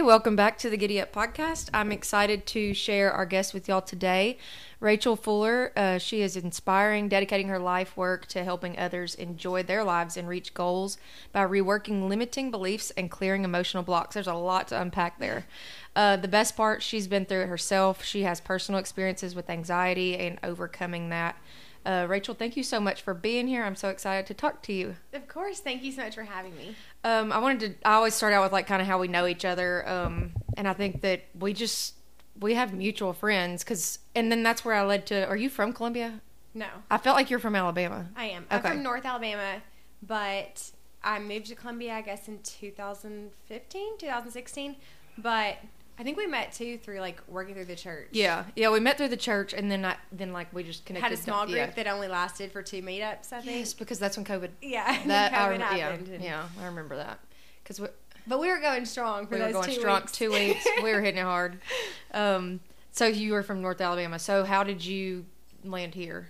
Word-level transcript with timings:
Welcome 0.00 0.36
back 0.36 0.56
to 0.58 0.70
the 0.70 0.76
Giddy 0.76 1.00
Up 1.00 1.12
podcast. 1.12 1.68
I'm 1.74 1.92
excited 1.92 2.46
to 2.46 2.72
share 2.72 3.12
our 3.12 3.26
guest 3.26 3.52
with 3.52 3.68
y'all 3.68 3.82
today. 3.82 4.38
Rachel 4.80 5.16
Fuller, 5.16 5.70
uh, 5.76 5.98
she 5.98 6.22
is 6.22 6.36
inspiring, 6.36 7.08
dedicating 7.08 7.48
her 7.48 7.58
life 7.58 7.96
work 7.96 8.26
to 8.28 8.42
helping 8.42 8.78
others 8.78 9.14
enjoy 9.14 9.62
their 9.62 9.84
lives 9.84 10.16
and 10.16 10.26
reach 10.28 10.54
goals 10.54 10.98
by 11.30 11.44
reworking 11.44 12.08
limiting 12.08 12.50
beliefs 12.50 12.90
and 12.92 13.10
clearing 13.10 13.44
emotional 13.44 13.82
blocks. 13.82 14.14
There's 14.14 14.26
a 14.26 14.34
lot 14.34 14.68
to 14.68 14.80
unpack 14.80 15.18
there. 15.18 15.46
Uh, 15.94 16.16
the 16.16 16.26
best 16.26 16.56
part, 16.56 16.82
she's 16.82 17.06
been 17.06 17.26
through 17.26 17.42
it 17.42 17.48
herself. 17.48 18.02
She 18.02 18.22
has 18.22 18.40
personal 18.40 18.80
experiences 18.80 19.34
with 19.34 19.50
anxiety 19.50 20.16
and 20.16 20.38
overcoming 20.42 21.10
that. 21.10 21.36
Uh, 21.84 22.06
Rachel, 22.08 22.34
thank 22.34 22.56
you 22.56 22.62
so 22.62 22.78
much 22.78 23.02
for 23.02 23.14
being 23.14 23.48
here. 23.48 23.64
I'm 23.64 23.74
so 23.74 23.88
excited 23.88 24.26
to 24.26 24.34
talk 24.34 24.62
to 24.62 24.72
you. 24.72 24.96
Of 25.12 25.26
course. 25.28 25.60
Thank 25.60 25.82
you 25.82 25.92
so 25.92 26.02
much 26.02 26.14
for 26.14 26.22
having 26.22 26.56
me. 26.56 26.76
Um, 27.04 27.32
I 27.32 27.38
wanted 27.38 27.80
to. 27.82 27.88
I 27.88 27.94
always 27.94 28.14
start 28.14 28.32
out 28.32 28.42
with 28.42 28.52
like 28.52 28.66
kind 28.66 28.80
of 28.80 28.86
how 28.86 28.98
we 28.98 29.08
know 29.08 29.26
each 29.26 29.44
other, 29.44 29.88
um, 29.88 30.32
and 30.56 30.68
I 30.68 30.72
think 30.72 31.00
that 31.02 31.24
we 31.38 31.52
just 31.52 31.94
we 32.38 32.54
have 32.54 32.72
mutual 32.72 33.12
friends. 33.12 33.64
Cause, 33.64 33.98
and 34.14 34.30
then 34.30 34.42
that's 34.42 34.64
where 34.64 34.74
I 34.74 34.84
led 34.84 35.06
to. 35.06 35.26
Are 35.26 35.36
you 35.36 35.48
from 35.48 35.72
Columbia? 35.72 36.20
No, 36.54 36.66
I 36.90 36.98
felt 36.98 37.16
like 37.16 37.30
you're 37.30 37.38
from 37.38 37.56
Alabama. 37.56 38.08
I 38.14 38.26
am. 38.26 38.46
I'm 38.50 38.60
from 38.60 38.82
North 38.82 39.04
Alabama, 39.04 39.62
but 40.02 40.70
I 41.02 41.18
moved 41.18 41.46
to 41.46 41.54
Columbia, 41.54 41.94
I 41.94 42.02
guess, 42.02 42.28
in 42.28 42.38
2015, 42.42 43.98
2016. 43.98 44.76
But 45.18 45.56
I 46.02 46.04
think 46.04 46.16
we 46.16 46.26
met 46.26 46.50
too 46.52 46.78
through 46.78 46.98
like 46.98 47.20
working 47.28 47.54
through 47.54 47.66
the 47.66 47.76
church. 47.76 48.08
Yeah, 48.10 48.42
yeah. 48.56 48.70
We 48.70 48.80
met 48.80 48.98
through 48.98 49.06
the 49.10 49.16
church, 49.16 49.52
and 49.52 49.70
then 49.70 49.84
I 49.84 49.94
then 50.10 50.32
like 50.32 50.52
we 50.52 50.64
just 50.64 50.84
connected. 50.84 51.10
Had 51.10 51.12
a 51.16 51.22
small 51.22 51.44
group 51.46 51.56
Yeah. 51.56 51.70
that 51.70 51.86
only 51.86 52.08
lasted 52.08 52.50
for 52.50 52.60
two 52.60 52.82
meetups, 52.82 53.32
I 53.32 53.40
think. 53.40 53.58
Yes, 53.60 53.72
because 53.72 54.00
that's 54.00 54.16
when 54.16 54.26
COVID. 54.26 54.48
Yeah. 54.60 55.00
That 55.06 55.32
I 55.32 55.36
COVID 55.36 55.50
rem- 55.60 55.76
yeah, 55.78 55.88
and- 55.90 56.24
yeah. 56.24 56.48
I 56.60 56.66
remember 56.66 56.96
that 56.96 57.20
because 57.62 57.78
we, 57.80 57.86
But 58.26 58.40
we 58.40 58.48
were 58.48 58.58
going 58.58 58.84
strong 58.84 59.28
for 59.28 59.34
we 59.36 59.40
were 59.42 59.44
those 59.46 59.54
going 59.54 59.68
two 59.68 59.80
strong 59.80 60.00
weeks. 60.00 60.12
two 60.12 60.32
weeks. 60.32 60.66
we 60.82 60.92
were 60.92 61.00
hitting 61.02 61.20
it 61.20 61.24
hard. 61.24 61.60
Um, 62.14 62.58
so 62.90 63.06
you 63.06 63.32
were 63.32 63.44
from 63.44 63.62
North 63.62 63.80
Alabama. 63.80 64.18
So 64.18 64.44
how 64.44 64.64
did 64.64 64.84
you 64.84 65.24
land 65.64 65.94
here? 65.94 66.28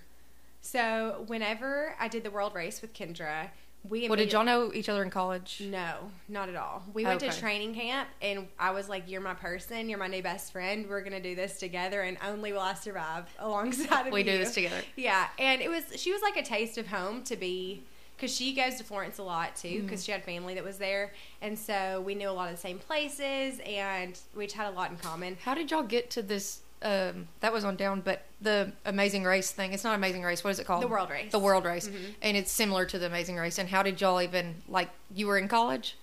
So 0.60 1.24
whenever 1.26 1.96
I 1.98 2.06
did 2.08 2.22
the 2.22 2.30
world 2.30 2.54
race 2.54 2.80
with 2.82 2.92
Kendra, 2.94 3.48
we 3.88 4.08
Well, 4.08 4.16
did 4.16 4.32
y'all 4.32 4.44
know 4.44 4.72
each 4.72 4.88
other 4.88 5.02
in 5.02 5.10
college? 5.10 5.60
No, 5.64 6.10
not 6.28 6.48
at 6.48 6.54
all. 6.56 6.82
We 6.94 7.04
went 7.04 7.22
Okay. 7.22 7.32
to 7.32 7.38
training 7.40 7.74
camp, 7.74 8.08
and 8.20 8.46
I 8.58 8.70
was 8.70 8.88
like, 8.88 9.04
"You're 9.10 9.20
my 9.20 9.34
person. 9.34 9.88
You're 9.88 9.98
my 9.98 10.06
new 10.06 10.22
best 10.22 10.52
friend. 10.52 10.86
We're 10.88 11.02
gonna 11.02 11.20
do 11.20 11.34
this 11.34 11.58
together, 11.58 12.02
and 12.02 12.16
only 12.24 12.52
will 12.52 12.60
I 12.60 12.74
survive 12.74 13.26
alongside 13.38 14.00
of 14.02 14.06
you. 14.06 14.12
We 14.12 14.20
you." 14.20 14.32
do 14.32 14.38
this 14.38 14.54
together. 14.54 14.82
Yeah, 14.96 15.26
and 15.38 15.60
it 15.60 15.68
was 15.68 15.84
she 16.00 16.12
was 16.12 16.22
like 16.22 16.36
a 16.36 16.42
taste 16.44 16.78
of 16.78 16.86
home 16.86 17.22
to 17.24 17.36
be 17.36 17.82
because 18.16 18.34
she 18.36 18.54
goes 18.54 18.76
to 18.76 18.84
Florence 18.84 19.18
a 19.18 19.22
lot 19.24 19.56
too 19.56 19.68
Mm-hmm. 19.68 19.82
because 19.86 20.04
she 20.04 20.12
had 20.12 20.22
family 20.22 20.54
that 20.54 20.62
was 20.64 20.78
there, 20.78 21.12
and 21.40 21.58
so 21.58 22.00
we 22.02 22.14
knew 22.14 22.28
a 22.28 22.32
lot 22.32 22.48
of 22.50 22.54
the 22.54 22.60
same 22.60 22.78
places, 22.78 23.58
and 23.66 24.18
we 24.36 24.44
just 24.46 24.56
had 24.56 24.68
a 24.68 24.76
lot 24.76 24.90
in 24.92 24.96
common. 24.96 25.36
How 25.44 25.54
did 25.54 25.70
y'all 25.72 25.82
get 25.82 26.08
to 26.10 26.22
this? 26.22 26.60
Um, 26.82 27.28
that 27.40 27.52
was 27.52 27.64
on 27.64 27.76
down, 27.76 28.00
but 28.00 28.24
the 28.40 28.72
Amazing 28.84 29.24
Race 29.24 29.50
thing. 29.52 29.72
It's 29.72 29.84
not 29.84 29.94
Amazing 29.94 30.22
Race. 30.24 30.42
What 30.42 30.50
is 30.50 30.58
it 30.58 30.66
called? 30.66 30.82
The 30.82 30.88
World 30.88 31.10
Race. 31.10 31.30
The 31.30 31.38
World 31.38 31.64
Race, 31.64 31.88
Mhm. 31.88 32.14
and 32.22 32.36
it's 32.36 32.50
similar 32.50 32.84
to 32.86 32.98
the 32.98 33.06
Amazing 33.06 33.36
Race. 33.36 33.58
And 33.58 33.68
how 33.68 33.82
did 33.82 34.00
y'all 34.00 34.20
even 34.20 34.62
like? 34.68 34.88
You 35.14 35.26
were 35.28 35.38
in 35.38 35.48
college. 35.48 35.96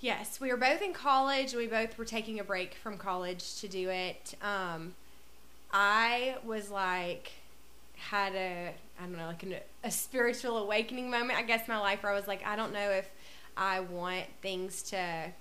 Yes, 0.00 0.38
we 0.40 0.50
were 0.50 0.58
both 0.58 0.82
in 0.82 0.92
college. 0.92 1.54
We 1.54 1.66
both 1.66 1.96
were 1.96 2.04
taking 2.04 2.38
a 2.38 2.44
break 2.44 2.74
from 2.74 2.98
college 2.98 3.56
to 3.60 3.68
do 3.68 3.88
it. 3.88 4.34
Um, 4.42 4.94
I 5.72 6.36
was 6.44 6.70
like, 6.70 7.32
had 7.96 8.34
a, 8.34 8.74
I 9.00 9.02
don't 9.02 9.16
know, 9.16 9.26
like 9.26 9.42
an, 9.42 9.56
a 9.82 9.90
spiritual 9.90 10.58
awakening 10.58 11.10
moment, 11.10 11.38
I 11.38 11.42
guess, 11.42 11.66
in 11.66 11.72
my 11.74 11.80
life 11.80 12.02
where 12.02 12.12
I 12.12 12.14
was 12.14 12.28
like, 12.28 12.44
I 12.46 12.56
don't 12.56 12.72
know 12.74 12.90
if 12.90 13.08
I 13.56 13.80
want 13.80 14.26
things 14.42 14.82
to 14.90 15.32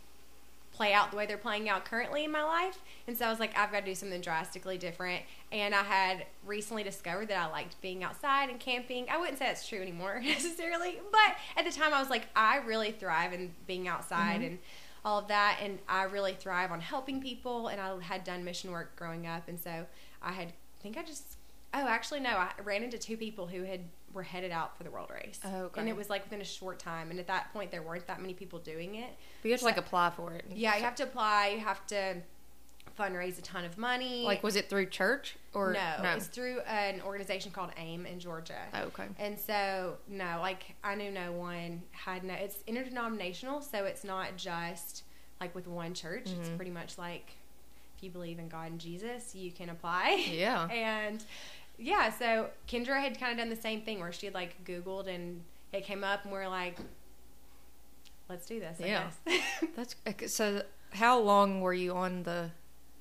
play 0.76 0.94
out 0.94 1.12
the 1.12 1.18
way 1.18 1.26
they're 1.26 1.38
playing 1.38 1.70
out 1.70 1.86
currently 1.86 2.26
in 2.26 2.32
my 2.32 2.44
life. 2.44 2.80
And 3.08 3.18
so 3.18 3.26
I 3.26 3.30
was 3.30 3.40
like, 3.40 3.58
I've 3.58 3.72
got 3.72 3.82
to 3.82 3.86
do 3.86 3.96
something 3.96 4.22
drastically 4.22 4.78
different. 4.78 5.24
And 5.52 5.74
I 5.74 5.84
had 5.84 6.26
recently 6.46 6.84
discovered 6.84 7.30
that 7.30 7.38
I 7.38 7.52
liked 7.52 7.80
being 7.82 8.04
outside 8.04 8.50
and 8.50 8.60
camping. 8.60 9.08
I 9.10 9.18
wouldn't 9.18 9.38
say 9.38 9.46
that's 9.46 9.68
true 9.68 9.82
anymore 9.82 10.20
necessarily, 10.24 11.00
but 11.12 11.36
at 11.56 11.66
the 11.66 11.72
time 11.72 11.94
I 11.94 12.00
was 12.00 12.10
like, 12.10 12.28
I 12.36 12.58
really 12.58 12.92
thrive 12.92 13.34
in 13.34 13.54
being 13.68 13.88
outside 13.88 14.42
mm-hmm. 14.42 14.46
and 14.46 14.60
all 15.06 15.20
of 15.20 15.28
that. 15.30 15.60
And 15.62 15.80
I 15.88 16.04
really 16.04 16.34
thrive 16.34 16.72
on 16.72 16.82
helping 16.82 17.22
people. 17.22 17.68
And 17.68 17.80
I 17.80 17.98
had 18.02 18.24
done 18.24 18.44
mission 18.44 18.72
work 18.72 18.96
growing 18.96 19.28
up. 19.28 19.48
And 19.48 19.60
so 19.60 19.86
I 20.22 20.34
had, 20.34 20.50
I 20.50 20.82
think 20.82 20.98
I 20.98 21.04
just, 21.04 21.38
oh, 21.74 21.88
actually, 21.88 22.20
no, 22.20 22.32
I 22.32 22.52
ran 22.64 22.84
into 22.84 22.98
two 22.98 23.16
people 23.16 23.48
who 23.48 23.64
had 23.64 23.82
were 24.16 24.24
headed 24.24 24.52
out 24.52 24.76
for 24.78 24.84
the 24.84 24.90
world 24.90 25.10
race. 25.14 25.40
Oh, 25.46 25.64
okay. 25.66 25.82
And 25.82 25.90
it 25.90 25.96
was 25.96 26.10
like 26.10 26.24
within 26.24 26.42
a 26.42 26.46
short 26.46 26.80
time. 26.80 27.12
And 27.12 27.20
at 27.20 27.28
that 27.28 27.52
point, 27.54 27.70
there 27.70 27.84
weren't 27.84 28.08
that 28.08 28.20
many 28.22 28.34
people 28.34 28.58
doing 28.58 28.96
it. 28.96 29.10
But 29.42 29.50
you 29.50 29.52
have 29.52 29.60
to 29.60 29.66
like 29.66 29.78
apply 29.78 30.10
for 30.12 30.32
it. 30.34 30.46
Yeah, 30.50 30.76
you 30.78 30.84
have 30.84 30.96
to 30.96 31.04
apply. 31.04 31.50
You 31.50 31.60
have 31.60 31.86
to 31.88 32.16
fundraise 32.98 33.38
a 33.38 33.42
ton 33.42 33.66
of 33.66 33.78
money. 33.78 34.24
Like, 34.24 34.42
was 34.42 34.56
it 34.56 34.70
through 34.70 34.86
church 34.88 35.36
or 35.54 35.74
no, 35.74 36.14
it's 36.16 36.28
through 36.28 36.62
an 36.62 37.02
organization 37.02 37.52
called 37.52 37.72
AIM 37.78 38.06
in 38.06 38.20
Georgia. 38.20 38.58
Oh, 38.74 38.84
okay. 38.84 39.06
And 39.20 39.38
so, 39.38 39.98
no, 40.08 40.38
like 40.42 40.64
I 40.84 40.96
knew 40.96 41.12
no 41.12 41.32
one 41.34 41.82
had 41.92 42.24
no. 42.24 42.34
It's 42.36 42.58
interdenominational, 42.68 43.62
so 43.62 43.84
it's 43.86 44.04
not 44.06 44.38
just 44.38 45.04
like 45.42 45.54
with 45.54 45.68
one 45.68 45.94
church. 45.94 46.30
It's 46.40 46.50
Mhm. 46.50 46.56
pretty 46.56 46.72
much 46.72 46.98
like 46.98 47.32
if 47.98 48.04
you 48.04 48.10
believe 48.12 48.40
in 48.40 48.48
God 48.48 48.72
and 48.72 48.80
Jesus, 48.80 49.36
you 49.36 49.52
can 49.52 49.70
apply. 49.70 50.26
Yeah. 50.32 50.68
and 50.72 51.24
yeah, 51.78 52.10
so 52.10 52.50
Kendra 52.68 53.02
had 53.02 53.20
kind 53.20 53.32
of 53.32 53.38
done 53.38 53.50
the 53.50 53.56
same 53.62 53.82
thing 53.82 54.00
where 54.00 54.12
she 54.12 54.26
had 54.26 54.34
like 54.36 54.64
Googled 54.66 55.08
and 55.08 55.42
it 55.74 55.84
came 55.86 56.04
up, 56.04 56.24
and 56.24 56.32
we 56.32 56.40
are 56.40 56.48
like, 56.50 56.78
let's 58.30 58.46
do 58.46 58.60
this. 58.60 58.78
I 58.82 58.86
Yeah. 58.86 59.10
guess. 59.26 59.42
That's 59.76 59.96
uh, 60.06 60.10
okay, 60.12 60.28
so. 60.28 60.62
How 60.94 61.20
long 61.20 61.60
were 61.60 61.74
you 61.74 61.94
on 61.94 62.24
the 62.24 62.52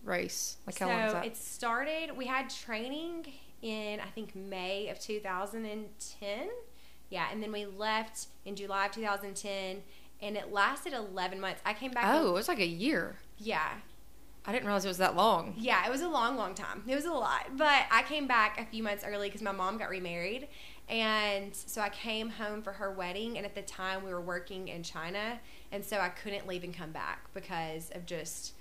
race? 0.02 0.56
Like 0.66 0.78
how 0.78 0.86
so 0.86 0.92
long 0.92 1.04
was 1.04 1.12
that? 1.12 1.26
it 1.26 1.36
started. 1.36 2.16
We 2.16 2.26
had 2.26 2.50
training 2.50 3.26
in 3.62 4.00
I 4.00 4.06
think 4.14 4.34
May 4.34 4.88
of 4.88 4.98
2010. 4.98 6.48
Yeah, 7.10 7.26
and 7.30 7.40
then 7.40 7.52
we 7.52 7.66
left 7.66 8.26
in 8.44 8.56
July 8.56 8.86
of 8.86 8.92
2010, 8.92 9.76
and 10.20 10.36
it 10.36 10.52
lasted 10.52 10.92
11 10.92 11.40
months. 11.40 11.60
I 11.64 11.72
came 11.74 11.92
back. 11.92 12.06
oh, 12.08 12.30
it 12.30 12.32
was 12.32 12.48
like 12.48 12.58
a 12.58 12.66
year. 12.66 13.16
yeah, 13.38 13.74
I 14.46 14.52
didn't 14.52 14.66
realize 14.66 14.84
it 14.84 14.88
was 14.88 14.98
that 14.98 15.16
long. 15.16 15.54
yeah. 15.56 15.86
It 15.86 15.90
was 15.90 16.02
a 16.02 16.08
long, 16.08 16.36
long 16.36 16.54
time. 16.54 16.82
It 16.86 16.94
was 16.94 17.06
a 17.06 17.12
lot, 17.12 17.56
but 17.56 17.84
I 17.90 18.02
came 18.02 18.26
back 18.26 18.60
a 18.60 18.66
few 18.66 18.82
months 18.82 19.04
early 19.06 19.28
because 19.28 19.42
my 19.42 19.52
mom 19.52 19.78
got 19.78 19.88
remarried, 19.88 20.48
and 20.88 21.54
so 21.54 21.80
I 21.80 21.88
came 21.88 22.28
home 22.28 22.60
for 22.60 22.72
her 22.72 22.92
wedding. 22.92 23.36
And 23.38 23.46
at 23.46 23.54
the 23.54 23.62
time, 23.62 24.04
we 24.04 24.10
were 24.10 24.20
working 24.20 24.68
in 24.68 24.82
China, 24.82 25.40
and 25.72 25.82
so 25.84 25.98
I 25.98 26.10
couldn't 26.10 26.46
leave 26.46 26.62
and 26.62 26.74
come 26.76 26.90
back 26.92 27.32
because 27.32 27.90
of 27.94 28.04
just. 28.06 28.52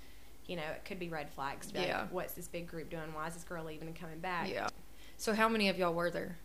You 0.46 0.56
know, 0.56 0.62
it 0.76 0.84
could 0.84 0.98
be 0.98 1.08
red 1.08 1.30
flags. 1.30 1.72
Be 1.72 1.80
Yeah. 1.80 2.00
Like, 2.02 2.12
What's 2.12 2.34
this 2.34 2.48
big 2.48 2.66
group 2.66 2.90
doing? 2.90 3.14
Why 3.14 3.28
is 3.28 3.32
this 3.32 3.44
girl 3.44 3.64
leaving 3.64 3.88
and 3.88 3.98
coming 3.98 4.18
back? 4.18 4.50
Yeah. 4.50 4.68
So 5.16 5.32
how 5.32 5.48
many 5.48 5.70
of 5.70 5.78
y'all 5.78 5.94
were 5.94 6.10
there? 6.10 6.36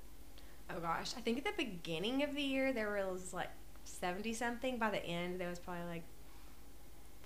Oh 0.74 0.80
gosh, 0.80 1.14
I 1.18 1.20
think 1.20 1.38
at 1.38 1.44
the 1.44 1.52
beginning 1.66 2.24
of 2.24 2.34
the 2.34 2.42
year 2.42 2.72
there 2.72 2.90
was 3.12 3.34
like 3.34 3.50
70 3.84 4.32
something. 4.34 4.78
By 4.78 4.90
the 4.90 5.04
end, 5.06 5.42
there 5.42 5.50
was 5.50 5.60
probably 5.60 5.84
like 5.84 6.04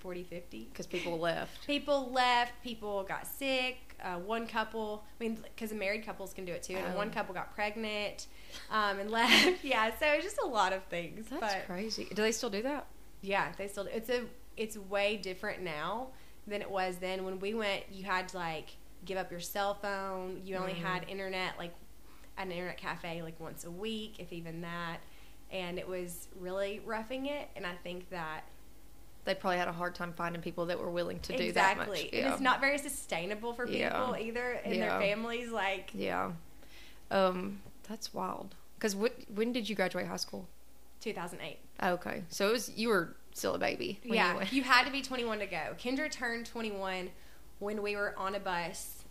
40, 0.04 0.22
50. 0.22 0.68
Because 0.70 0.86
people 0.86 1.18
left. 1.18 1.66
People 1.66 2.10
left, 2.12 2.52
people 2.62 3.02
got 3.04 3.26
sick. 3.26 3.78
Uh, 4.02 4.16
one 4.18 4.46
couple, 4.46 5.02
I 5.18 5.24
mean, 5.24 5.38
because 5.42 5.72
married 5.72 6.04
couples 6.04 6.34
can 6.34 6.44
do 6.44 6.52
it 6.52 6.62
too, 6.62 6.74
and 6.74 6.92
Oh. 6.92 6.96
one 6.98 7.10
couple 7.10 7.34
got 7.34 7.54
pregnant 7.54 8.26
um, 8.70 8.98
and 8.98 9.10
left. 9.20 9.64
yeah, 9.64 9.90
so 9.98 10.04
it's 10.08 10.22
just 10.24 10.36
a 10.44 10.46
lot 10.46 10.74
of 10.74 10.82
things. 10.84 11.26
That's 11.30 11.40
but 11.40 11.64
crazy. 11.66 12.04
Do 12.14 12.20
they 12.20 12.32
still 12.32 12.50
do 12.50 12.60
that? 12.62 12.86
yeah, 13.22 13.52
they 13.56 13.66
still. 13.66 13.88
It's 13.90 14.10
a. 14.10 14.24
It's 14.58 14.76
way 14.76 15.16
different 15.16 15.62
now 15.62 16.08
than 16.46 16.60
it 16.60 16.70
was 16.70 16.98
then. 16.98 17.24
When 17.24 17.40
we 17.40 17.54
went, 17.54 17.84
you 17.90 18.04
had 18.04 18.28
to 18.28 18.36
like 18.36 18.76
give 19.06 19.16
up 19.16 19.30
your 19.30 19.40
cell 19.40 19.72
phone. 19.72 20.42
You 20.44 20.56
only 20.56 20.74
Mhm. 20.74 20.82
had 20.82 21.08
internet 21.08 21.54
like 21.58 21.72
at 22.36 22.44
an 22.46 22.52
internet 22.52 22.76
cafe 22.76 23.22
like 23.22 23.40
once 23.40 23.64
a 23.64 23.70
week, 23.70 24.16
if 24.18 24.34
even 24.34 24.60
that. 24.60 24.98
And 25.50 25.78
it 25.78 25.88
was 25.88 26.28
really 26.38 26.82
roughing 26.84 27.24
it. 27.26 27.48
And 27.56 27.66
I 27.66 27.74
think 27.82 28.10
that 28.10 28.44
They 29.24 29.34
probably 29.34 29.58
had 29.58 29.68
a 29.68 29.72
hard 29.72 29.94
time 29.94 30.12
finding 30.12 30.42
people 30.42 30.66
that 30.66 30.78
were 30.78 30.90
willing 30.90 31.18
to 31.20 31.36
do 31.36 31.42
exactly, 31.44 31.84
that 31.84 31.88
much. 31.88 32.08
and 32.24 32.32
it's 32.32 32.40
not 32.42 32.60
very 32.60 32.76
sustainable 32.78 33.54
for 33.54 33.64
people 33.66 33.80
Yeah. 33.80 34.16
either 34.18 34.52
in 34.64 34.74
Yeah. 34.74 34.90
their 34.90 35.00
families. 35.00 35.50
Like 35.50 35.90
Yeah. 35.94 36.32
Um, 37.10 37.60
that's 37.88 38.12
wild. 38.12 38.54
Because 38.76 38.94
what? 38.94 39.14
When 39.34 39.52
did 39.52 39.68
you 39.68 39.74
graduate 39.76 40.06
high 40.06 40.16
school? 40.16 40.46
2008. 41.00 41.58
Oh, 41.80 41.92
okay, 41.92 42.24
so 42.28 42.48
it 42.48 42.52
was 42.52 42.70
you 42.76 42.88
were 42.88 43.14
still 43.32 43.54
a 43.54 43.58
baby. 43.58 44.00
When 44.04 44.14
yeah, 44.14 44.40
You 44.50 44.58
you 44.58 44.62
had 44.62 44.84
to 44.84 44.90
be 44.92 45.02
21 45.02 45.38
to 45.40 45.46
go. 45.46 45.74
Kendra 45.78 46.10
turned 46.10 46.46
21 46.46 47.10
when 47.58 47.82
we 47.82 47.96
were 47.96 48.14
on 48.18 48.34
a 48.34 48.40
bus 48.40 49.04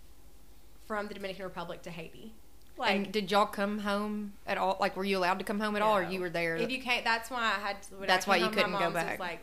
from 0.86 1.08
the 1.08 1.14
Dominican 1.14 1.44
Republic 1.46 1.82
to 1.84 1.92
Haiti. 1.92 2.34
Like, 2.78 2.92
and 2.96 3.12
did 3.12 3.32
y'all 3.32 3.46
come 3.46 3.80
home 3.80 4.34
at 4.48 4.58
all? 4.58 4.78
Like, 4.80 4.96
were 4.98 5.04
you 5.04 5.18
allowed 5.20 5.38
to 5.40 5.46
come 5.46 5.60
home 5.60 5.76
at 5.76 5.82
all, 5.84 5.98
or 5.98 6.04
you 6.04 6.20
were 6.20 6.30
there? 6.30 6.56
if 6.56 6.72
you 6.72 6.82
can't, 6.82 7.04
that's 7.04 7.30
why 7.30 7.40
I 7.42 7.60
had. 7.60 7.82
To, 7.84 7.90
That's 8.08 8.26
why 8.26 8.38
you 8.38 8.46
home, 8.46 8.54
couldn't 8.54 8.72
go 8.80 8.90
back. 8.90 9.20
Like, 9.20 9.40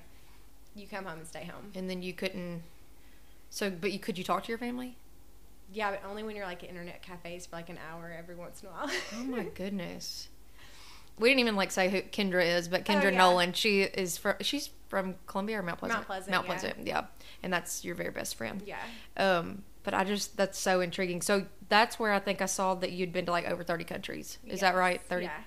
you 0.74 0.86
come 0.86 1.04
home 1.04 1.18
and 1.18 1.26
stay 1.26 1.44
home. 1.44 1.72
and 1.74 1.88
then 1.90 2.02
you 2.02 2.12
couldn't. 2.12 2.62
So, 3.50 3.70
but 3.70 3.92
you 3.92 3.98
could 3.98 4.16
you 4.18 4.24
talk 4.24 4.44
to 4.44 4.48
your 4.48 4.58
family? 4.58 4.96
Yeah, 5.72 5.90
but 5.92 6.02
only 6.08 6.22
when 6.22 6.34
you're 6.36 6.46
like 6.46 6.62
at 6.64 6.68
internet 6.68 7.02
cafes 7.02 7.46
for 7.46 7.56
like 7.56 7.68
an 7.68 7.78
hour 7.90 8.14
every 8.16 8.34
once 8.34 8.62
in 8.62 8.68
a 8.68 8.72
while. 8.72 8.90
Oh 9.16 9.24
my 9.24 9.44
goodness. 9.44 10.28
We 11.18 11.28
didn't 11.28 11.40
even 11.40 11.56
like 11.56 11.70
say 11.70 11.90
who 11.90 12.00
Kendra 12.02 12.44
is, 12.44 12.68
but 12.68 12.84
Kendra 12.84 13.06
Oh, 13.06 13.08
yeah. 13.10 13.18
Nolan. 13.18 13.52
She 13.52 13.82
is 13.82 14.16
from. 14.16 14.36
She's 14.40 14.70
from 14.88 15.14
Columbia 15.26 15.58
or 15.58 15.62
Mount 15.62 15.78
Pleasant? 15.78 15.98
Mount 15.98 16.06
Pleasant, 16.06 16.30
Mount 16.32 16.46
yeah. 16.46 16.52
Pleasant, 16.52 16.86
yeah. 16.86 17.04
And 17.42 17.52
that's 17.52 17.84
your 17.84 17.94
very 17.94 18.10
best 18.10 18.34
friend. 18.36 18.62
Yeah. 18.66 18.78
Um, 19.16 19.62
but 19.84 19.94
I 19.94 20.04
just 20.04 20.36
that's 20.36 20.58
so 20.58 20.80
intriguing. 20.80 21.22
So 21.22 21.46
that's 21.68 21.98
where 21.98 22.12
I 22.12 22.18
think 22.20 22.40
I 22.42 22.46
saw 22.46 22.74
that 22.76 22.92
you'd 22.92 23.12
been 23.12 23.26
to 23.26 23.32
like 23.32 23.46
over 23.48 23.62
thirty 23.62 23.84
countries. 23.84 24.38
Is 24.46 24.60
that 24.60 24.74
right? 24.74 25.00
Thirty. 25.02 25.26
Yeah. 25.26 25.40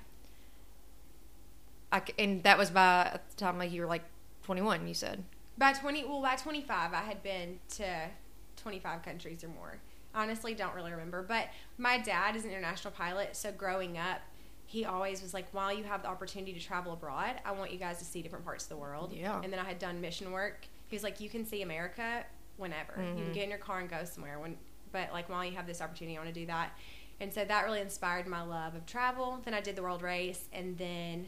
I 1.91 2.01
and 2.17 2.43
that 2.43 2.57
was 2.57 2.69
by 2.71 3.19
the 3.29 3.35
time 3.35 3.57
like 3.57 3.71
you 3.71 3.81
were 3.81 3.87
like 3.87 4.03
twenty 4.43 4.61
one. 4.61 4.87
You 4.87 4.93
said. 4.93 5.23
By 5.55 5.71
20, 5.73 6.05
well, 6.05 6.19
by 6.19 6.35
25, 6.35 6.93
I 6.93 7.01
had 7.01 7.21
been 7.21 7.59
to 7.75 8.09
25 8.57 9.03
countries 9.03 9.43
or 9.43 9.49
more. 9.49 9.77
Honestly, 10.15 10.55
don't 10.55 10.73
really 10.73 10.91
remember. 10.91 11.21
But 11.21 11.49
my 11.77 11.99
dad 11.99 12.35
is 12.35 12.43
an 12.43 12.49
international 12.49 12.91
pilot, 12.91 13.35
so 13.35 13.51
growing 13.51 13.95
up, 13.99 14.21
he 14.65 14.83
always 14.83 15.21
was 15.21 15.31
like, 15.31 15.45
while 15.51 15.71
you 15.71 15.83
have 15.83 16.01
the 16.01 16.07
opportunity 16.07 16.53
to 16.53 16.59
travel 16.59 16.93
abroad, 16.93 17.35
I 17.45 17.51
want 17.51 17.71
you 17.71 17.77
guys 17.77 17.99
to 17.99 18.03
see 18.05 18.23
different 18.23 18.45
parts 18.45 18.63
of 18.65 18.69
the 18.69 18.77
world. 18.77 19.13
Yeah. 19.13 19.39
And 19.43 19.53
then 19.53 19.59
I 19.59 19.63
had 19.63 19.77
done 19.77 20.01
mission 20.01 20.31
work. 20.31 20.65
He 20.87 20.95
was 20.95 21.03
like, 21.03 21.21
you 21.21 21.29
can 21.29 21.45
see 21.45 21.61
America 21.61 22.25
whenever. 22.57 22.93
You 22.97 23.03
Mhm. 23.03 23.23
can 23.25 23.33
get 23.33 23.43
in 23.43 23.49
your 23.51 23.59
car 23.59 23.79
and 23.79 23.87
go 23.87 24.03
somewhere. 24.05 24.39
When, 24.39 24.57
but 24.91 25.11
like 25.13 25.29
while 25.29 25.45
you 25.45 25.55
have 25.55 25.67
this 25.67 25.81
opportunity, 25.81 26.17
I 26.17 26.21
want 26.21 26.33
to 26.33 26.39
do 26.39 26.47
that. 26.47 26.71
And 27.19 27.31
so 27.31 27.45
that 27.45 27.63
really 27.65 27.81
inspired 27.81 28.25
my 28.25 28.41
love 28.41 28.73
of 28.73 28.87
travel. 28.87 29.39
Then 29.45 29.53
I 29.53 29.61
did 29.61 29.75
the 29.75 29.83
world 29.83 30.01
race, 30.01 30.47
and 30.51 30.75
then 30.79 31.27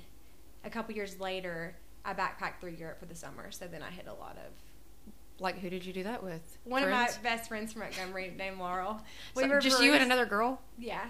a 0.63 0.69
couple 0.71 0.95
years 0.95 1.19
later, 1.19 1.75
I 2.05 2.13
backpacked 2.13 2.59
through 2.61 2.71
Europe 2.71 2.99
for 2.99 3.05
the 3.05 3.15
summer. 3.15 3.51
So 3.51 3.65
then 3.67 3.81
I 3.81 3.89
hit 3.89 4.07
a 4.07 4.13
lot 4.13 4.37
of 4.37 4.51
Like 5.39 5.59
who 5.59 5.69
did 5.69 5.83
you 5.85 5.91
do 5.93 6.03
that 6.03 6.23
with? 6.23 6.57
one 6.63 6.83
Friends? 6.83 7.17
of 7.17 7.23
my 7.23 7.29
best 7.29 7.49
friends 7.49 7.73
from 7.73 7.81
Montgomery 7.81 8.33
named 8.37 8.59
Laurel. 8.59 9.01
We 9.35 9.43
So 9.43 9.59
just 9.59 9.81
you 9.83 9.93
and 9.93 10.03
another 10.03 10.25
girl. 10.25 10.61
Yeah. 10.77 11.05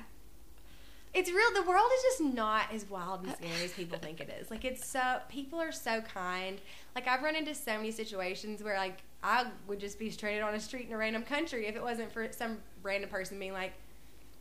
It's 1.14 1.30
real. 1.32 1.50
The 1.54 1.64
world 1.70 1.90
is 1.96 2.04
just 2.04 2.22
not 2.36 2.74
as 2.74 2.90
wild 2.90 3.22
and 3.22 3.30
uh, 3.32 3.36
scary 3.36 3.64
as 3.64 3.72
people 3.72 3.98
think 3.98 4.20
it 4.20 4.30
is. 4.42 4.52
Like 4.52 4.66
it's 4.66 4.86
so 4.92 5.20
people 5.30 5.60
are 5.62 5.72
so 5.72 6.02
kind. 6.02 6.60
Like 6.94 7.08
I've 7.08 7.24
run 7.24 7.36
into 7.36 7.56
so 7.56 7.78
many 7.78 7.92
situations 7.92 8.62
where 8.64 8.78
like 8.78 8.98
I 9.24 9.46
would 9.68 9.80
just 9.80 9.98
be 9.98 10.10
stranded 10.10 10.44
on 10.44 10.54
a 10.56 10.60
street 10.60 10.88
in 10.88 10.94
a 10.94 10.98
random 10.98 11.24
country 11.24 11.68
if 11.68 11.76
it 11.76 11.82
wasn't 11.82 12.12
for 12.12 12.28
some 12.32 12.58
random 12.84 13.10
person 13.10 13.40
being 13.40 13.54
like, 13.54 13.72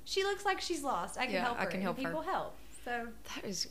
"She 0.05 0.25
looks 0.25 0.45
like 0.45 0.61
she's 0.61 0.83
lost. 0.83 1.17
I 1.17 1.25
can 1.27 1.35
Yeah, 1.35 1.45
help 1.45 1.59
I 1.61 1.65
her." 1.65 1.67
can 1.71 1.75
and 1.77 1.83
help 1.85 1.97
her. 1.99 2.03
people 2.03 2.23
help. 2.23 2.57
So 2.85 3.07
That 3.37 3.45
is. 3.45 3.69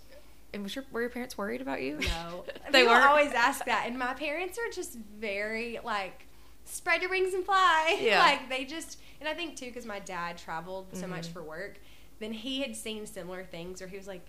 And 0.54 0.62
was 0.64 0.76
your 0.76 0.86
were 0.92 1.02
your 1.02 1.10
parents 1.10 1.38
worried 1.38 1.62
about 1.62 1.82
you? 1.82 2.00
no, 2.00 2.46
they 2.72 2.84
were. 2.84 3.02
always 3.02 3.32
ask 3.32 3.66
that, 3.66 3.86
and 3.88 3.98
my 3.98 4.14
parents 4.14 4.58
are 4.60 4.72
just 4.72 4.94
very 5.20 5.80
like 5.84 6.26
spread 6.66 7.02
your 7.02 7.10
wings 7.10 7.34
and 7.34 7.44
fly. 7.46 7.98
Yeah. 8.02 8.20
like 8.20 8.50
they 8.50 8.64
just, 8.66 9.00
and 9.20 9.28
I 9.28 9.34
think 9.34 9.56
too 9.58 9.66
because 9.66 9.86
my 9.86 10.00
dad 10.00 10.38
traveled 10.38 10.88
so 10.94 11.08
much 11.08 11.28
Mhm. 11.28 11.34
for 11.34 11.44
work, 11.44 11.80
then 12.20 12.34
he 12.34 12.62
had 12.62 12.76
seen 12.76 13.06
similar 13.06 13.44
things 13.44 13.82
where 13.82 13.88
he 13.90 13.98
was 13.98 14.08
like, 14.08 14.26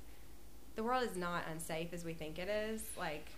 the 0.77 0.83
world 0.83 1.05
is 1.09 1.17
not 1.17 1.45
unsafe 1.53 1.93
as 1.93 2.05
we 2.05 2.15
think 2.15 2.39
it 2.39 2.49
is. 2.49 2.83
Like 2.99 3.29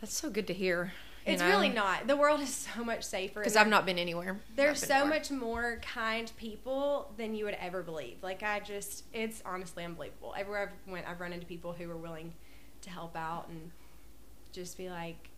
That's 0.00 0.14
so 0.14 0.28
good 0.30 0.46
to 0.48 0.52
hear. 0.54 0.92
It's 1.26 1.42
know? 1.42 1.48
really 1.48 1.68
not. 1.68 2.06
The 2.06 2.16
world 2.16 2.40
is 2.40 2.54
so 2.54 2.84
much 2.84 3.02
safer. 3.02 3.40
because 3.40 3.56
I've 3.56 3.68
not 3.68 3.84
been 3.84 3.98
anywhere. 3.98 4.40
There's 4.54 4.78
so 4.78 4.94
anywhere. 4.94 5.18
much 5.18 5.30
more 5.30 5.80
kind 5.82 6.30
people 6.36 7.12
than 7.16 7.34
you 7.34 7.44
would 7.44 7.56
ever 7.60 7.82
believe. 7.82 8.22
Like 8.22 8.42
I 8.42 8.60
just, 8.60 9.04
it's 9.12 9.42
honestly 9.44 9.84
unbelievable. 9.84 10.34
Everywhere 10.38 10.72
I've 10.72 10.92
went, 10.92 11.08
I've 11.08 11.20
run 11.20 11.32
into 11.32 11.46
people 11.46 11.72
who 11.72 11.88
were 11.88 11.96
willing 11.96 12.32
to 12.82 12.90
help 12.90 13.16
out 13.16 13.48
and 13.48 13.72
just 14.52 14.78
be 14.78 14.88
like, 14.88 15.30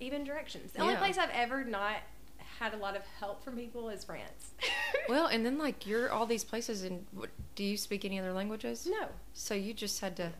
even 0.00 0.24
directions. 0.24 0.72
The 0.72 0.82
only 0.82 0.96
place 0.96 1.16
I've 1.16 1.30
ever 1.30 1.64
not 1.64 1.96
had 2.58 2.74
a 2.74 2.76
lot 2.76 2.96
of 2.96 3.02
help 3.18 3.44
from 3.44 3.56
people 3.56 3.88
is 3.88 4.04
France. 4.04 4.50
Well, 5.08 5.26
and 5.26 5.44
then 5.44 5.58
like 5.58 5.86
you're 5.86 6.10
all 6.10 6.24
these 6.26 6.44
places, 6.44 6.82
and 6.82 7.04
what, 7.12 7.30
do 7.56 7.64
you 7.64 7.76
speak 7.76 8.04
any 8.04 8.20
other 8.20 8.32
languages? 8.32 8.86
no, 8.88 9.08
So 9.32 9.54
you 9.54 9.74
just 9.74 10.00
had 10.00 10.16
to, 10.18 10.32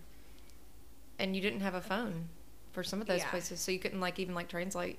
and 1.19 1.35
you 1.35 1.43
didn't 1.43 1.61
have 1.61 1.75
a 1.75 1.79
uh, 1.79 1.81
phone 1.81 2.29
for 2.73 2.83
some 2.85 3.01
of 3.01 3.07
those 3.07 3.21
Yeah. 3.21 3.31
places, 3.31 3.61
so 3.61 3.73
you 3.73 3.79
couldn't 3.79 4.01
like 4.01 4.19
even 4.19 4.35
like 4.35 4.49
translate. 4.49 4.99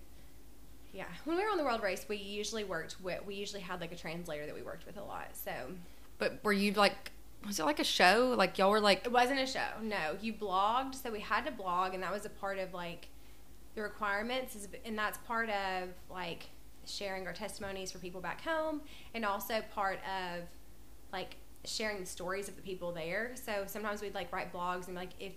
yeah. 0.94 1.06
When 1.24 1.38
we 1.38 1.44
were 1.44 1.50
on 1.50 1.58
the 1.58 1.64
world 1.64 1.82
race, 1.82 2.06
we 2.10 2.18
usually 2.18 2.64
worked 2.66 2.98
with, 3.02 3.26
we 3.26 3.36
usually 3.36 3.62
had 3.62 3.80
like 3.80 3.92
a 3.94 3.96
translator 3.96 4.46
that 4.46 4.54
we 4.54 4.62
worked 4.62 4.86
with 4.86 4.98
a 4.98 5.04
lot. 5.04 5.30
So 5.34 5.52
But 6.18 6.44
were 6.44 6.52
you 6.54 6.74
like, 6.74 7.12
was 7.48 7.60
it 7.60 7.64
like 7.66 7.80
a 7.80 7.84
show? 7.86 8.34
Like 8.38 8.58
y'all 8.58 8.70
were 8.72 8.82
like, 8.82 9.06
It 9.06 9.12
wasn't 9.12 9.40
a 9.40 9.48
show. 9.48 9.68
No, 9.82 10.18
you 10.22 10.34
blogged, 10.34 10.96
so 10.96 11.10
we 11.12 11.22
had 11.22 11.46
to 11.46 11.52
blog, 11.52 11.94
and 11.94 12.04
that 12.04 12.12
was 12.12 12.26
a 12.26 12.30
part 12.30 12.60
of 12.60 12.74
like 12.74 13.08
the 13.76 13.82
requirements, 13.82 14.56
is, 14.56 14.68
and 14.86 14.98
that's 14.98 15.18
part 15.20 15.50
of 15.50 15.90
like 16.10 16.50
sharing 16.86 17.26
our 17.26 17.32
testimonies 17.34 17.92
for 17.92 18.00
people 18.00 18.20
back 18.20 18.42
home, 18.42 18.82
and 19.14 19.24
also 19.24 19.62
part 19.74 20.00
of 20.04 20.44
like 21.14 21.38
sharing 21.64 22.00
the 22.02 22.06
stories 22.06 22.50
of 22.50 22.56
the 22.58 22.62
people 22.62 22.92
there. 22.92 23.32
So 23.36 23.64
sometimes 23.66 24.02
we'd 24.02 24.14
like 24.16 24.32
write 24.34 24.52
blogs 24.52 24.88
and 24.88 24.96
like 24.96 25.12
if 25.20 25.34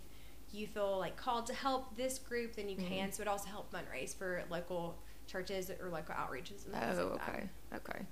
you 0.55 0.67
feel 0.67 0.99
like 0.99 1.17
called 1.17 1.47
to 1.47 1.55
help 1.55 1.97
this 1.97 2.19
group, 2.19 2.57
then 2.57 2.69
you 2.69 2.77
Mhm. 2.77 2.89
can. 2.89 3.13
So 3.13 3.23
it 3.23 3.29
also 3.29 3.49
help 3.49 3.73
fundraise 3.73 4.15
for 4.15 4.43
local 4.51 4.97
churches 5.27 5.71
or 5.71 5.89
local 5.91 6.15
outreaches. 6.15 6.65
And 6.67 6.75
things 6.75 6.99
oh, 6.99 7.09
like 7.13 7.27
that. 7.27 7.35
okay, 7.35 7.49
okay. 7.75 8.07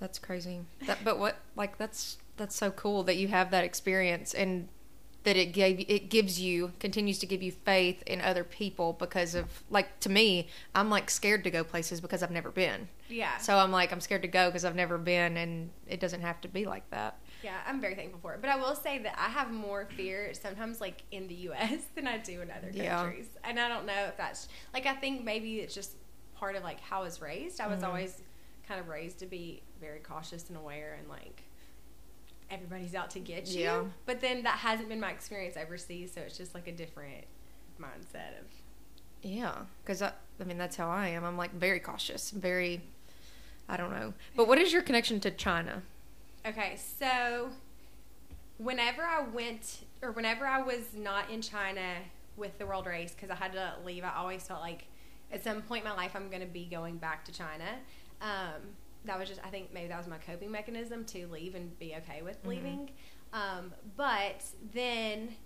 That's 0.00 0.18
crazy. 0.18 0.60
That, 0.86 1.04
but 1.04 1.18
what 1.18 1.36
like 1.56 1.76
that's 1.78 2.18
that's 2.36 2.54
so 2.54 2.70
cool 2.70 3.02
that 3.04 3.16
you 3.16 3.28
have 3.28 3.50
that 3.50 3.64
experience 3.64 4.32
and 4.32 4.68
that 5.24 5.36
it 5.36 5.46
gave 5.46 5.84
it 5.88 6.08
gives 6.08 6.40
you 6.40 6.72
continues 6.78 7.18
to 7.18 7.26
give 7.26 7.42
you 7.42 7.50
faith 7.50 8.02
in 8.06 8.20
other 8.20 8.44
people 8.44 8.92
because 8.92 9.34
of 9.34 9.64
like 9.68 9.98
to 10.00 10.08
me 10.08 10.46
I'm 10.74 10.88
like 10.88 11.10
scared 11.10 11.42
to 11.44 11.50
go 11.50 11.64
places 11.64 12.00
because 12.00 12.22
I've 12.22 12.30
never 12.30 12.50
been. 12.52 12.88
Yeah. 13.08 13.36
So 13.38 13.58
I'm 13.58 13.72
like 13.72 13.90
I'm 13.92 14.00
scared 14.00 14.22
to 14.22 14.28
go 14.28 14.48
because 14.48 14.64
I've 14.64 14.76
never 14.76 14.96
been 14.98 15.36
and 15.36 15.70
it 15.88 15.98
doesn't 15.98 16.20
have 16.20 16.40
to 16.42 16.48
be 16.48 16.64
like 16.64 16.88
that. 16.90 17.18
Yeah, 17.42 17.56
I'm 17.66 17.80
very 17.80 17.94
thankful 17.94 18.18
for 18.20 18.34
it. 18.34 18.40
But 18.40 18.50
I 18.50 18.56
will 18.56 18.74
say 18.74 18.98
that 18.98 19.14
I 19.18 19.28
have 19.28 19.52
more 19.52 19.86
fear 19.96 20.32
sometimes, 20.34 20.80
like 20.80 21.02
in 21.12 21.28
the 21.28 21.34
U.S., 21.34 21.82
than 21.94 22.06
I 22.06 22.18
do 22.18 22.40
in 22.40 22.50
other 22.50 22.70
Yeah. 22.72 22.96
countries. 23.02 23.28
And 23.44 23.60
I 23.60 23.68
don't 23.68 23.86
know 23.86 24.04
if 24.08 24.16
that's 24.16 24.48
like 24.74 24.86
I 24.86 24.94
think 24.94 25.24
maybe 25.24 25.56
it's 25.60 25.74
just 25.74 25.92
part 26.34 26.56
of 26.56 26.62
like 26.64 26.80
how 26.80 27.00
I 27.00 27.04
was 27.04 27.20
raised. 27.20 27.60
I 27.60 27.66
was 27.68 27.80
Mhm. 27.82 27.86
always 27.88 28.22
kind 28.66 28.80
of 28.80 28.88
raised 28.88 29.18
to 29.20 29.26
be 29.26 29.62
very 29.80 30.00
cautious 30.00 30.48
and 30.48 30.56
aware, 30.58 30.94
and 30.98 31.08
like 31.08 31.42
everybody's 32.50 32.94
out 32.94 33.10
to 33.10 33.20
get 33.20 33.46
you. 33.48 33.60
Yeah. 33.62 33.84
But 34.06 34.20
then 34.20 34.42
that 34.44 34.58
hasn't 34.58 34.88
been 34.88 35.00
my 35.00 35.10
experience 35.10 35.56
overseas, 35.56 36.12
so 36.14 36.20
it's 36.22 36.36
just 36.36 36.54
like 36.54 36.66
a 36.66 36.72
different 36.72 37.24
mindset 37.80 38.38
of 38.40 38.46
Yeah, 39.22 39.54
because 39.82 40.00
I, 40.02 40.12
I 40.40 40.44
mean 40.44 40.58
that's 40.58 40.76
how 40.76 40.88
I 40.88 41.08
am. 41.08 41.24
I'm 41.24 41.36
like 41.36 41.52
very 41.54 41.78
cautious, 41.80 42.30
very, 42.30 42.80
I 43.68 43.76
don't 43.76 43.90
know. 43.90 44.14
But 44.34 44.48
what 44.48 44.58
is 44.58 44.72
your 44.72 44.82
connection 44.82 45.20
to 45.20 45.30
China? 45.30 45.82
Okay, 46.48 46.76
so 46.98 47.50
whenever 48.56 49.02
I 49.02 49.20
went, 49.22 49.80
or 50.00 50.12
whenever 50.12 50.46
I 50.46 50.62
was 50.62 50.94
not 50.96 51.28
in 51.30 51.42
China 51.42 51.96
with 52.36 52.56
the 52.58 52.66
world 52.66 52.86
race, 52.86 53.12
because 53.12 53.30
I 53.30 53.34
had 53.34 53.52
to 53.52 53.74
leave, 53.84 54.02
I 54.04 54.14
always 54.16 54.44
felt 54.44 54.60
like 54.60 54.86
at 55.30 55.44
some 55.44 55.60
point 55.62 55.84
in 55.84 55.90
my 55.90 55.96
life 55.96 56.12
I'm 56.14 56.28
going 56.30 56.40
to 56.40 56.46
be 56.46 56.64
going 56.64 56.96
back 56.96 57.24
to 57.26 57.32
China. 57.32 57.64
Um, 58.22 58.62
that 59.04 59.18
was 59.18 59.28
just, 59.28 59.40
I 59.44 59.48
think 59.50 59.72
maybe 59.74 59.88
that 59.88 59.98
was 59.98 60.06
my 60.06 60.16
coping 60.18 60.50
mechanism 60.50 61.04
to 61.06 61.26
leave 61.28 61.54
and 61.54 61.78
be 61.78 61.94
okay 61.96 62.22
with 62.22 62.42
Mhm. 62.42 62.48
leaving. 62.48 62.90
Um, 63.32 63.74
but 63.96 64.42
then 64.72 65.36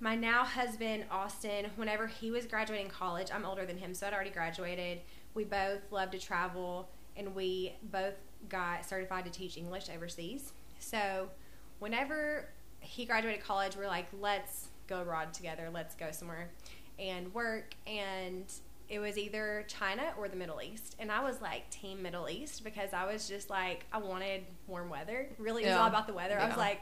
my 0.00 0.16
now 0.16 0.44
husband 0.44 1.04
Austin, 1.10 1.70
whenever 1.76 2.08
he 2.08 2.30
was 2.32 2.46
graduating 2.46 2.88
college, 2.88 3.30
I'm 3.32 3.44
older 3.44 3.64
than 3.64 3.78
him, 3.78 3.94
so 3.94 4.06
I'd 4.08 4.14
already 4.14 4.30
graduated. 4.30 5.00
We 5.34 5.44
both 5.44 5.80
love 5.92 6.10
to 6.10 6.18
travel, 6.18 6.88
and 7.16 7.34
we 7.36 7.76
both 7.84 8.14
got 8.48 8.84
certified 8.84 9.24
to 9.24 9.30
teach 9.30 9.56
English 9.56 9.86
overseas. 9.94 10.52
So, 10.78 11.28
whenever 11.78 12.48
he 12.80 13.04
graduated 13.04 13.42
college, 13.44 13.76
we 13.76 13.84
are 13.84 13.88
like, 13.88 14.06
let's 14.20 14.68
go 14.86 15.00
abroad 15.02 15.32
together, 15.32 15.68
let's 15.72 15.94
go 15.94 16.10
somewhere 16.10 16.50
and 16.98 17.32
work. 17.34 17.74
And 17.86 18.44
it 18.88 18.98
was 18.98 19.16
either 19.16 19.64
China 19.66 20.12
or 20.18 20.28
the 20.28 20.36
Middle 20.36 20.60
East. 20.60 20.94
And 20.98 21.10
I 21.10 21.22
was 21.24 21.40
like, 21.40 21.68
Team 21.70 22.02
Middle 22.02 22.28
East, 22.28 22.62
because 22.64 22.92
I 22.92 23.06
was 23.10 23.26
just 23.26 23.48
like, 23.48 23.86
I 23.92 23.98
wanted 23.98 24.42
warm 24.66 24.90
weather. 24.90 25.28
Really, 25.38 25.62
it 25.62 25.66
was 25.66 25.74
Yeah. 25.74 25.80
all 25.80 25.88
about 25.88 26.06
the 26.06 26.12
weather. 26.12 26.38
I 26.38 26.46
was 26.46 26.56
like, 26.58 26.80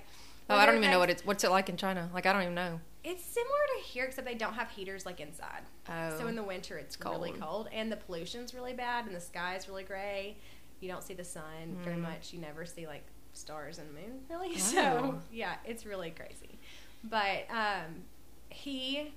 Oh, 0.51 0.57
I 0.57 0.67
don't 0.67 0.77
even 0.77 0.91
know 0.91 0.99
what 0.99 1.09
it's. 1.09 1.25
What's 1.25 1.45
it 1.45 1.51
like 1.51 1.69
in 1.69 1.77
China? 1.77 2.11
Like 2.13 2.27
I 2.27 2.33
don't 2.33 2.43
even 2.43 2.55
know. 2.57 2.81
It's 3.05 3.23
similar 3.25 3.57
to 3.79 3.85
here, 3.85 4.05
except 4.05 4.27
they 4.27 4.35
don't 4.35 4.55
have 4.55 4.69
heaters 4.71 5.07
like 5.07 5.21
inside. 5.21 5.63
Oh, 5.89 6.19
So 6.19 6.27
in 6.27 6.35
the 6.35 6.43
winter, 6.43 6.77
it's 6.79 6.99
really 7.01 7.31
cold. 7.31 7.41
cold, 7.41 7.69
and 7.73 7.91
the 7.91 7.97
pollution's 7.97 8.53
really 8.53 8.73
bad, 8.75 9.07
and 9.07 9.15
the 9.15 9.21
sky 9.21 9.55
is 9.55 9.69
really 9.69 9.85
gray. 9.85 10.37
You 10.83 10.89
don't 10.89 11.03
see 11.03 11.15
the 11.15 11.25
sun 11.25 11.79
very 11.85 11.97
Mm. 11.97 12.01
much. 12.03 12.33
You 12.33 12.41
never 12.41 12.67
see 12.67 12.87
like 12.87 13.05
stars 13.33 13.79
and 13.79 13.93
moon, 13.95 14.21
really. 14.29 14.49
Wow. 14.53 14.57
So 14.59 15.21
yeah, 15.33 15.55
it's 15.65 15.87
really 15.87 16.11
crazy. 16.11 16.59
But 17.05 17.47
um, 17.51 18.03
he 18.51 19.13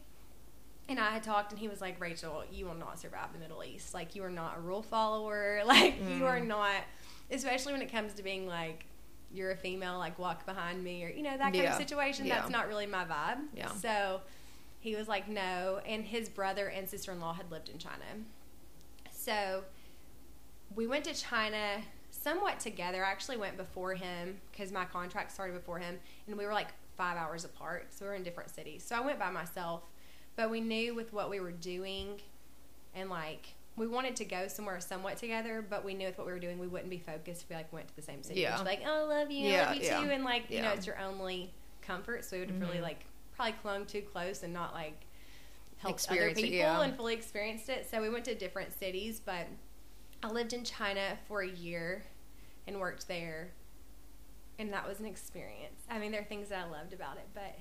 and 0.88 1.00
I 1.00 1.10
had 1.10 1.24
talked, 1.24 1.52
and 1.52 1.60
he 1.60 1.68
was 1.68 1.82
like, 1.82 2.00
"Rachel, 2.00 2.44
you 2.52 2.66
will 2.68 2.76
not 2.76 3.00
survive 3.00 3.34
the 3.34 3.40
Middle 3.40 3.64
East. 3.64 3.94
Like 3.94 4.16
you 4.16 4.24
are 4.24 4.30
not 4.30 4.58
a 4.58 4.62
rule 4.62 4.84
follower. 4.84 5.62
Like 5.66 5.96
you 6.08 6.26
are 6.26 6.40
Mm. 6.40 6.48
not, 6.48 6.76
especially 7.32 7.74
when 7.74 7.82
it 7.82 7.92
comes 7.92 8.14
to 8.14 8.24
being 8.24 8.48
like." 8.48 8.86
You're 9.34 9.52
a 9.52 9.58
female, 9.58 9.98
like 9.98 10.18
walk 10.18 10.46
behind 10.46 10.82
me, 10.82 11.04
or 11.04 11.10
you 11.10 11.22
know 11.24 11.32
that 11.36 11.42
kind 11.52 11.56
Yeah. 11.56 11.72
of 11.72 11.78
situation. 11.78 12.26
Yeah. 12.26 12.36
That's 12.38 12.52
not 12.52 12.70
really 12.70 12.86
my 12.86 13.04
vibe. 13.04 13.40
Yeah. 13.54 13.68
So 13.70 14.22
he 14.80 14.96
was 14.96 15.10
like, 15.10 15.28
no. 15.28 15.82
And 15.86 16.06
his 16.06 16.30
brother 16.30 16.68
and 16.70 16.88
sister 16.88 17.12
in 17.12 17.20
law 17.20 17.34
had 17.34 17.52
lived 17.52 17.68
in 17.68 17.78
China. 17.78 18.06
So 19.12 19.64
we 20.76 20.88
went 20.88 21.04
to 21.06 21.14
China 21.14 21.82
somewhat 22.12 22.60
together. 22.60 23.06
I 23.06 23.10
actually 23.12 23.38
went 23.38 23.58
before 23.58 23.94
him 23.94 24.40
because 24.52 24.72
my 24.72 24.86
contract 24.86 25.32
started 25.32 25.54
before 25.54 25.80
him, 25.80 25.98
and 26.28 26.38
we 26.38 26.46
were 26.46 26.54
like 26.54 26.70
five 26.98 27.18
hours 27.18 27.46
apart. 27.46 27.88
So 27.94 28.06
we 28.06 28.10
were 28.10 28.16
in 28.16 28.24
different 28.24 28.50
cities. 28.50 28.84
So 28.84 28.96
I 28.96 29.02
went 29.02 29.20
by 29.20 29.30
myself. 29.32 29.84
but 30.38 30.50
we 30.52 30.60
knew 30.60 30.94
with 30.94 31.14
what 31.14 31.30
we 31.30 31.40
were 31.40 31.52
doing 31.54 32.20
and 32.94 33.10
like 33.10 33.54
we 33.78 33.88
wanted 33.88 34.18
to 34.18 34.26
go 34.26 34.48
somewhere 34.50 34.80
somewhat 34.82 35.18
together, 35.18 35.66
but 35.70 35.84
we 35.86 35.94
knew 35.94 36.08
with 36.08 36.18
what 36.18 36.28
we 36.28 36.34
were 36.34 36.40
doing, 36.40 36.60
we 36.60 36.68
wouldn't 36.68 36.90
be 36.90 36.98
focused 37.00 37.44
if 37.44 37.50
we 37.50 37.56
like 37.56 37.72
went 37.72 37.88
to 37.88 37.96
the 37.96 38.02
same 38.02 38.22
city. 38.24 38.42
Yeah. 38.42 38.60
Like, 38.62 38.82
oh, 38.86 39.06
I 39.10 39.20
love 39.20 39.32
you, 39.32 39.48
I 39.48 39.50
Yeah, 39.52 39.68
love 39.68 39.76
you 39.78 39.84
yeah. 39.84 40.02
too, 40.02 40.10
and 40.12 40.24
like 40.26 40.50
you 40.50 40.62
know, 40.62 40.72
it's 40.72 40.86
your 40.88 40.98
only 41.00 41.54
comfort. 41.82 42.26
So 42.26 42.36
we 42.36 42.42
would 42.42 42.52
have 42.52 42.60
really 42.62 42.78
Mhm. 42.80 42.84
like 42.84 43.06
probably 43.36 43.54
clung 43.62 43.86
too 43.86 44.02
close 44.02 44.44
and 44.44 44.52
not 44.54 44.74
like 44.74 44.98
helped 45.78 46.00
Experience 46.00 46.38
other 46.38 46.46
it, 46.48 46.52
people 46.52 46.58
yeah. 46.58 46.82
and 46.82 46.96
fully 46.96 47.14
experienced 47.14 47.68
it. 47.70 47.86
So 47.90 48.02
we 48.02 48.10
went 48.10 48.26
to 48.26 48.36
different 48.36 48.78
cities, 48.78 49.20
but 49.24 49.46
I 50.26 50.32
lived 50.32 50.54
in 50.54 50.64
China 50.64 51.18
for 51.28 51.42
a 51.42 51.48
year 51.48 52.04
and 52.68 52.80
worked 52.80 53.08
there, 53.08 53.52
and 54.58 54.74
that 54.74 54.88
was 54.88 55.00
an 55.00 55.06
experience. 55.06 55.84
I 55.90 56.00
mean, 56.00 56.12
there 56.12 56.22
are 56.22 56.26
things 56.26 56.50
that 56.50 56.66
I 56.66 56.70
loved 56.72 56.94
about 56.94 57.18
it, 57.18 57.28
but 57.36 57.56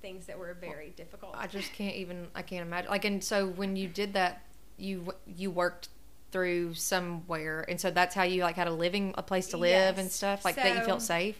things 0.00 0.24
that 0.26 0.38
were 0.38 0.54
very 0.54 0.94
difficult. 0.96 1.34
I 1.36 1.46
just 1.46 1.72
can't 1.74 1.94
even. 1.96 2.28
I 2.34 2.40
can't 2.40 2.66
imagine. 2.66 2.90
Like, 2.90 3.04
and 3.04 3.22
so 3.22 3.48
when 3.48 3.76
you 3.76 3.86
did 3.88 4.14
that, 4.14 4.42
you 4.78 5.12
you 5.26 5.50
worked 5.50 5.88
through 6.32 6.72
somewhere, 6.74 7.66
and 7.68 7.78
so 7.78 7.90
that's 7.90 8.14
how 8.14 8.22
you 8.22 8.42
like 8.42 8.56
had 8.56 8.66
a 8.66 8.72
living, 8.72 9.14
a 9.18 9.22
place 9.22 9.48
to 9.48 9.58
live 9.58 9.98
and 9.98 10.10
stuff, 10.10 10.42
like 10.42 10.56
that. 10.56 10.76
You 10.78 10.84
felt 10.84 11.02
safe. 11.02 11.38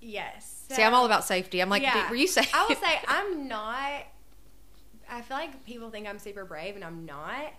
yes. 0.00 0.64
See, 0.70 0.82
I'm 0.82 0.94
all 0.94 1.04
about 1.04 1.24
safety. 1.26 1.60
I'm 1.60 1.68
like, 1.68 1.82
Yeah. 1.82 2.08
were 2.08 2.16
you 2.16 2.26
safe? 2.26 2.50
I 2.54 2.66
will 2.66 2.76
say 2.76 2.98
I'm 3.06 3.46
not. 3.46 4.04
I 5.10 5.20
feel 5.20 5.36
like 5.36 5.66
people 5.66 5.90
think 5.90 6.08
I'm 6.08 6.18
super 6.18 6.46
brave, 6.46 6.74
and 6.74 6.82
I'm 6.82 7.04
not. 7.04 7.52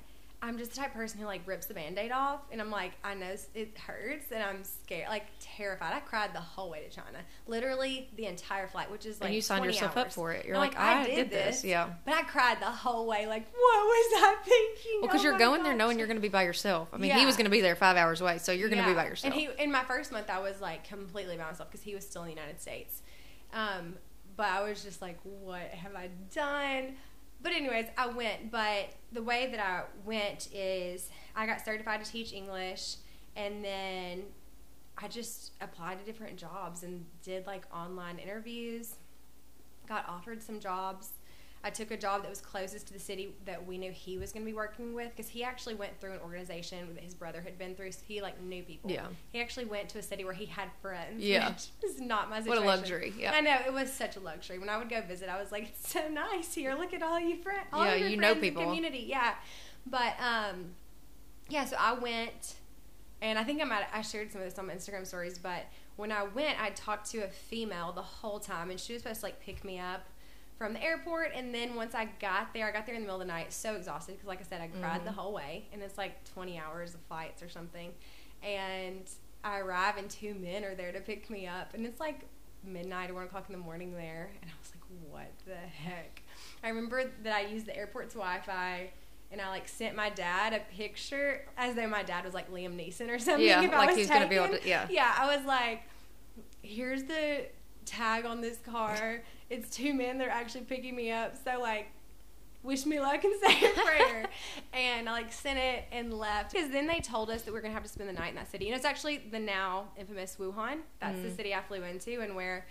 I'm 0.44 0.58
just 0.58 0.72
the 0.72 0.78
type 0.78 0.90
of 0.90 0.96
person 0.96 1.22
who 1.22 1.26
like 1.26 1.42
rips 1.46 1.68
the 1.68 1.74
band-aid 1.74 2.12
off, 2.12 2.42
and 2.52 2.60
I'm 2.60 2.70
like, 2.70 2.92
I 3.02 3.14
know 3.14 3.34
it 3.56 3.78
hurts, 3.78 4.30
and 4.34 4.44
I'm 4.44 4.66
scared, 4.66 5.08
like 5.08 5.24
terrified. 5.40 5.94
I 5.94 6.02
cried 6.02 6.34
the 6.34 6.42
whole 6.42 6.70
way 6.70 6.84
to 6.84 6.90
China, 6.94 7.20
literally 7.48 8.10
the 8.18 8.26
entire 8.26 8.68
flight, 8.68 8.92
which 8.92 9.06
is 9.06 9.22
like 9.22 9.28
and 9.28 9.36
you 9.36 9.42
signed 9.42 9.64
yourself 9.64 9.96
hours. 9.96 10.08
up 10.08 10.12
for 10.12 10.34
it. 10.34 10.46
You're 10.46 10.58
like, 10.58 10.78
I, 10.78 11.06
did, 11.06 11.30
this. 11.30 11.64
Yeah. 11.64 11.92
But 12.04 12.16
I 12.16 12.24
cried 12.24 12.60
the 12.60 12.66
whole 12.66 13.08
way, 13.08 13.26
like, 13.26 13.46
what 13.54 13.84
was 13.86 14.14
I 14.22 14.36
thinking? 14.44 15.00
Well, 15.00 15.08
because 15.08 15.22
Oh 15.22 15.30
you're 15.30 15.38
going 15.38 15.64
there 15.64 15.74
knowing 15.78 15.98
you're 15.98 16.08
going 16.08 16.18
to 16.18 16.22
be 16.22 16.28
by 16.28 16.44
yourself. 16.44 16.90
I 16.92 16.98
mean, 16.98 17.14
he 17.14 17.26
was 17.26 17.38
going 17.38 17.46
to 17.46 17.52
be 17.52 17.62
there 17.62 17.78
five 17.78 17.96
hours 17.96 18.20
away, 18.20 18.38
so 18.38 18.52
you're 18.52 18.70
going 18.70 18.84
to 18.84 18.88
be 18.90 18.94
by 18.94 19.06
yourself. 19.06 19.34
And 19.34 19.42
he, 19.42 19.48
in 19.58 19.72
my 19.72 19.86
first 19.86 20.12
month, 20.12 20.30
I 20.30 20.40
was 20.40 20.60
like 20.60 20.86
completely 20.86 21.38
by 21.38 21.46
myself 21.46 21.72
because 21.72 21.84
he 21.84 21.96
was 21.96 22.06
still 22.06 22.24
in 22.24 22.28
the 22.28 22.36
United 22.36 22.60
States. 22.60 23.02
Um, 23.54 23.96
but 24.36 24.48
I 24.48 24.68
was 24.68 24.84
just 24.84 25.02
like, 25.02 25.20
what 25.24 25.62
have 25.62 25.96
I 25.96 26.10
done? 26.34 26.96
But 27.44 27.52
anyways, 27.52 27.88
I 27.98 28.08
went. 28.08 28.50
But 28.50 28.94
the 29.12 29.22
way 29.22 29.48
that 29.52 29.60
I 29.60 29.84
went 30.06 30.48
is 30.54 31.10
I 31.36 31.46
got 31.46 31.64
certified 31.64 32.04
to 32.04 32.10
teach 32.10 32.34
English, 32.34 32.96
and 33.36 33.64
then 33.64 34.24
I 34.98 35.08
just 35.10 35.52
applied 35.62 36.00
to 36.00 36.06
different 36.06 36.38
jobs 36.38 36.84
and 36.84 37.06
did 37.22 37.46
like 37.46 37.66
online 37.76 38.18
interviews. 38.18 38.96
Got 39.88 40.08
offered 40.08 40.42
some 40.42 40.60
jobs. 40.60 41.10
I 41.66 41.70
took 41.70 41.92
a 41.92 41.98
job 41.98 42.24
that 42.24 42.30
was 42.30 42.42
closest 42.42 42.88
to 42.88 42.94
the 42.94 43.00
city 43.00 43.34
that 43.46 43.66
we 43.66 43.78
knew 43.78 43.92
he 43.92 44.18
was 44.18 44.34
going 44.34 44.46
to 44.46 44.50
be 44.50 44.56
working 44.56 44.94
with 44.94 45.16
because 45.16 45.30
he 45.30 45.46
actually 45.46 45.76
went 45.76 45.98
through 46.02 46.12
an 46.12 46.20
organization 46.20 46.94
that 46.94 47.04
his 47.04 47.14
brother 47.14 47.40
had 47.40 47.58
been 47.58 47.74
through. 47.74 47.94
So 47.94 48.02
he 48.06 48.22
like 48.22 48.42
knew 48.42 48.64
people. 48.64 48.92
Yeah. 48.92 49.06
He 49.32 49.40
actually 49.40 49.66
went 49.66 49.88
to 49.90 50.00
a 50.00 50.04
city 50.04 50.26
where 50.26 50.34
he 50.34 50.46
had 50.46 50.68
friends. 50.82 51.24
Yeah. 51.24 51.48
Which 51.54 51.70
is 51.84 52.02
not 52.02 52.30
my 52.30 52.42
What 52.42 52.58
a 52.58 52.62
luxury, 52.62 53.14
yeah. 53.18 53.32
I 53.34 53.40
know 53.40 53.58
it 53.66 53.72
was 53.72 53.92
such 53.92 54.18
a 54.18 54.20
luxury. 54.20 54.60
When 54.60 54.68
I 54.68 54.78
would 54.78 54.90
go 54.90 55.02
visit, 55.02 55.30
I 55.30 55.40
was 55.40 55.54
like, 55.54 55.64
"It's 55.64 55.90
so 55.90 56.08
nice 56.10 56.54
here. 56.54 56.76
Look 56.76 56.94
at 56.94 57.02
all 57.02 57.20
you 57.20 57.38
friends. 57.38 57.68
All 57.72 57.86
Yeah, 57.86 57.96
your 57.96 58.10
you 58.10 58.18
know 58.18 58.34
friends 58.34 58.36
and 58.36 58.42
people. 58.42 58.64
Community. 58.64 59.06
Yeah. 59.08 59.36
But 59.86 60.16
um, 60.20 60.72
yeah. 61.48 61.64
So 61.64 61.78
I 61.80 61.94
went, 61.94 62.56
and 63.22 63.40
I 63.40 63.46
think 63.46 63.62
I 63.62 63.66
might 63.66 63.86
I 63.94 64.02
shared 64.02 64.34
some 64.34 64.42
of 64.42 64.50
this 64.50 64.60
on 64.60 64.68
my 64.68 64.74
Instagram 64.74 65.08
stories. 65.08 65.38
But 65.38 65.68
when 65.96 66.12
I 66.12 66.24
went, 66.24 66.62
I 66.62 66.72
talked 66.72 67.10
to 67.12 67.20
a 67.20 67.30
female 67.30 67.94
the 67.94 68.02
whole 68.02 68.40
time, 68.40 68.70
and 68.70 68.78
she 68.78 68.92
was 68.92 69.04
supposed 69.04 69.22
to 69.22 69.28
like 69.28 69.40
pick 69.40 69.64
me 69.64 69.80
up 69.80 70.02
from 70.58 70.74
the 70.74 70.84
airport. 70.84 71.32
And 71.36 71.54
then 71.54 71.76
once 71.76 71.96
I 71.96 72.06
got 72.20 72.54
there, 72.54 72.68
I 72.68 72.72
got 72.72 72.86
there 72.86 72.96
in 72.96 73.02
the 73.02 73.06
middle 73.06 73.22
of 73.22 73.28
the 73.28 73.32
night, 73.34 73.52
so 73.54 73.76
exhausted 73.76 74.14
because, 74.14 74.28
like 74.28 74.40
I 74.40 74.44
said, 74.44 74.62
I 74.62 74.68
cried 74.68 75.02
Mhm. 75.02 75.06
the 75.06 75.12
whole 75.12 75.34
way, 75.34 75.66
and 75.74 75.82
it's 75.82 75.98
like 75.98 76.24
20 76.34 76.60
hours 76.60 76.94
of 76.94 77.02
flights 77.02 77.42
or 77.44 77.50
something. 77.50 77.94
And 78.42 79.10
I 79.44 79.60
arrive, 79.60 79.98
and 79.98 80.10
two 80.10 80.34
men 80.36 80.64
are 80.64 80.76
there 80.76 80.92
to 80.92 81.00
pick 81.02 81.30
me 81.30 81.48
up, 81.48 81.74
and 81.74 81.86
it's 81.86 82.00
like 82.00 82.22
midnight 82.64 83.10
or 83.10 83.14
one 83.16 83.26
o'clock 83.26 83.46
in 83.50 83.54
the 83.54 83.60
morning 83.62 83.94
there, 83.94 84.32
and 84.42 84.50
I 84.50 84.54
was 84.60 84.72
like, 84.74 85.12
what 85.12 85.32
the 85.46 85.56
heck? 85.56 86.22
I 86.64 86.70
remember 86.70 87.12
that 87.24 87.34
I 87.36 87.42
used 87.42 87.66
the 87.66 87.76
airport's 87.76 88.14
Wi-Fi. 88.14 88.92
And 89.32 89.42
I 89.42 89.50
like 89.50 89.68
sent 89.68 89.96
my 89.96 90.12
dad 90.12 90.54
a 90.54 90.60
picture 90.76 91.48
as 91.58 91.74
though 91.74 91.88
my 91.88 92.04
dad 92.04 92.24
was 92.24 92.36
like 92.36 92.52
Liam 92.52 92.76
Neeson 92.76 93.10
or 93.10 93.18
something. 93.18 93.44
Yeah, 93.44 93.64
if 93.64 93.74
I 93.74 93.78
like 93.80 93.88
was 93.90 93.98
he's 93.98 94.08
gonna 94.08 94.28
be 94.28 94.36
able 94.36 94.46
taken. 94.50 94.62
to- 94.62 94.70
yeah. 94.70 94.88
Yeah, 94.92 95.16
I 95.18 95.36
was 95.36 95.44
like, 95.44 95.82
here's 96.62 97.06
the 97.06 97.48
tag 97.84 98.26
on 98.28 98.42
this 98.42 98.58
car. 98.60 99.24
It's 99.50 99.76
two 99.76 99.94
men 99.94 100.18
that 100.20 100.28
are 100.28 100.32
actually 100.32 100.66
picking 100.66 100.96
me 100.96 101.12
up. 101.12 101.36
So 101.44 101.60
like, 101.60 101.88
wish 102.64 102.86
me 102.86 103.00
luck 103.00 103.24
and 103.24 103.34
say 103.44 103.66
a 103.66 103.70
prayer. 103.72 104.26
and 104.74 105.08
I 105.10 105.12
like 105.12 105.32
sent 105.34 105.60
it 105.60 105.86
and 105.92 106.14
left 106.14 106.54
because 106.54 106.70
then 106.70 106.88
they 106.88 107.00
told 107.00 107.30
us 107.30 107.42
that 107.44 107.52
we 107.52 107.60
are 107.60 107.62
gonna 107.62 107.74
have 107.74 107.84
to 107.84 107.90
spend 107.90 108.10
the 108.10 108.14
night 108.14 108.30
in 108.30 108.36
that 108.36 108.50
city. 108.52 108.68
And 108.68 108.76
it's 108.76 108.86
actually 108.86 109.18
the 109.32 109.40
now 109.40 109.86
infamous 109.98 110.38
Wuhan. 110.40 110.80
That's 111.00 111.22
the 111.22 111.28
Mm. 111.30 111.36
city 111.36 111.54
I 111.56 111.62
flew 111.62 111.84
into 111.84 112.22
and 112.22 112.36
where. 112.36 112.66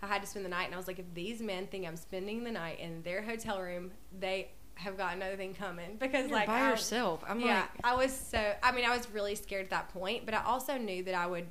I 0.00 0.06
had 0.06 0.22
to 0.22 0.28
spend 0.28 0.44
the 0.44 0.48
night, 0.48 0.66
and 0.66 0.74
I 0.74 0.76
was 0.76 0.86
like, 0.86 1.00
if 1.00 1.12
these 1.12 1.40
men 1.42 1.66
think 1.66 1.84
I'm 1.84 1.96
spending 1.96 2.44
the 2.44 2.52
night 2.52 2.78
in 2.78 3.02
their 3.02 3.20
hotel 3.20 3.60
room, 3.60 3.90
they 4.16 4.48
have 4.76 4.96
got 4.96 5.16
another 5.16 5.34
thing 5.34 5.54
coming 5.54 5.96
because, 5.98 6.28
You're 6.28 6.36
like, 6.38 6.46
by 6.46 6.60
I- 6.60 6.70
yourself. 6.70 7.24
I'm 7.26 7.40
yeah, 7.40 7.62
like, 7.62 7.70
I 7.82 7.96
was 7.96 8.12
so. 8.12 8.54
I 8.62 8.70
mean, 8.70 8.84
I 8.84 8.96
was 8.96 9.10
really 9.10 9.34
scared 9.34 9.64
at 9.64 9.70
that 9.70 9.88
point, 9.88 10.24
but 10.24 10.34
I 10.34 10.44
also 10.44 10.78
knew 10.78 11.02
that 11.02 11.16
I 11.16 11.26
would 11.26 11.48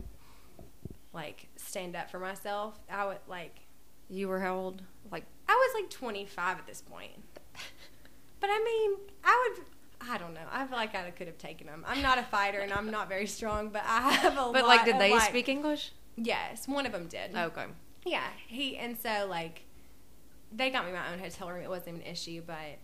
like 1.13 1.47
stand 1.57 1.95
up 1.97 2.09
for 2.09 2.19
myself. 2.19 2.79
I 2.89 3.05
would 3.05 3.17
like. 3.27 3.59
You 4.09 4.27
were 4.27 4.39
how 4.39 4.55
old? 4.55 4.81
Like, 5.11 5.25
I 5.47 5.53
was 5.53 5.81
like 5.81 5.89
25 5.89 6.59
at 6.59 6.67
this 6.67 6.81
point, 6.81 7.11
but 8.39 8.49
I 8.49 8.63
mean, 8.63 8.97
I 9.23 9.53
would. 9.55 9.65
I 10.09 10.17
don't 10.19 10.33
know. 10.35 10.41
I 10.51 10.65
feel 10.67 10.77
like 10.77 10.93
I 10.93 11.09
could 11.09 11.27
have 11.27 11.39
taken 11.39 11.65
them. 11.67 11.83
I'm 11.87 12.01
not 12.03 12.17
a 12.19 12.23
fighter 12.23 12.59
and 12.59 12.71
I'm 12.71 12.91
not 12.91 13.09
very 13.09 13.25
strong, 13.25 13.69
but 13.69 13.81
I 13.85 14.11
have 14.11 14.37
a. 14.37 14.51
but 14.51 14.65
like, 14.65 14.85
did 14.85 14.99
they 14.99 15.11
like- 15.11 15.29
speak 15.29 15.49
English? 15.49 15.91
Yes, 16.15 16.67
one 16.67 16.85
of 16.85 16.91
them 16.91 17.07
did. 17.07 17.31
Oh, 17.35 17.45
okay. 17.45 17.65
Yeah, 18.05 18.23
he 18.47 18.77
and 18.77 18.97
so 18.97 19.27
like, 19.29 19.63
they 20.55 20.69
got 20.69 20.85
me 20.85 20.91
my 20.91 21.11
own 21.11 21.19
hotel 21.19 21.49
room. 21.49 21.63
It 21.63 21.69
wasn't 21.69 21.89
even 21.89 22.01
an 22.01 22.07
issue, 22.07 22.41
but. 22.45 22.77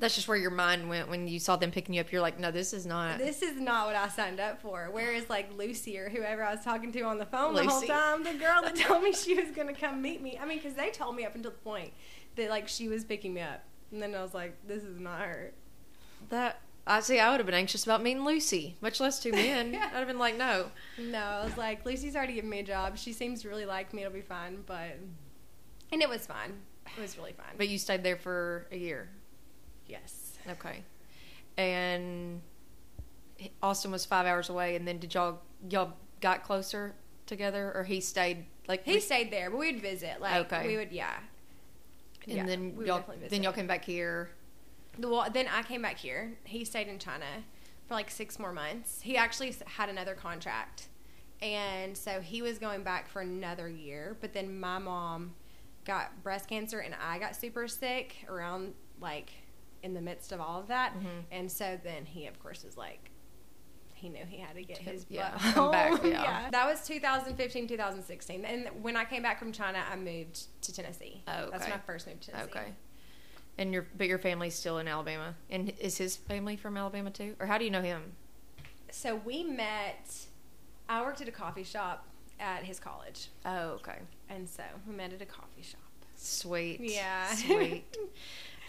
That's 0.00 0.14
just 0.14 0.28
where 0.28 0.36
your 0.36 0.52
mind 0.52 0.88
went 0.88 1.08
when 1.08 1.26
you 1.26 1.40
saw 1.40 1.56
them 1.56 1.70
picking 1.72 1.94
you 1.94 2.00
up. 2.00 2.12
You're 2.12 2.20
like, 2.20 2.38
no, 2.38 2.50
this 2.52 2.72
is 2.72 2.86
not. 2.86 3.18
This 3.18 3.42
is 3.42 3.60
not 3.60 3.86
what 3.86 3.96
I 3.96 4.08
signed 4.08 4.38
up 4.38 4.60
for. 4.62 4.88
Whereas 4.92 5.28
like 5.28 5.50
Lucy 5.56 5.98
or 5.98 6.08
whoever 6.08 6.44
I 6.44 6.54
was 6.54 6.64
talking 6.64 6.92
to 6.92 7.00
on 7.02 7.18
the 7.18 7.26
phone 7.26 7.54
the 7.54 7.64
whole 7.64 7.82
time, 7.82 8.22
the 8.22 8.34
girl 8.34 8.62
that 8.62 8.76
told 8.86 9.02
me 9.02 9.12
she 9.12 9.34
was 9.34 9.50
going 9.50 9.66
to 9.66 9.78
come 9.78 10.00
meet 10.00 10.22
me. 10.22 10.38
I 10.40 10.46
mean, 10.46 10.58
because 10.58 10.74
they 10.74 10.90
told 10.90 11.16
me 11.16 11.24
up 11.24 11.34
until 11.34 11.50
the 11.50 11.56
point 11.58 11.92
that 12.36 12.48
like 12.48 12.68
she 12.68 12.86
was 12.88 13.04
picking 13.04 13.34
me 13.34 13.40
up, 13.40 13.64
and 13.90 14.00
then 14.00 14.14
I 14.14 14.22
was 14.22 14.34
like, 14.34 14.54
this 14.66 14.84
is 14.84 15.00
not 15.00 15.20
her. 15.20 15.52
that 16.28 16.60
I 16.86 17.00
see. 17.00 17.18
I 17.18 17.30
would 17.30 17.40
have 17.40 17.46
been 17.46 17.54
anxious 17.54 17.84
about 17.84 18.02
meeting 18.02 18.24
Lucy, 18.24 18.76
much 18.80 18.98
less 19.00 19.18
two 19.20 19.32
men. 19.32 19.74
Yeah. 19.74 19.90
I'd 19.92 19.98
have 19.98 20.06
been 20.06 20.18
like, 20.18 20.38
no. 20.38 20.70
No, 20.98 21.18
I 21.18 21.44
was 21.44 21.56
like, 21.58 21.84
Lucy's 21.84 22.16
already 22.16 22.32
given 22.34 22.48
me 22.48 22.60
a 22.60 22.62
job. 22.62 22.96
She 22.96 23.12
seems 23.12 23.42
to 23.42 23.48
really 23.48 23.66
like 23.66 23.92
me. 23.92 24.02
It'll 24.02 24.14
be 24.14 24.22
fine. 24.22 24.62
But 24.64 24.96
and 25.92 26.00
it 26.02 26.08
was 26.08 26.24
fine. 26.26 26.54
It 26.96 27.00
was 27.00 27.18
really 27.18 27.32
fun. 27.32 27.46
But 27.58 27.68
you 27.68 27.76
stayed 27.78 28.02
there 28.04 28.16
for 28.16 28.66
a 28.72 28.76
year. 28.78 29.10
Yes. 29.88 30.38
Okay. 30.48 30.82
And 31.56 32.40
Austin 33.62 33.90
was 33.90 34.04
five 34.04 34.26
hours 34.26 34.48
away. 34.48 34.76
And 34.76 34.86
then 34.86 34.98
did 34.98 35.14
y'all 35.14 35.40
y'all 35.68 35.92
got 36.20 36.42
closer 36.44 36.94
together, 37.26 37.72
or 37.74 37.84
he 37.84 38.00
stayed 38.00 38.44
like 38.68 38.84
He 38.84 39.00
stayed 39.00 39.30
there, 39.30 39.50
but 39.50 39.58
we'd 39.58 39.80
visit. 39.80 40.20
Like 40.20 40.52
Okay. 40.52 40.66
we 40.66 40.76
would, 40.76 40.92
yeah. 40.92 41.18
And 42.26 42.36
Yeah, 42.36 42.46
then 42.46 42.76
y'all 42.84 43.04
then 43.28 43.42
y'all 43.42 43.52
came 43.52 43.66
back 43.66 43.84
here. 43.84 44.30
Wa- 44.98 45.28
then 45.28 45.46
I 45.48 45.62
came 45.62 45.82
back 45.82 45.98
here. 45.98 46.36
He 46.44 46.64
stayed 46.64 46.88
in 46.88 46.98
China 46.98 47.24
for 47.86 47.94
like 47.94 48.10
six 48.10 48.38
more 48.38 48.52
months. 48.52 49.00
He 49.02 49.16
actually 49.16 49.54
had 49.66 49.88
another 49.88 50.14
contract, 50.14 50.88
and 51.40 51.96
so 51.96 52.20
he 52.20 52.42
was 52.42 52.58
going 52.58 52.82
back 52.82 53.08
for 53.08 53.20
another 53.22 53.68
year. 53.68 54.16
But 54.20 54.32
then 54.34 54.58
my 54.60 54.78
mom 54.78 55.34
got 55.84 56.22
breast 56.22 56.48
cancer, 56.48 56.80
and 56.80 56.94
I 57.02 57.18
got 57.18 57.34
super 57.36 57.66
sick 57.68 58.16
around 58.28 58.74
like 59.00 59.30
in 59.88 59.94
the 59.94 60.00
midst 60.00 60.30
of 60.32 60.40
all 60.40 60.60
of 60.60 60.68
that. 60.68 60.94
Mhm. 60.94 61.24
And 61.32 61.50
so 61.50 61.78
then 61.82 62.04
he, 62.04 62.26
of 62.26 62.38
course, 62.40 62.62
is 62.64 62.76
like. 62.76 63.10
He 63.94 64.08
knew 64.08 64.24
he 64.28 64.38
had 64.38 64.54
to 64.54 64.62
get 64.62 64.78
his 64.78 65.06
Yeah, 65.08 65.32
butt 65.32 65.40
come 65.54 65.70
back, 65.72 65.90
home. 66.00 66.10
yeah. 66.12 66.50
That 66.52 66.66
was 66.68 66.86
2015, 66.86 67.66
2016. 67.66 68.44
And 68.44 68.68
when 68.84 68.96
I 68.96 69.04
came 69.04 69.22
back 69.24 69.40
from 69.40 69.50
China, 69.50 69.82
I 69.90 69.96
moved 69.96 70.46
to 70.62 70.72
Tennessee. 70.72 71.24
Oh, 71.26 71.32
That's 71.50 71.64
okay. 71.64 71.64
when 71.64 71.72
I 71.72 71.78
first 71.82 72.06
moved 72.06 72.22
to 72.22 72.30
Tennessee. 72.30 72.50
Okay. 72.50 72.66
And 73.56 73.72
your 73.72 73.88
but 73.96 74.06
your 74.06 74.18
family's 74.18 74.54
still 74.54 74.78
in 74.78 74.86
Alabama, 74.86 75.34
and 75.50 75.70
is 75.80 75.98
his 75.98 76.14
family 76.16 76.56
from 76.56 76.76
Alabama 76.76 77.10
too, 77.10 77.34
or 77.40 77.46
how 77.46 77.58
do 77.58 77.64
you 77.64 77.72
know 77.72 77.82
him? 77.82 78.12
So 78.92 79.16
we 79.16 79.42
met. 79.42 80.26
I 80.88 81.02
worked 81.02 81.20
at 81.20 81.26
a 81.28 81.32
coffee 81.32 81.64
shop 81.64 82.06
at 82.38 82.62
his 82.62 82.78
college, 82.78 83.30
Oh, 83.44 83.70
okay. 83.80 83.98
and 84.28 84.48
so 84.48 84.62
we 84.86 84.94
met 84.94 85.12
at 85.12 85.20
a 85.22 85.26
coffee 85.26 85.62
shop. 85.62 85.80
Sweet. 86.14 86.78
Yeah. 86.80 87.34
Sweet. 87.34 87.96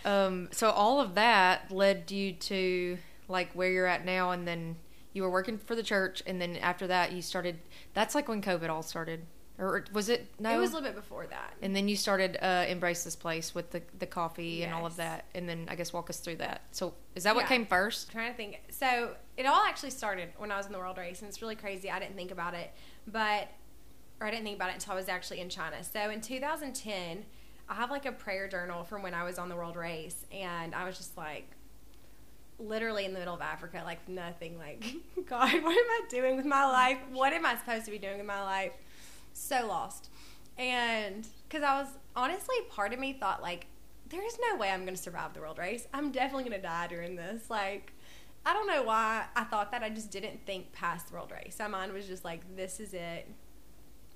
um, 0.06 0.50
so 0.51 0.70
all 0.70 1.00
of 1.00 1.15
that 1.15 1.72
led 1.72 2.12
you 2.12 2.34
to 2.34 2.98
like 3.27 3.51
where 3.53 3.72
you're 3.72 3.86
at 3.88 4.06
now, 4.06 4.32
and 4.32 4.48
then 4.48 4.75
you 5.13 5.24
were 5.24 5.29
working 5.29 5.58
for 5.58 5.75
the 5.75 5.84
church, 5.84 6.22
and 6.25 6.41
then 6.41 6.56
after 6.58 6.88
that 6.88 7.12
you 7.12 7.22
started. 7.22 7.60
That's 7.94 8.15
like 8.15 8.27
when 8.27 8.41
COVID 8.41 8.70
all 8.70 8.84
started. 8.84 9.25
or 9.58 9.84
was 9.91 10.08
it? 10.10 10.27
No, 10.39 10.51
It 10.51 10.58
was 10.58 10.72
a 10.72 10.75
little 10.75 10.89
bit 10.89 10.96
before 10.96 11.27
that. 11.27 11.53
And 11.62 11.75
then 11.75 11.88
you 11.89 11.96
started 11.98 12.38
uh, 12.41 12.65
embrace 12.68 13.03
this 13.03 13.15
place 13.15 13.53
with 13.53 13.72
the 13.72 13.82
the 13.98 14.06
coffee 14.06 14.63
and 14.63 14.74
all 14.74 14.86
of 14.86 14.96
that, 14.98 15.25
and 15.36 15.48
then 15.50 15.68
I 15.70 15.75
guess 15.75 15.91
walk 15.91 16.10
us 16.10 16.20
through 16.20 16.38
that. 16.38 16.62
So 16.72 16.94
is 17.15 17.24
that 17.24 17.36
what 17.36 17.48
came 17.48 17.65
first? 17.65 18.08
I'm 18.10 18.13
trying 18.13 18.32
to 18.32 18.38
think. 18.38 18.62
So 18.72 19.15
it 19.36 19.46
all 19.46 19.63
actually 19.65 19.91
started 19.91 20.29
when 20.38 20.51
I 20.51 20.58
was 20.58 20.65
in 20.65 20.72
the 20.72 20.79
world 20.79 20.98
race, 20.98 21.22
and 21.22 21.27
it's 21.29 21.41
really 21.41 21.56
crazy. 21.56 21.89
I 21.91 22.00
didn't 22.00 22.15
think 22.15 22.32
about 22.32 22.53
it, 22.53 22.72
but 23.06 23.48
or 24.22 24.27
I 24.27 24.32
didn't 24.32 24.44
think 24.46 24.58
about 24.58 24.70
it 24.70 24.75
until 24.75 24.94
I 24.94 24.96
was 24.96 25.08
actually 25.10 25.39
in 25.39 25.50
China. 25.50 25.84
So 25.84 26.10
in 26.10 26.20
2010, 26.22 27.25
I 27.69 27.75
have 27.75 27.91
like 27.91 28.05
a 28.05 28.11
prayer 28.11 28.47
journal 28.47 28.83
from 28.83 29.03
when 29.03 29.13
I 29.13 29.23
was 29.23 29.38
on 29.38 29.47
the 29.47 29.55
world 29.55 29.75
race, 29.75 30.25
and 30.31 30.73
I 30.73 30.85
was 30.85 30.97
just 30.97 31.15
like, 31.15 31.47
literally 32.57 33.05
in 33.05 33.13
the 33.13 33.19
middle 33.19 33.35
of 33.35 33.41
Africa, 33.41 33.81
like 33.85 34.07
nothing. 34.09 34.57
Like, 34.57 34.83
God, 35.27 35.51
what 35.51 35.55
am 35.55 35.63
I 35.63 36.01
doing 36.09 36.35
with 36.35 36.45
my 36.45 36.65
life? 36.65 36.97
What 37.11 37.31
am 37.33 37.45
I 37.45 37.55
supposed 37.55 37.85
to 37.85 37.91
be 37.91 37.99
doing 37.99 38.17
with 38.17 38.25
my 38.25 38.41
life? 38.41 38.71
So 39.33 39.67
lost, 39.67 40.09
and 40.57 41.25
because 41.47 41.63
I 41.63 41.79
was 41.79 41.88
honestly, 42.15 42.55
part 42.69 42.91
of 42.91 42.99
me 42.99 43.13
thought 43.13 43.41
like, 43.41 43.67
there's 44.09 44.38
no 44.49 44.57
way 44.57 44.69
I'm 44.69 44.81
going 44.81 44.95
to 44.95 45.01
survive 45.01 45.33
the 45.33 45.39
world 45.39 45.59
race. 45.59 45.88
I'm 45.93 46.11
definitely 46.11 46.49
going 46.49 46.59
to 46.59 46.67
die 46.67 46.88
during 46.88 47.15
this. 47.15 47.49
Like, 47.49 47.93
I 48.45 48.53
don't 48.53 48.67
know 48.67 48.83
why 48.83 49.25
I 49.35 49.43
thought 49.43 49.71
that. 49.71 49.83
I 49.83 49.89
just 49.89 50.11
didn't 50.11 50.45
think 50.45 50.71
past 50.73 51.09
the 51.09 51.13
world 51.13 51.31
race. 51.31 51.57
My 51.59 51.67
mind 51.67 51.93
was 51.93 52.07
just 52.07 52.25
like, 52.25 52.41
this 52.55 52.79
is 52.79 52.93
it. 52.93 53.29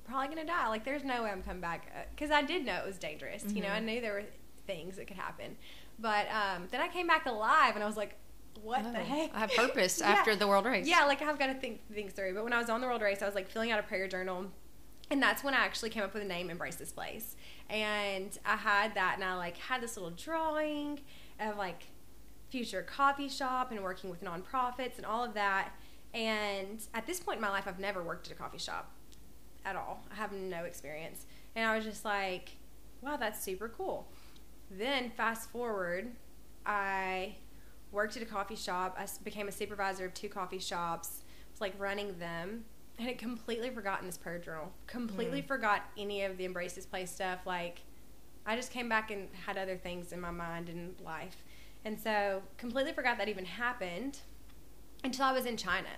Probably 0.06 0.36
to 0.36 0.44
die. 0.46 0.68
Like, 0.68 0.84
there's 0.86 1.04
no 1.04 1.24
way 1.24 1.30
I'm 1.30 1.42
coming 1.44 1.62
back. 1.62 1.88
Because 2.16 2.30
I 2.32 2.42
did 2.42 2.66
know 2.66 2.76
it 2.76 2.86
was 2.86 2.98
dangerous. 2.98 3.46
You 3.54 3.62
know, 3.62 3.70
I 3.70 3.80
Mhm. 3.80 3.84
knew 3.86 4.02
there 4.02 4.14
were 4.14 4.24
things 4.68 4.98
that 4.98 5.08
could 5.08 5.18
happen. 5.18 5.58
But 6.00 6.28
um, 6.30 6.68
then 6.72 6.82
I 6.82 6.88
came 6.88 7.08
back 7.08 7.26
alive 7.26 7.76
and 7.76 7.84
I 7.84 7.88
was 7.88 7.98
like, 7.98 8.16
what 8.62 8.84
the 8.84 9.00
Oh, 9.00 9.04
heck? 9.04 9.34
I 9.34 9.40
have 9.40 9.52
purpose 9.52 10.00
Yeah. 10.02 10.12
after 10.12 10.36
the 10.36 10.48
world 10.48 10.66
race. 10.66 10.88
Yeah, 10.88 11.06
like 11.06 11.22
I've 11.22 11.40
got 11.40 11.48
to 11.48 11.54
think 11.56 11.82
things 11.94 12.14
through. 12.14 12.34
But 12.34 12.44
when 12.44 12.54
I 12.54 12.60
was 12.60 12.70
on 12.70 12.82
the 12.82 12.88
world 12.88 13.02
race, 13.02 13.22
I 13.22 13.26
was 13.26 13.36
like 13.36 13.50
filling 13.50 13.72
out 13.72 13.80
a 13.80 13.84
prayer 13.84 14.08
journal. 14.08 14.52
And 15.10 15.22
that's 15.22 15.44
when 15.44 15.54
I 15.54 15.58
actually 15.58 15.90
came 15.90 16.04
up 16.04 16.14
with 16.14 16.24
the 16.24 16.28
name 16.30 16.50
Embrace 16.50 16.76
This 16.76 16.92
Place. 16.92 17.36
And 17.70 18.38
I 18.46 18.56
had 18.58 18.96
that 18.96 19.14
and 19.16 19.24
I 19.24 19.36
like 19.36 19.58
had 19.58 19.82
this 19.82 19.96
little 19.98 20.12
drawing 20.12 21.00
of 21.40 21.58
like 21.58 21.84
future 22.50 22.84
coffee 22.84 23.30
shop 23.30 23.72
and 23.72 23.82
working 23.82 24.10
with 24.10 24.24
nonprofits 24.24 24.98
and 24.98 25.06
all 25.06 25.24
of 25.24 25.34
that. 25.34 25.72
And 26.14 26.82
at 26.94 27.06
this 27.08 27.20
point 27.20 27.38
in 27.38 27.42
my 27.42 27.50
life, 27.50 27.64
I've 27.68 27.80
never 27.80 28.04
worked 28.04 28.28
at 28.28 28.34
a 28.34 28.36
coffee 28.36 28.60
shop 28.60 28.92
at 29.66 29.76
all. 29.76 30.04
I 30.12 30.16
have 30.16 30.32
no 30.32 30.64
experience. 30.66 31.26
And 31.56 31.66
I 31.70 31.76
was 31.76 31.86
just 31.86 32.04
like, 32.06 32.52
wow, 33.02 33.18
that's 33.18 33.42
super 33.44 33.70
cool. 33.70 34.08
Then 34.72 35.10
fast 35.12 35.50
forward, 35.52 36.12
I 36.66 37.36
worked 37.92 38.18
at 38.18 38.24
a 38.24 38.26
coffee 38.26 38.56
shop. 38.56 38.96
I 38.98 39.06
became 39.24 39.48
a 39.48 39.52
supervisor 39.52 40.06
of 40.06 40.14
two 40.14 40.30
coffee 40.30 40.60
shops. 40.60 41.24
Was 41.52 41.62
like 41.62 41.74
running 41.78 42.18
them, 42.18 42.66
and 42.98 43.08
had 43.08 43.18
completely 43.20 43.70
forgotten 43.70 44.08
this 44.08 44.18
prayer 44.18 44.40
journal. 44.40 44.72
Completely 44.88 45.42
Mm. 45.44 45.48
forgot 45.48 45.84
any 45.98 46.24
of 46.24 46.38
the 46.38 46.46
embrace 46.46 46.74
this 46.74 46.86
place 46.86 47.12
stuff. 47.12 47.40
Like, 47.46 47.82
I 48.46 48.56
just 48.56 48.72
came 48.72 48.90
back 48.90 49.12
and 49.12 49.30
had 49.46 49.58
other 49.58 49.78
things 49.78 50.12
in 50.12 50.20
my 50.20 50.32
mind 50.32 50.68
and 50.70 51.00
life, 51.02 51.44
and 51.86 52.00
so 52.00 52.42
completely 52.58 52.92
forgot 52.94 53.18
that 53.20 53.30
even 53.30 53.46
happened 53.46 54.20
until 55.04 55.26
I 55.26 55.32
was 55.34 55.46
in 55.46 55.58
China. 55.58 55.90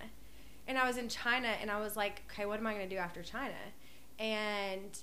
And 0.68 0.76
I 0.78 0.86
was 0.86 0.96
in 0.96 1.08
China, 1.08 1.48
and 1.60 1.70
I 1.70 1.78
was 1.80 1.96
like, 1.96 2.22
okay, 2.30 2.46
what 2.46 2.58
am 2.58 2.66
I 2.66 2.74
going 2.74 2.88
to 2.88 2.94
do 2.94 3.00
after 3.00 3.22
China? 3.22 3.54
And 4.18 4.98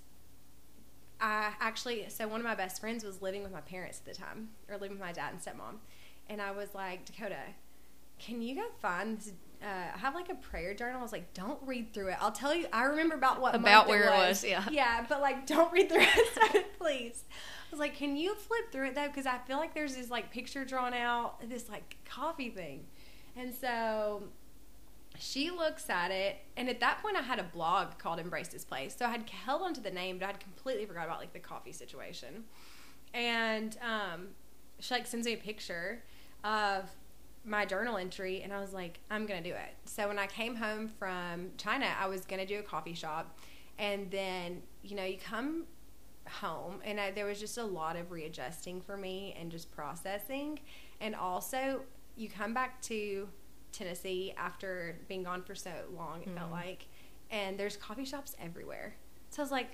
I 1.21 1.53
actually, 1.61 2.05
so 2.09 2.27
one 2.27 2.41
of 2.41 2.45
my 2.45 2.55
best 2.55 2.81
friends 2.81 3.03
was 3.03 3.21
living 3.21 3.43
with 3.43 3.53
my 3.53 3.61
parents 3.61 4.01
at 4.05 4.13
the 4.13 4.19
time, 4.19 4.49
or 4.69 4.75
living 4.75 4.97
with 4.97 4.99
my 4.99 5.13
dad 5.13 5.31
and 5.33 5.41
stepmom. 5.41 5.75
And 6.27 6.41
I 6.41 6.51
was 6.51 6.73
like, 6.75 7.05
Dakota, 7.05 7.37
can 8.19 8.41
you 8.41 8.55
go 8.55 8.65
find 8.81 9.17
this? 9.17 9.31
Uh, 9.61 9.95
I 9.95 9.97
have 9.97 10.13
like 10.13 10.29
a 10.29 10.35
prayer 10.35 10.73
journal. 10.73 10.99
I 10.99 11.01
was 11.01 11.13
like, 11.13 11.33
don't 11.33 11.59
read 11.65 11.93
through 11.93 12.09
it. 12.09 12.17
I'll 12.19 12.33
tell 12.33 12.53
you, 12.53 12.67
I 12.73 12.83
remember 12.83 13.15
about 13.15 13.39
what 13.39 13.55
About 13.55 13.87
where 13.87 14.09
it 14.09 14.13
it 14.13 14.17
was, 14.17 14.43
yeah. 14.43 14.65
Yeah, 14.71 15.05
but 15.07 15.21
like, 15.21 15.45
don't 15.47 15.71
read 15.71 15.87
through 15.87 16.01
it, 16.01 16.65
please. 16.77 17.23
I 17.31 17.71
was 17.71 17.79
like, 17.79 17.95
can 17.95 18.17
you 18.17 18.35
flip 18.35 18.71
through 18.73 18.87
it 18.87 18.95
though? 18.95 19.07
Because 19.07 19.25
I 19.25 19.37
feel 19.47 19.57
like 19.57 19.73
there's 19.73 19.95
this 19.95 20.09
like 20.09 20.31
picture 20.31 20.65
drawn 20.65 20.93
out, 20.93 21.49
this 21.49 21.69
like 21.69 21.95
coffee 22.03 22.49
thing. 22.49 22.85
And 23.37 23.53
so 23.53 24.23
she 25.17 25.51
looks 25.51 25.89
at 25.89 26.11
it, 26.11 26.37
and 26.57 26.69
at 26.69 26.79
that 26.79 27.01
point, 27.01 27.17
I 27.17 27.21
had 27.21 27.39
a 27.39 27.43
blog 27.43 27.97
called 27.97 28.19
Embrace 28.19 28.47
This 28.49 28.65
Place. 28.65 28.95
So 28.97 29.05
I 29.05 29.09
had 29.09 29.29
held 29.29 29.61
onto 29.61 29.81
the 29.81 29.91
name, 29.91 30.17
but 30.17 30.29
I'd 30.29 30.39
completely 30.39 30.85
forgot 30.85 31.05
about 31.05 31.19
like 31.19 31.33
the 31.33 31.39
coffee 31.39 31.71
situation. 31.71 32.45
And 33.13 33.77
um, 33.81 34.29
she 34.79 34.93
like 34.93 35.05
sends 35.05 35.25
me 35.25 35.33
a 35.33 35.37
picture 35.37 36.03
of 36.43 36.89
my 37.45 37.65
journal 37.65 37.97
entry, 37.97 38.41
and 38.41 38.53
I 38.53 38.59
was 38.59 38.73
like, 38.73 38.99
I'm 39.11 39.25
gonna 39.25 39.43
do 39.43 39.53
it. 39.53 39.75
So 39.85 40.07
when 40.07 40.17
I 40.17 40.27
came 40.27 40.55
home 40.55 40.87
from 40.87 41.51
China, 41.57 41.87
I 41.99 42.07
was 42.07 42.25
gonna 42.25 42.45
do 42.45 42.59
a 42.59 42.63
coffee 42.63 42.93
shop, 42.93 43.37
and 43.77 44.09
then 44.09 44.61
you 44.81 44.95
know 44.95 45.03
you 45.03 45.17
come 45.17 45.65
home, 46.27 46.79
and 46.83 46.99
I, 46.99 47.11
there 47.11 47.25
was 47.25 47.39
just 47.39 47.57
a 47.57 47.63
lot 47.63 47.95
of 47.95 48.11
readjusting 48.11 48.81
for 48.81 48.97
me 48.97 49.35
and 49.39 49.51
just 49.51 49.71
processing, 49.71 50.59
and 51.01 51.15
also 51.15 51.81
you 52.15 52.29
come 52.29 52.53
back 52.53 52.81
to 52.83 53.27
Tennessee 53.73 54.33
after 54.37 54.95
being 55.07 55.23
gone 55.23 55.41
for 55.43 55.55
so 55.55 55.71
long, 55.91 56.21
it 56.23 56.29
felt 56.29 56.49
Mhm. 56.49 56.53
like, 56.53 56.87
and 57.29 57.59
there's 57.59 57.75
coffee 57.75 58.05
shops 58.05 58.35
everywhere. 58.39 58.95
So 59.31 59.41
I 59.41 59.43
was 59.43 59.51
like, 59.51 59.71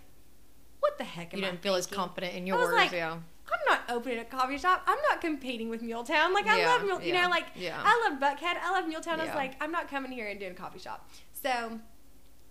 what 0.79 0.97
the 0.97 1.03
heck 1.03 1.33
am 1.33 1.39
You 1.41 1.45
I 1.45 1.49
didn't 1.51 1.61
feel 1.61 1.75
as 1.75 1.85
confident 1.85 2.33
in 2.33 2.43
I 2.43 2.47
yours, 2.47 2.61
was 2.67 2.73
like, 2.73 2.91
yeah. 2.91 3.19
I'm 3.51 3.59
not 3.67 3.81
opening 3.89 4.19
a 4.19 4.25
coffee 4.25 4.57
shop. 4.57 4.83
I'm 4.87 4.97
not 5.09 5.21
competing 5.21 5.69
with 5.69 5.81
Muletown. 5.81 6.33
Like 6.33 6.47
I 6.47 6.59
Yeah, 6.61 6.67
love 6.69 6.83
Mule, 6.83 7.01
you 7.01 7.13
know, 7.13 7.27
like 7.29 7.47
yeah. 7.55 7.81
I 7.83 8.07
love 8.09 8.19
Buckhead. 8.19 8.57
I 8.61 8.71
love 8.71 8.85
Muletown. 8.85 9.19
I 9.19 9.25
was 9.25 9.35
like, 9.35 9.61
I'm 9.61 9.71
not 9.71 9.89
coming 9.89 10.11
here 10.11 10.27
and 10.27 10.39
doing 10.39 10.51
a 10.51 10.55
coffee 10.55 10.79
shop. 10.79 11.09
So 11.33 11.79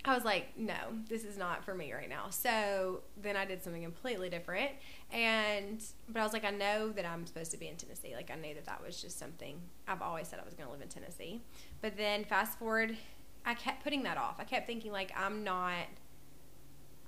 I 0.05 0.15
was 0.15 0.25
like, 0.25 0.57
no, 0.57 0.75
this 1.09 1.25
is 1.25 1.37
not 1.37 1.65
for 1.65 1.75
me 1.75 1.93
right 1.93 2.09
now. 2.09 2.31
So 2.31 3.01
then 3.21 3.37
I 3.37 3.45
did 3.45 3.63
something 3.63 3.83
completely 3.83 4.31
different. 4.31 4.71
And 5.13 5.83
but 6.09 6.21
I 6.21 6.23
was 6.23 6.33
like, 6.33 6.45
I 6.45 6.51
know 6.51 6.91
that 6.91 7.05
I'm 7.05 7.27
supposed 7.27 7.51
to 7.51 7.57
be 7.59 7.69
in 7.69 7.77
Tennessee. 7.77 8.15
Like 8.15 8.31
I 8.31 8.37
knew 8.37 8.55
that 8.55 8.65
that 8.67 8.83
was 8.85 9.01
just 9.03 9.19
something 9.19 9.61
I've 9.89 10.01
always 10.01 10.29
said 10.29 10.39
I 10.41 10.45
was 10.45 10.55
going 10.55 10.67
to 10.67 10.73
live 10.73 10.83
in 10.83 10.89
Tennessee. 10.89 11.41
But 11.83 11.97
then 11.97 12.25
fast 12.25 12.59
forward, 12.59 12.97
I 13.45 13.55
kept 13.55 13.83
putting 13.83 14.05
that 14.05 14.17
off. 14.19 14.37
I 14.39 14.45
kept 14.45 14.67
thinking 14.67 14.93
like 14.93 15.13
I'm 15.17 15.43
not. 15.45 15.87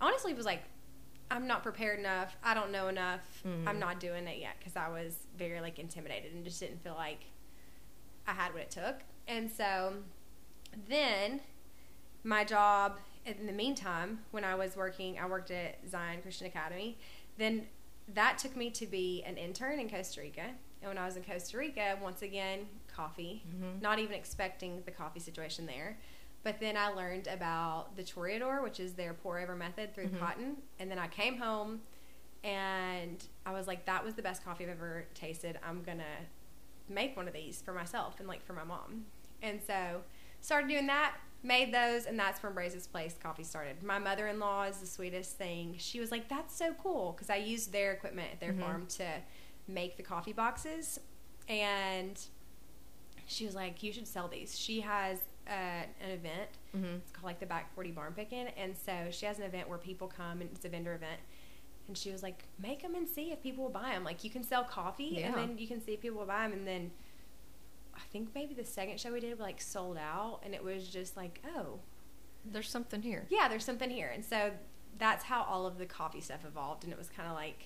Honestly, 0.01 0.33
it 0.33 0.37
was 0.37 0.47
like 0.47 0.63
I'm 1.31 1.47
not 1.47 1.63
prepared 1.63 2.01
enough. 2.01 2.37
I 2.43 2.55
don't 2.55 2.73
know 2.73 2.89
enough. 2.89 3.21
Mhm. 3.47 3.69
I'm 3.69 3.79
not 3.79 4.01
doing 4.01 4.27
it 4.27 4.39
yet 4.41 4.57
because 4.59 4.75
I 4.77 4.89
was 4.89 5.15
very 5.39 5.61
like 5.61 5.79
intimidated 5.79 6.33
and 6.35 6.45
just 6.45 6.59
didn't 6.59 6.83
feel 6.83 6.95
like 6.97 7.21
I 8.27 8.33
had 8.33 8.53
what 8.53 8.63
it 8.63 8.71
took. 8.71 8.97
And 9.29 9.49
so 9.51 9.95
then 10.89 11.41
my 12.25 12.45
job 12.45 12.99
in 13.27 13.47
the 13.47 13.53
meantime, 13.53 14.21
when 14.31 14.45
I 14.45 14.55
was 14.55 14.77
working, 14.77 15.19
I 15.19 15.27
worked 15.27 15.51
at 15.51 15.79
Zion 15.89 16.23
Christian 16.23 16.47
Academy. 16.47 16.99
Then 17.39 17.67
that 18.15 18.39
took 18.39 18.57
me 18.57 18.71
to 18.71 18.87
be 18.87 19.23
an 19.25 19.37
intern 19.37 19.79
in 19.79 19.89
Costa 19.89 20.21
Rica. 20.21 20.47
And 20.83 20.89
when 20.89 20.99
I 20.99 21.05
was 21.05 21.17
in 21.17 21.23
Costa 21.23 21.59
Rica, 21.59 21.99
once 22.03 22.23
again, 22.23 22.67
coffee. 22.93 23.43
Mhm. 23.55 23.81
Not 23.83 23.99
even 23.99 24.15
expecting 24.15 24.83
the 24.85 24.91
coffee 24.91 25.21
situation 25.21 25.67
there. 25.67 25.99
But 26.43 26.59
then 26.59 26.77
I 26.77 26.89
learned 26.89 27.27
about 27.27 27.97
the 27.97 28.03
chorreador, 28.03 28.63
which 28.63 28.81
is 28.81 28.95
their 28.95 29.13
pour 29.13 29.39
over 29.39 29.55
method 29.55 29.95
through 29.95 30.09
Mhm. 30.09 30.19
cotton. 30.19 30.63
And 30.79 30.91
then 30.91 30.99
I 30.99 31.07
came 31.09 31.37
home 31.39 31.83
and 32.43 33.23
I 33.45 33.53
was 33.53 33.67
like, 33.67 33.85
that 33.85 34.03
was 34.03 34.15
the 34.15 34.23
best 34.23 34.43
coffee 34.43 34.65
I've 34.65 34.71
ever 34.71 35.05
tasted. 35.15 35.59
I'm 35.63 35.83
going 35.83 35.99
to 35.99 36.27
make 36.89 37.15
one 37.17 37.29
of 37.29 37.35
these 37.35 37.61
for 37.61 37.73
myself 37.75 38.19
and 38.19 38.27
like 38.27 38.43
for 38.43 38.55
my 38.55 38.65
mom. 38.65 39.07
And 39.43 39.61
so 39.63 40.03
started 40.41 40.69
doing 40.69 40.87
that, 40.87 41.17
made 41.43 41.73
those, 41.73 42.07
and 42.07 42.19
that's 42.19 42.43
where 42.43 42.53
Braze's 42.53 42.87
Place 42.87 43.17
coffee 43.23 43.45
started. 43.45 43.83
My 43.83 43.99
mother 43.99 44.27
in 44.27 44.39
law 44.39 44.65
is 44.65 44.77
the 44.79 44.87
sweetest 44.87 45.37
thing. 45.39 45.75
She 45.79 45.99
was 46.01 46.11
like, 46.11 46.29
that's 46.29 46.55
so 46.55 46.75
cool 46.83 47.13
because 47.13 47.31
I 47.31 47.37
used 47.37 47.73
their 47.73 47.93
equipment 47.93 48.29
at 48.33 48.41
their 48.41 48.53
Mhm. 48.53 48.61
farm 48.61 48.87
to 48.99 49.07
make 49.67 49.97
the 49.97 50.03
coffee 50.03 50.33
boxes. 50.35 51.01
And 51.49 52.21
she 53.27 53.47
was 53.47 53.55
like, 53.55 53.83
you 53.83 53.93
should 53.93 54.07
sell 54.09 54.29
these. 54.29 54.59
She 54.59 54.81
has 54.81 55.21
uh, 55.49 55.53
an 56.01 56.11
event 56.11 56.49
Mhm. 56.77 56.99
it's 56.99 57.11
called 57.11 57.25
like 57.25 57.41
the 57.41 57.47
Back 57.47 57.75
40 57.75 57.91
Barn 57.91 58.13
Picking. 58.13 58.47
And 58.57 58.77
so 58.77 59.09
she 59.11 59.27
has 59.27 59.39
an 59.39 59.45
event 59.45 59.69
where 59.69 59.79
people 59.79 60.07
come 60.07 60.41
and 60.43 60.51
it's 60.55 60.65
a 60.65 60.69
vendor 60.69 60.95
event. 60.95 61.21
And 61.89 61.99
she 61.99 62.13
was 62.13 62.23
like, 62.23 62.45
make 62.61 62.83
them 62.83 62.95
and 62.95 63.09
see 63.09 63.33
if 63.33 63.43
people 63.43 63.65
will 63.65 63.71
buy 63.73 63.91
them. 63.93 64.05
Like 64.05 64.23
you 64.23 64.31
can 64.31 64.45
sell 64.45 64.63
coffee 64.63 65.23
and 65.25 65.35
then 65.35 65.59
you 65.59 65.67
can 65.67 65.81
see 65.81 65.93
if 65.95 66.01
people 66.03 66.21
will 66.21 66.27
buy 66.27 66.43
them. 66.43 66.53
And 66.53 66.67
then 66.69 66.93
I 68.01 68.07
think 68.13 68.31
maybe 68.35 68.55
the 68.55 68.65
second 68.65 68.99
show 69.01 69.13
we 69.13 69.21
did 69.21 69.39
like 69.39 69.61
sold 69.61 69.97
out. 69.99 70.41
And 70.45 70.55
it 70.55 70.63
was 70.65 70.89
just 70.89 71.17
like, 71.17 71.41
oh, 71.57 71.81
There's 72.45 72.69
something 72.69 73.03
here. 73.03 73.27
yeah, 73.31 73.49
there's 73.49 73.65
something 73.65 73.91
here. 73.91 74.11
And 74.15 74.25
so 74.25 74.53
that's 74.99 75.25
how 75.25 75.43
all 75.43 75.67
of 75.67 75.79
the 75.79 75.87
coffee 75.87 76.21
stuff 76.21 76.45
evolved. 76.47 76.85
And 76.85 76.93
it 76.93 76.99
was 76.99 77.09
kind 77.09 77.29
of 77.29 77.35
like, 77.35 77.65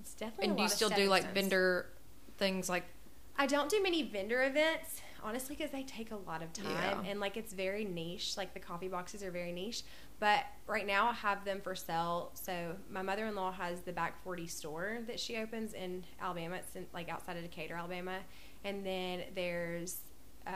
it's 0.00 0.14
definitely 0.14 0.48
And 0.48 0.56
do 0.56 0.62
you 0.62 0.68
still 0.68 0.90
do 0.90 1.08
like 1.08 1.32
vendor 1.34 1.86
things 2.38 2.68
like 2.68 2.84
I 3.40 3.46
don't 3.46 3.70
do 3.70 3.80
many 3.80 4.02
vendor 4.02 4.42
events, 4.42 5.00
honestly, 5.22 5.54
because 5.54 5.70
they 5.70 5.84
take 5.84 6.10
a 6.10 6.16
lot 6.16 6.42
of 6.42 6.52
time 6.52 6.72
Yeah. 7.04 7.10
and 7.10 7.20
like 7.20 7.36
it's 7.36 7.52
very 7.52 7.84
niche. 7.84 8.36
Like 8.36 8.52
the 8.52 8.58
coffee 8.60 8.88
boxes 8.88 9.22
are 9.22 9.30
very 9.30 9.52
niche. 9.52 9.82
But 10.20 10.44
right 10.66 10.84
now 10.84 11.06
I 11.06 11.12
have 11.12 11.44
them 11.44 11.60
for 11.60 11.76
sale. 11.76 12.32
So 12.34 12.74
my 12.90 13.02
mother 13.02 13.26
in 13.26 13.36
law 13.36 13.52
has 13.52 13.82
the 13.82 13.92
Back 13.92 14.20
40 14.24 14.48
store 14.48 14.98
that 15.06 15.20
she 15.20 15.36
opens 15.36 15.72
in 15.74 16.02
Alabama. 16.20 16.56
It's 16.56 16.74
in, 16.74 16.86
like 16.92 17.08
outside 17.08 17.36
of 17.36 17.44
Decatur, 17.44 17.74
Alabama. 17.74 18.18
And 18.68 18.84
then 18.84 19.22
there's 19.34 19.98
uh, 20.46 20.50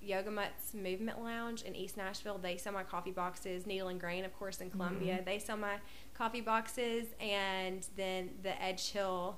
Yoga 0.00 0.30
Mutt's 0.30 0.74
Movement 0.74 1.22
Lounge 1.22 1.62
in 1.62 1.74
East 1.74 1.96
Nashville. 1.96 2.38
They 2.38 2.56
sell 2.56 2.72
my 2.72 2.82
coffee 2.82 3.10
boxes. 3.10 3.66
Needle 3.66 3.88
and 3.88 3.98
Grain, 4.00 4.24
of 4.24 4.36
course, 4.38 4.60
in 4.60 4.70
Columbia. 4.70 5.14
Mm-hmm. 5.16 5.24
They 5.24 5.38
sell 5.38 5.56
my 5.56 5.76
coffee 6.14 6.40
boxes. 6.40 7.06
And 7.20 7.86
then 7.96 8.30
the 8.42 8.50
Edgehill 8.50 9.34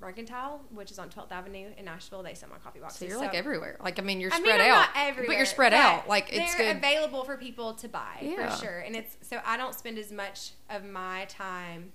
Mercantile, 0.00 0.60
which 0.70 0.90
is 0.90 0.98
on 0.98 1.08
12th 1.10 1.30
Avenue 1.30 1.70
in 1.76 1.84
Nashville, 1.84 2.22
they 2.22 2.34
sell 2.34 2.48
my 2.48 2.58
coffee 2.58 2.80
boxes. 2.80 2.98
So 2.98 3.04
you're 3.06 3.18
like 3.18 3.34
everywhere. 3.34 3.76
Like 3.82 3.98
I 3.98 4.02
mean, 4.02 4.20
you're 4.20 4.32
I 4.32 4.36
mean, 4.38 4.46
spread 4.46 4.60
I'm 4.60 4.70
out, 4.72 4.74
not 4.80 4.88
everywhere, 4.96 5.26
but 5.28 5.36
you're 5.36 5.46
spread 5.46 5.70
but 5.72 5.78
out. 5.80 6.08
Like 6.08 6.32
it's 6.32 6.54
they're 6.56 6.72
good. 6.72 6.78
available 6.78 7.24
for 7.24 7.36
people 7.36 7.74
to 7.74 7.88
buy 7.88 8.18
Yeah. 8.20 8.50
for 8.56 8.64
sure. 8.64 8.78
And 8.80 8.96
it's 8.96 9.16
so 9.22 9.40
I 9.46 9.56
don't 9.56 9.74
spend 9.74 9.98
as 9.98 10.10
much 10.10 10.52
of 10.70 10.84
my 10.84 11.26
time 11.28 11.92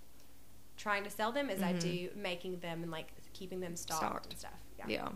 trying 0.77 1.03
to 1.03 1.09
sell 1.09 1.31
them 1.33 1.49
as 1.49 1.61
I 1.61 1.73
Mhm. 1.73 1.79
do 1.81 2.09
making 2.15 2.59
them 2.59 2.81
and 2.83 2.91
like 2.91 3.07
keeping 3.33 3.59
them 3.59 3.75
stocked, 3.75 4.01
Stocked. 4.03 4.25
and 4.27 4.39
stuff. 4.39 4.59
Yeah. 4.79 4.85
yeah. 4.87 5.09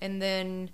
And 0.00 0.20
then 0.20 0.70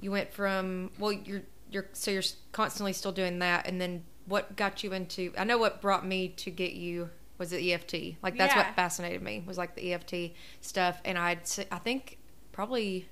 you 0.00 0.10
went 0.10 0.32
from 0.32 0.90
well, 0.98 1.12
you're 1.12 1.42
you're 1.70 1.86
so 1.92 2.10
you're 2.10 2.22
constantly 2.52 2.92
still 2.92 3.12
doing 3.12 3.38
that, 3.38 3.66
and 3.66 3.80
then 3.80 4.04
what 4.26 4.56
got 4.56 4.84
you 4.84 4.92
into? 4.92 5.32
I 5.38 5.44
know 5.44 5.58
what 5.58 5.80
brought 5.80 6.06
me 6.06 6.28
to 6.28 6.50
get 6.50 6.72
you 6.74 7.10
was 7.38 7.50
the 7.50 7.72
EFT. 7.72 8.16
Like 8.22 8.36
that's 8.36 8.54
Yeah. 8.54 8.66
what 8.66 8.76
fascinated 8.76 9.22
me 9.22 9.42
was 9.46 9.58
like 9.58 9.74
the 9.74 9.92
EFT 9.94 10.34
stuff, 10.60 11.00
and 11.04 11.16
I'd 11.18 11.40
s- 11.40 11.60
I 11.70 11.78
think 11.78 12.18
probably 12.52 13.08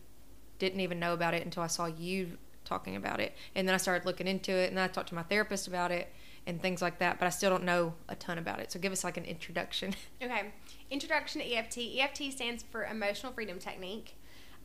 didn't 0.59 0.81
even 0.81 1.01
know 1.01 1.15
about 1.15 1.33
it 1.35 1.43
until 1.45 1.63
I 1.63 1.69
saw 1.69 1.87
you 1.87 2.37
talking 2.65 2.95
about 2.97 3.19
it, 3.21 3.35
and 3.55 3.67
then 3.67 3.75
I 3.75 3.79
started 3.79 4.05
looking 4.07 4.29
into 4.29 4.53
it, 4.53 4.69
and 4.69 4.77
then 4.77 4.85
I 4.85 4.89
talked 4.89 5.09
to 5.09 5.15
my 5.15 5.23
therapist 5.23 5.67
about 5.67 5.91
it 5.91 6.13
and 6.47 6.61
things 6.61 6.81
like 6.83 6.99
that. 6.99 7.19
But 7.19 7.27
I 7.27 7.31
still 7.31 7.51
don't 7.51 7.65
know 7.65 7.95
a 8.09 8.15
ton 8.15 8.37
about 8.39 8.61
it. 8.61 8.71
So 8.71 8.79
give 8.79 8.93
us 8.93 9.03
like 9.05 9.17
an 9.17 9.25
introduction. 9.25 9.95
Okay. 10.23 10.53
Introduction 10.91 11.41
to 11.41 11.47
EFT. 11.55 11.79
EFT 11.99 12.31
stands 12.33 12.63
for 12.63 12.85
Emotional 12.85 13.33
Freedom 13.33 13.59
Technique. 13.59 14.17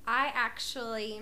I 0.08 0.32
actually 0.34 1.22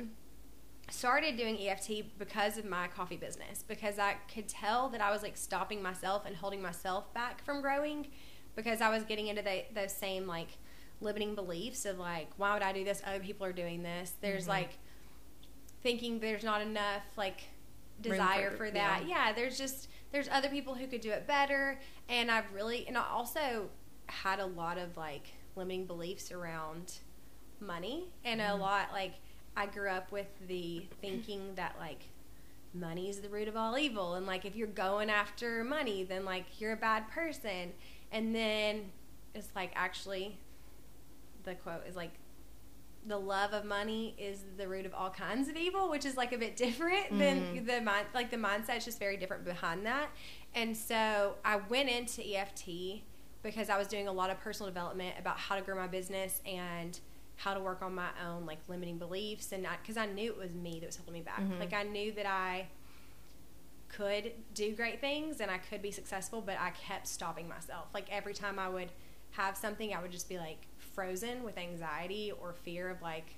started 0.90 1.38
doing 1.38 1.58
EFT 1.60 2.18
because 2.20 2.58
of 2.58 2.66
my 2.66 2.88
coffee 2.88 3.16
business 3.18 3.64
because 3.68 3.98
I 4.00 4.16
could 4.34 4.48
tell 4.48 4.90
that 4.90 5.02
I 5.02 5.12
was 5.12 5.24
like 5.24 5.38
stopping 5.38 5.82
myself 5.82 6.24
and 6.26 6.36
holding 6.36 6.62
myself 6.62 7.14
back 7.14 7.44
from 7.44 7.62
growing 7.62 8.08
because 8.56 8.82
I 8.82 8.90
was 8.90 9.04
getting 9.04 9.28
into 9.28 9.42
the, 9.42 9.64
those 9.74 9.94
same 9.94 10.28
like 10.28 10.58
limiting 11.02 11.36
beliefs 11.36 11.86
of 11.86 11.98
like 12.00 12.28
why 12.38 12.54
would 12.54 12.62
I 12.62 12.74
do 12.74 12.84
this 12.84 13.02
other 13.06 13.20
people 13.20 13.46
are 13.46 13.54
doing 13.54 13.82
this 13.82 14.14
there's 14.22 14.46
Mhm. 14.46 14.50
like 14.50 14.78
thinking 15.82 16.20
there's 16.20 16.44
not 16.44 16.62
enough 16.62 17.04
like 17.18 17.42
desire 18.02 18.52
for 18.52 18.58
for, 18.68 18.72
that 18.72 19.04
yeah. 19.08 19.28
yeah 19.28 19.34
there's 19.34 19.58
just 19.58 19.88
there's 20.12 20.28
other 20.30 20.50
people 20.50 20.76
who 20.76 20.88
could 20.88 21.02
do 21.02 21.12
it 21.12 21.26
better 21.28 21.80
and 22.10 22.30
I've 22.30 22.52
really 22.54 22.88
and 22.88 22.98
I 22.98 23.06
also 23.10 23.70
had 24.08 24.40
a 24.40 24.46
lot 24.46 24.78
of 24.78 24.96
like 24.98 25.28
limiting 25.56 25.86
beliefs 25.86 26.32
around 26.32 27.00
money 27.66 28.06
and 28.24 28.42
a 28.42 28.46
Mhm. 28.46 28.60
lot 28.60 28.92
like 28.92 29.14
I 29.56 29.66
grew 29.68 29.90
up 29.90 30.12
with 30.12 30.28
the 30.48 30.86
thinking 31.02 31.56
that 31.56 31.76
like 31.80 32.02
money 32.74 33.10
is 33.10 33.22
the 33.22 33.30
root 33.30 33.48
of 33.48 33.56
all 33.56 33.78
evil 33.78 34.16
and 34.16 34.26
like 34.26 34.46
if 34.46 34.56
you're 34.56 34.68
going 34.68 35.10
after 35.10 35.64
money 35.64 36.04
then 36.04 36.26
like 36.26 36.46
you're 36.60 36.74
a 36.74 36.78
bad 36.78 37.08
person 37.10 37.72
and 38.12 38.34
then 38.36 38.92
it's 39.36 39.50
like 39.56 39.72
actually 39.76 40.38
the 41.44 41.56
quote 41.56 41.86
is 41.88 41.96
like 41.96 42.12
the 43.06 43.18
love 43.18 43.52
of 43.54 43.66
money 43.66 44.16
is 44.18 44.46
the 44.58 44.66
root 44.68 44.86
of 44.86 44.94
all 44.94 45.10
kinds 45.10 45.50
of 45.50 45.58
evil, 45.58 45.90
which 45.90 46.06
is 46.06 46.16
like 46.16 46.32
a 46.32 46.38
bit 46.38 46.56
different 46.56 47.10
than 47.20 47.54
Mhm. 47.58 47.66
the 47.68 47.82
mind. 47.82 48.08
Like 48.14 48.32
the 48.32 48.38
mindset's 48.38 48.86
just 48.86 48.98
very 48.98 49.18
different 49.18 49.44
behind 49.44 49.86
that. 49.86 50.08
And 50.56 50.76
so 50.78 51.36
I 51.44 51.58
went 51.58 51.90
into 51.90 52.22
EFT 52.26 53.04
because 53.42 53.70
I 53.70 53.78
was 53.78 53.90
doing 53.90 54.08
a 54.08 54.12
lot 54.14 54.30
of 54.30 54.40
personal 54.40 54.70
development 54.72 55.20
about 55.20 55.38
how 55.38 55.56
to 55.58 55.62
grow 55.62 55.76
my 55.76 55.88
business 55.88 56.42
and 56.46 56.98
how 57.44 57.54
to 57.54 57.60
work 57.60 57.82
on 57.82 57.94
my 57.94 58.08
own 58.26 58.46
like 58.46 58.60
limiting 58.70 58.98
beliefs 58.98 59.52
and 59.52 59.68
because 59.82 59.98
I, 59.98 60.06
knew 60.06 60.32
it 60.32 60.38
was 60.38 60.54
me 60.54 60.80
that 60.80 60.86
was 60.86 60.96
holding 60.96 61.14
me 61.16 61.22
back. 61.22 61.42
Mhm. 61.42 61.60
Like 61.60 61.74
I 61.74 61.84
knew 61.84 62.14
that 62.14 62.26
I 62.26 62.68
could 63.90 64.32
do 64.54 64.74
great 64.74 65.02
things 65.02 65.42
and 65.42 65.52
I 65.52 65.58
could 65.58 65.82
be 65.82 65.92
successful, 65.92 66.42
but 66.42 66.58
I 66.60 66.72
kept 66.72 67.06
stopping 67.08 67.50
myself. 67.50 67.88
Like 67.94 68.06
every 68.10 68.34
time 68.34 68.60
I 68.60 68.70
would 68.70 68.90
have 69.32 69.58
something, 69.58 69.94
I 69.94 70.02
would 70.02 70.12
just 70.12 70.30
be 70.30 70.38
like 70.38 70.60
frozen 70.78 71.44
with 71.44 71.58
anxiety 71.58 72.32
or 72.32 72.54
fear 72.54 72.90
of 72.90 73.02
like, 73.02 73.36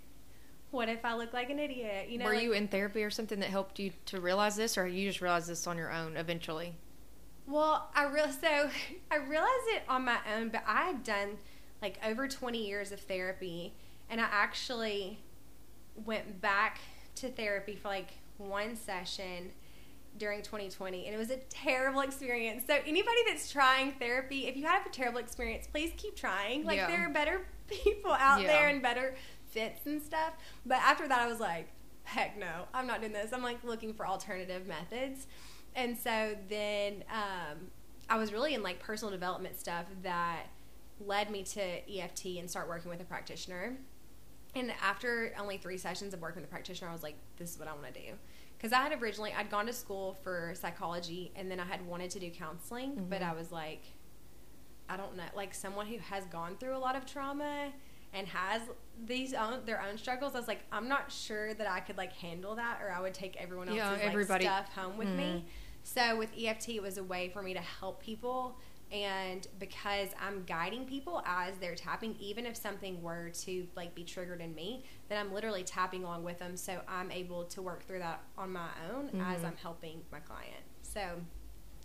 what 0.70 0.88
if 0.88 1.04
I 1.04 1.16
look 1.16 1.34
like 1.34 1.50
an 1.50 1.58
idiot? 1.58 2.10
You 2.10 2.20
know, 2.20 2.26
Were 2.26 2.34
like- 2.36 2.44
you 2.44 2.54
in 2.54 2.68
therapy 2.68 3.04
or 3.04 3.10
something 3.10 3.40
that 3.40 3.50
helped 3.50 3.80
you 3.80 3.92
to 4.08 4.22
realize 4.22 4.56
this, 4.56 4.78
or 4.78 4.86
you 4.86 5.08
just 5.10 5.22
realized 5.22 5.48
this 5.48 5.66
on 5.68 5.78
your 5.78 5.92
own 5.92 6.16
eventually? 6.16 6.76
Well, 7.48 7.90
I 7.96 8.04
real 8.06 8.30
so 8.30 8.70
I 9.12 9.16
realized 9.18 9.68
it 9.70 9.84
on 9.90 10.06
my 10.06 10.18
own, 10.36 10.50
but 10.50 10.64
I 10.68 10.84
had 10.86 11.04
done 11.04 11.38
like 11.82 11.98
over 12.06 12.28
20 12.28 12.66
years 12.68 12.92
of 12.92 13.00
therapy, 13.00 13.74
and 14.10 14.20
I 14.22 14.28
actually 14.32 15.20
went 15.96 16.42
back 16.42 16.80
to 17.16 17.30
therapy 17.30 17.76
for 17.76 17.88
like 17.88 18.12
one 18.38 18.76
session 18.76 19.52
during 20.18 20.42
2020 20.42 21.06
and 21.06 21.16
it 21.16 21.18
was 21.18 21.30
a 21.30 21.38
terrible 21.50 22.02
experience. 22.02 22.64
So 22.68 22.76
anybody 22.86 23.18
that's 23.28 23.52
trying 23.52 23.94
therapy, 23.94 24.48
if 24.48 24.56
you 24.56 24.66
have 24.66 24.86
a 24.86 24.90
terrible 24.90 25.20
experience, 25.20 25.68
please 25.68 25.92
keep 25.98 26.16
trying. 26.16 26.64
Like 26.64 26.78
Yeah. 26.78 26.88
there 26.88 27.06
are 27.08 27.10
better 27.10 27.46
people 27.68 28.12
out 28.12 28.42
Yeah. 28.42 28.48
there 28.48 28.68
and 28.70 28.82
better 28.82 29.16
fits 29.50 29.86
and 29.86 30.02
stuff. 30.02 30.34
But 30.66 30.78
after 30.78 31.08
that 31.08 31.20
I 31.20 31.28
was 31.28 31.40
like, 31.40 31.68
heck 32.04 32.38
no, 32.38 32.66
I'm 32.74 32.88
not 32.88 33.02
doing 33.02 33.14
this. 33.14 33.34
I'm 33.34 33.44
like 33.44 33.64
looking 33.64 33.94
for 33.94 34.08
alternative 34.08 34.66
methods. 34.68 35.28
And 35.76 35.98
so 35.98 36.38
then 36.50 37.04
um, 37.12 37.58
I 38.10 38.18
was 38.18 38.32
really 38.32 38.54
in 38.54 38.64
like 38.64 38.80
personal 38.80 39.12
development 39.12 39.60
stuff 39.60 39.86
that 40.04 40.46
led 41.06 41.30
me 41.30 41.44
to 41.44 41.62
EFT 42.00 42.26
and 42.38 42.50
start 42.50 42.70
working 42.70 42.90
with 42.90 43.02
a 43.02 43.06
practitioner. 43.06 43.76
And 44.56 44.72
after 44.82 45.34
only 45.38 45.58
three 45.58 45.78
sessions 45.78 46.14
of 46.14 46.22
working 46.22 46.42
with 46.42 46.50
a 46.50 46.52
practitioner, 46.52 46.90
I 46.90 46.94
was 46.94 47.04
like, 47.04 47.18
this 47.38 47.52
is 47.52 47.60
what 47.60 47.68
I 47.68 47.74
want 47.74 47.94
to 47.94 48.00
do. 48.00 48.14
Because 48.58 48.72
I 48.72 48.82
had 48.88 49.02
originally, 49.02 49.34
I'd 49.38 49.52
gone 49.52 49.66
to 49.66 49.74
school 49.74 50.16
for 50.24 50.54
psychology 50.56 51.32
and 51.36 51.52
then 51.52 51.60
I 51.60 51.66
had 51.66 51.86
wanted 51.86 52.10
to 52.12 52.20
do 52.20 52.30
counseling, 52.32 53.06
but 53.10 53.22
Mhm. 53.22 53.30
I 53.30 53.34
was 53.34 53.52
like, 53.52 53.84
I 54.88 54.96
don't 54.96 55.18
know, 55.18 55.26
like 55.36 55.54
someone 55.54 55.88
who 55.88 55.98
has 55.98 56.26
gone 56.28 56.56
through 56.58 56.76
a 56.76 56.80
lot 56.80 56.96
of 56.96 57.06
trauma 57.06 57.74
and 58.14 58.28
has 58.28 58.62
these 59.04 59.34
own 59.34 59.66
their 59.66 59.82
own 59.82 59.98
struggles. 59.98 60.36
I 60.36 60.40
was 60.40 60.48
like, 60.48 60.62
I'm 60.72 60.88
not 60.88 61.12
sure 61.12 61.54
that 61.54 61.68
I 61.70 61.82
could 61.82 61.98
like 61.98 62.14
handle 62.14 62.56
that, 62.56 62.80
or 62.82 62.92
I 62.92 63.02
would 63.02 63.14
take 63.14 63.36
everyone 63.36 63.68
else's 63.68 64.00
Yeah, 64.00 64.14
like, 64.30 64.42
stuff 64.42 64.74
home 64.74 64.98
with 64.98 65.10
Mhm. 65.10 65.16
me. 65.18 65.46
So 65.84 66.16
with 66.16 66.32
EFT, 66.38 66.78
it 66.78 66.82
was 66.82 66.98
a 66.98 67.04
way 67.04 67.28
for 67.30 67.44
me 67.44 67.54
to 67.54 67.60
help 67.62 68.02
people. 68.02 68.58
And 68.96 69.46
because 69.60 70.08
I'm 70.22 70.44
guiding 70.46 70.86
people 70.86 71.22
as 71.26 71.58
they're 71.58 71.76
tapping, 71.76 72.16
even 72.18 72.46
if 72.46 72.56
something 72.56 73.02
were 73.02 73.30
to 73.42 73.68
like 73.76 73.94
be 73.94 74.06
triggered 74.06 74.40
in 74.40 74.56
me, 74.56 74.86
then 75.10 75.18
I'm 75.20 75.34
literally 75.34 75.64
tapping 75.64 76.06
along 76.06 76.24
with 76.24 76.40
them. 76.40 76.56
So 76.56 76.80
I'm 76.88 77.12
able 77.12 77.44
to 77.44 77.62
work 77.62 77.86
through 77.86 78.00
that 78.00 78.22
on 78.38 78.54
my 78.54 78.70
own 78.90 79.10
as 79.22 79.42
Mhm. 79.42 79.46
I'm 79.48 79.58
helping 79.58 80.06
my 80.14 80.22
client. 80.22 80.64
So 80.82 81.22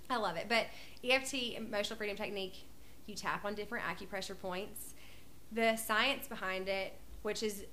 I 0.08 0.16
love 0.18 0.36
it. 0.36 0.48
But 0.48 0.68
EFT, 1.02 1.56
emotional 1.56 1.96
freedom 1.96 2.16
technique, 2.16 2.68
you 3.06 3.16
tap 3.16 3.44
on 3.44 3.56
different 3.56 3.84
acupressure 3.84 4.38
points. 4.38 4.94
The 5.50 5.74
science 5.74 6.28
behind 6.28 6.68
it, 6.68 6.96
which 7.22 7.42
is 7.42 7.64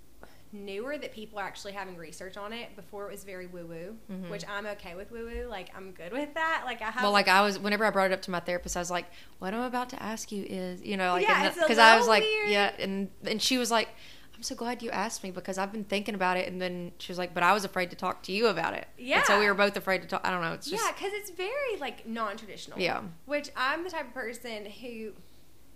newer 0.53 0.97
that 0.97 1.11
people 1.13 1.39
are 1.39 1.43
actually 1.45 1.73
having 1.73 1.97
research 1.97 2.37
on 2.37 2.53
it. 2.53 2.75
Before 2.75 3.07
it 3.07 3.11
was 3.11 3.23
very 3.23 3.47
woo 3.47 3.65
woo, 3.65 3.97
Mhm. 4.11 4.29
which 4.29 4.43
I'm 4.47 4.65
okay 4.67 4.95
with 4.95 5.11
woo 5.11 5.25
woo. 5.25 5.47
Like 5.49 5.69
I'm 5.75 5.91
good 5.91 6.11
with 6.13 6.33
that. 6.35 6.63
Like 6.65 6.81
I 6.81 6.91
have 6.91 7.03
Well, 7.03 7.11
like 7.11 7.27
I 7.27 7.41
was, 7.41 7.59
whenever 7.59 7.83
I 7.85 7.89
brought 7.89 8.11
it 8.11 8.13
up 8.13 8.21
to 8.23 8.31
my 8.31 8.39
therapist, 8.39 8.77
I 8.77 8.79
was 8.79 8.89
like, 8.91 9.05
"What 9.39 9.53
I'm 9.53 9.61
about 9.61 9.89
to 9.89 10.01
ask 10.01 10.31
you 10.31 10.45
is, 10.47 10.81
you 10.81 10.95
know, 10.97 11.13
like, 11.13 11.27
Yeah, 11.27 11.49
because 11.49 11.77
I 11.77 11.97
was 11.97 12.07
like, 12.07 12.23
weird. 12.23 12.49
yeah, 12.49 12.73
and 12.79 13.09
and 13.25 13.41
she 13.41 13.57
was 13.57 13.69
like, 13.71 13.89
"I'm 14.35 14.43
so 14.43 14.55
glad 14.55 14.81
you 14.83 14.89
asked 14.91 15.23
me 15.23 15.31
because 15.31 15.57
I've 15.57 15.71
been 15.71 15.83
thinking 15.83 16.15
about 16.15 16.37
it." 16.37 16.47
And 16.47 16.61
then 16.61 16.93
she 16.97 17.11
was 17.11 17.17
like, 17.17 17.33
"But 17.33 17.43
I 17.43 17.51
was 17.53 17.65
afraid 17.65 17.89
to 17.89 17.95
talk 17.95 18.23
to 18.23 18.31
you 18.31 18.47
about 18.47 18.73
it." 18.73 18.87
And 18.99 19.25
so 19.25 19.39
we 19.39 19.47
were 19.47 19.53
both 19.53 19.75
afraid 19.75 20.01
to 20.03 20.07
talk. 20.07 20.21
I 20.23 20.31
don't 20.31 20.41
know. 20.41 20.53
It's 20.53 20.69
just 20.69 20.81
yeah, 20.83 20.91
because 20.93 21.11
it's 21.13 21.29
very 21.31 21.75
like 21.79 22.07
non-traditional. 22.07 22.79
yeah, 22.79 23.01
Which 23.25 23.49
I'm 23.55 23.83
the 23.83 23.89
type 23.89 24.07
of 24.07 24.13
person 24.13 24.65
who 24.65 25.11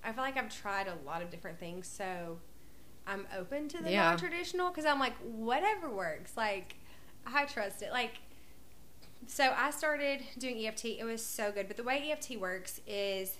I 0.03 0.13
feel 0.13 0.23
like 0.23 0.37
I've 0.37 0.55
tried 0.55 0.87
a 0.87 0.95
lot 1.05 1.21
of 1.21 1.29
different 1.29 1.59
things, 1.59 1.87
so 1.87 2.39
I'm 3.07 3.27
open 3.37 3.67
to 3.69 3.81
the 3.83 3.91
Yeah. 3.91 4.09
non-traditional 4.09 4.69
because 4.69 4.85
I'm 4.85 4.99
like 4.99 5.17
whatever 5.19 5.89
works. 5.89 6.37
Like 6.37 6.75
I 7.25 7.45
trust 7.45 7.81
it. 7.81 7.91
Like 7.91 8.19
so 9.27 9.53
I 9.55 9.71
started 9.71 10.21
doing 10.37 10.65
EFT. 10.65 10.85
It 10.99 11.03
was 11.03 11.23
so 11.23 11.51
good, 11.51 11.67
but 11.67 11.77
the 11.77 11.83
way 11.83 12.09
EFT 12.11 12.37
works 12.39 12.81
is 12.87 13.37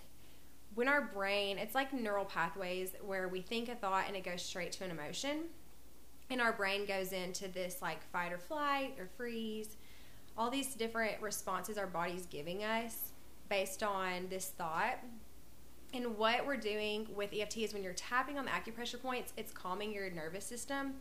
when 0.74 0.88
our 0.88 1.02
brain, 1.02 1.58
it's 1.58 1.76
like 1.76 1.92
neural 1.92 2.26
pathways 2.26 2.94
where 3.04 3.28
we 3.28 3.42
think 3.42 3.68
a 3.68 3.76
thought 3.76 4.06
and 4.08 4.16
it 4.16 4.24
goes 4.24 4.42
straight 4.42 4.72
to 4.74 4.84
an 4.86 4.92
emotion. 4.92 5.46
And 6.30 6.40
our 6.40 6.54
brain 6.54 6.86
goes 6.86 7.12
into 7.12 7.48
this 7.50 7.82
like 7.82 8.02
fight 8.12 8.32
or 8.32 8.38
flight 8.38 8.96
or 9.00 9.10
freeze, 9.18 9.76
all 10.38 10.50
these 10.50 10.76
different 10.76 11.22
responses 11.22 11.78
our 11.78 11.88
body's 11.88 12.26
giving 12.26 12.64
us 12.64 13.10
based 13.50 13.84
on 13.84 14.28
this 14.30 14.46
thought. 14.48 15.00
And 15.94 16.18
what 16.18 16.46
we're 16.46 16.58
doing 16.58 17.08
with 17.16 17.34
EFT 17.34 17.58
is 17.58 17.74
when 17.74 17.84
you're 17.84 17.94
tapping 17.94 18.38
on 18.38 18.46
the 18.46 18.52
acupressure 18.52 19.02
points, 19.02 19.34
it's 19.36 19.52
calming 19.52 19.94
your 19.94 20.10
nervous 20.10 20.46
system. 20.46 20.96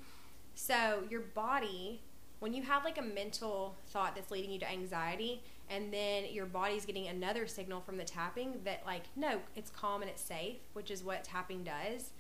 So 0.54 1.04
your 1.08 1.20
body, 1.20 2.02
when 2.40 2.52
you 2.52 2.62
have 2.62 2.84
like 2.84 2.98
a 2.98 3.02
mental 3.02 3.76
thought 3.88 4.14
that's 4.16 4.30
leading 4.30 4.50
you 4.50 4.58
to 4.58 4.70
anxiety, 4.70 5.42
and 5.68 5.92
then 5.92 6.24
your 6.32 6.46
body's 6.46 6.84
getting 6.84 7.06
another 7.06 7.46
signal 7.46 7.80
from 7.80 7.96
the 7.96 8.04
tapping 8.04 8.60
that 8.64 8.82
like, 8.84 9.04
no, 9.14 9.38
it's 9.54 9.70
calm 9.70 10.02
and 10.02 10.10
it's 10.10 10.22
safe, 10.22 10.56
which 10.72 10.90
is 10.90 11.04
what 11.04 11.22
tapping 11.22 11.62
does. 11.62 12.10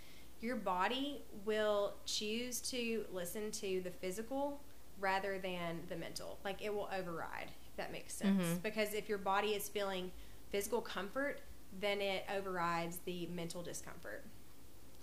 Your 0.40 0.56
body 0.56 1.22
will 1.44 1.94
choose 2.06 2.60
to 2.70 3.04
listen 3.12 3.50
to 3.52 3.80
the 3.82 3.90
physical 3.90 4.60
rather 5.00 5.38
than 5.38 5.80
the 5.88 5.96
mental. 5.96 6.38
Like 6.44 6.62
it 6.62 6.72
will 6.72 6.88
override, 6.96 7.50
if 7.68 7.76
that 7.76 7.90
makes 7.90 8.14
sense. 8.14 8.44
Mhm. 8.44 8.62
Because 8.62 8.94
if 8.94 9.08
your 9.08 9.18
body 9.18 9.54
is 9.54 9.68
feeling 9.68 10.12
physical 10.50 10.80
comfort, 10.80 11.40
then 11.78 12.00
it 12.00 12.24
overrides 12.34 12.98
the 13.04 13.26
mental 13.26 13.62
discomfort. 13.62 14.24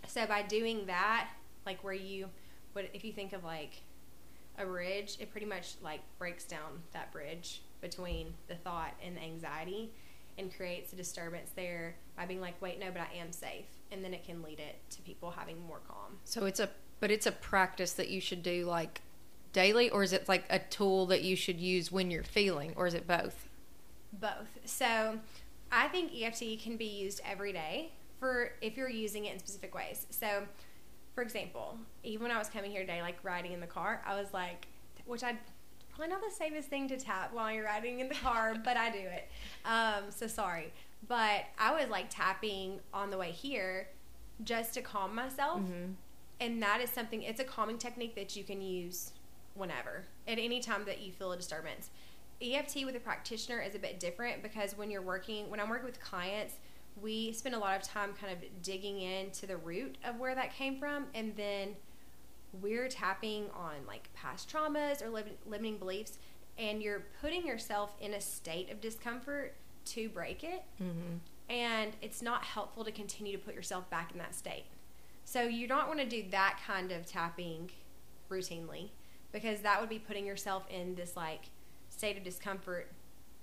So 0.07 0.25
by 0.25 0.41
doing 0.43 0.85
that, 0.87 1.29
like 1.65 1.83
where 1.83 1.93
you 1.93 2.29
would, 2.73 2.89
if 2.93 3.03
you 3.03 3.11
think 3.11 3.33
of 3.33 3.43
like 3.43 3.81
a 4.57 4.65
bridge, 4.65 5.17
it 5.19 5.31
pretty 5.31 5.45
much 5.45 5.75
like 5.81 6.01
breaks 6.17 6.43
down 6.43 6.83
that 6.93 7.11
bridge 7.11 7.61
between 7.81 8.33
the 8.47 8.55
thought 8.55 8.93
and 9.03 9.15
the 9.17 9.21
anxiety 9.21 9.91
and 10.37 10.55
creates 10.55 10.93
a 10.93 10.95
disturbance 10.95 11.51
there 11.55 11.95
by 12.15 12.25
being 12.25 12.41
like, 12.41 12.59
wait, 12.61 12.79
no, 12.79 12.87
but 12.91 13.01
I 13.01 13.17
am 13.17 13.31
safe. 13.31 13.65
And 13.91 14.03
then 14.03 14.13
it 14.13 14.23
can 14.23 14.41
lead 14.41 14.59
it 14.59 14.77
to 14.91 15.01
people 15.01 15.31
having 15.31 15.59
more 15.65 15.79
calm. 15.87 16.17
So 16.25 16.45
it's 16.45 16.59
a 16.59 16.69
but 16.99 17.11
it's 17.11 17.27
a 17.27 17.31
practice 17.31 17.93
that 17.93 18.09
you 18.09 18.19
should 18.19 18.41
do 18.41 18.65
like 18.65 19.01
daily 19.53 19.89
or 19.89 20.03
is 20.03 20.13
it 20.13 20.27
like 20.27 20.45
a 20.49 20.59
tool 20.59 21.05
that 21.07 21.21
you 21.23 21.35
should 21.35 21.59
use 21.59 21.91
when 21.91 22.09
you're 22.09 22.23
feeling 22.23 22.73
or 22.75 22.87
is 22.87 22.93
it 22.93 23.07
both? 23.07 23.47
Both. 24.13 24.59
So 24.65 25.19
I 25.71 25.87
think 25.87 26.11
EFT 26.15 26.59
can 26.61 26.77
be 26.77 26.85
used 26.85 27.21
every 27.25 27.51
day 27.53 27.91
for 28.19 28.51
if 28.61 28.77
you're 28.77 28.89
using 28.89 29.25
it 29.25 29.33
in 29.33 29.39
specific 29.39 29.75
ways. 29.75 30.07
So, 30.09 30.43
for 31.13 31.21
example, 31.21 31.77
even 32.03 32.23
when 32.23 32.31
I 32.31 32.37
was 32.37 32.49
coming 32.49 32.71
here 32.71 32.81
today, 32.81 33.01
like 33.01 33.17
riding 33.23 33.51
in 33.51 33.59
the 33.59 33.67
car, 33.67 34.01
I 34.05 34.15
was 34.19 34.33
like, 34.33 34.67
which 35.05 35.23
I 35.23 35.37
probably 35.89 36.09
not 36.13 36.21
the 36.21 36.31
safest 36.33 36.69
thing 36.69 36.87
to 36.89 36.97
tap 36.97 37.33
while 37.33 37.51
you're 37.51 37.65
riding 37.65 37.99
in 37.99 38.07
the 38.09 38.15
car, 38.15 38.55
but 38.63 38.77
I 38.77 38.89
do 38.91 38.99
it. 38.99 39.27
Um, 39.65 40.05
so 40.09 40.27
sorry, 40.27 40.71
but 41.07 41.45
I 41.57 41.73
was 41.73 41.89
like 41.89 42.05
tapping 42.09 42.79
on 42.93 43.09
the 43.09 43.17
way 43.17 43.31
here 43.31 43.87
just 44.43 44.73
to 44.75 44.81
calm 44.81 45.15
myself, 45.15 45.61
Mhm. 45.61 45.95
and 46.39 46.61
that 46.61 46.81
is 46.81 46.91
something. 46.91 47.23
It's 47.23 47.39
a 47.39 47.43
calming 47.43 47.77
technique 47.79 48.13
that 48.15 48.35
you 48.35 48.43
can 48.43 48.61
use 48.61 49.11
whenever 49.55 50.03
at 50.27 50.37
any 50.37 50.59
time 50.59 50.85
that 50.85 50.99
you 51.01 51.11
feel 51.11 51.31
a 51.31 51.37
disturbance. 51.37 51.89
EFT 52.41 52.85
with 52.85 52.95
a 52.95 52.99
practitioner 52.99 53.59
is 53.61 53.73
a 53.75 53.79
bit 53.79 53.99
different 53.99 54.43
because 54.43 54.77
when 54.77 54.89
you're 54.91 55.01
working, 55.01 55.49
when 55.49 55.59
I'm 55.59 55.69
working 55.69 55.85
with 55.85 55.99
clients, 55.99 56.55
we 57.01 57.31
spend 57.31 57.55
a 57.55 57.59
lot 57.59 57.75
of 57.75 57.83
time 57.83 58.13
kind 58.19 58.33
of 58.33 58.39
digging 58.63 59.01
into 59.01 59.45
the 59.45 59.57
root 59.57 59.97
of 60.03 60.19
where 60.19 60.33
that 60.35 60.53
came 60.53 60.79
from, 60.79 61.05
and 61.13 61.35
then 61.35 61.75
we're 62.61 62.87
tapping 62.87 63.45
on 63.55 63.75
like 63.87 64.09
past 64.13 64.49
traumas 64.51 65.03
or 65.03 65.09
lim- 65.09 65.37
limiting 65.45 65.77
beliefs, 65.77 66.17
and 66.57 66.81
you're 66.81 67.03
putting 67.21 67.45
yourself 67.45 67.95
in 67.99 68.13
a 68.13 68.21
state 68.21 68.71
of 68.71 68.81
discomfort 68.81 69.55
to 69.85 70.09
break 70.09 70.43
it, 70.43 70.63
Mhm. 70.81 71.19
and 71.49 71.95
it's 72.01 72.21
not 72.21 72.43
helpful 72.43 72.83
to 72.83 72.91
continue 72.91 73.31
to 73.37 73.43
put 73.43 73.53
yourself 73.53 73.89
back 73.89 74.11
in 74.11 74.17
that 74.17 74.33
state. 74.35 74.65
So 75.23 75.43
you 75.43 75.67
don't 75.67 75.87
want 75.87 75.99
to 75.99 76.05
do 76.05 76.27
that 76.31 76.59
kind 76.65 76.91
of 76.91 77.05
tapping 77.05 77.69
routinely 78.29 78.89
because 79.31 79.61
that 79.61 79.79
would 79.79 79.89
be 79.89 79.99
putting 79.99 80.25
yourself 80.25 80.67
in 80.69 80.95
this 80.95 81.15
like 81.15 81.49
state 81.97 82.17
of 82.17 82.23
discomfort 82.23 82.91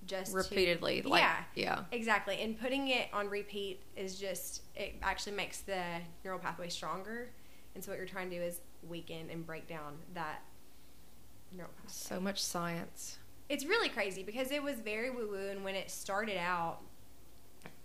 just 0.07 0.31
to- 0.33 0.37
Repeatedly 0.37 1.03
like 1.03 1.21
yeah 1.23 1.45
yeah. 1.55 1.81
exactly. 1.93 2.41
And 2.43 2.59
putting 2.59 2.89
it 2.89 3.09
on 3.13 3.29
repeat 3.29 3.81
is 3.97 4.19
just 4.19 4.63
it 4.77 4.97
actually 5.03 5.37
makes 5.37 5.61
the 5.61 5.83
neural 6.25 6.39
pathway 6.39 6.69
stronger. 6.69 7.31
And 7.75 7.83
so 7.83 7.91
what 7.91 7.99
you're 7.99 8.07
trying 8.07 8.31
to 8.31 8.37
do 8.37 8.43
is 8.43 8.61
weaken 8.89 9.29
and 9.31 9.47
break 9.47 9.67
down 9.67 9.97
that 10.15 10.43
neural 11.53 11.71
pathway. 11.77 11.93
So 11.93 12.21
much 12.21 12.43
science. 12.43 13.19
it's 13.49 13.65
really 13.65 13.89
crazy 13.89 14.23
because 14.23 14.51
it 14.51 14.63
was 14.63 14.77
very 14.81 15.11
woo 15.11 15.29
woo, 15.29 15.49
and 15.51 15.65
when 15.65 15.75
it 15.75 15.91
started 15.91 16.37
out, 16.39 16.81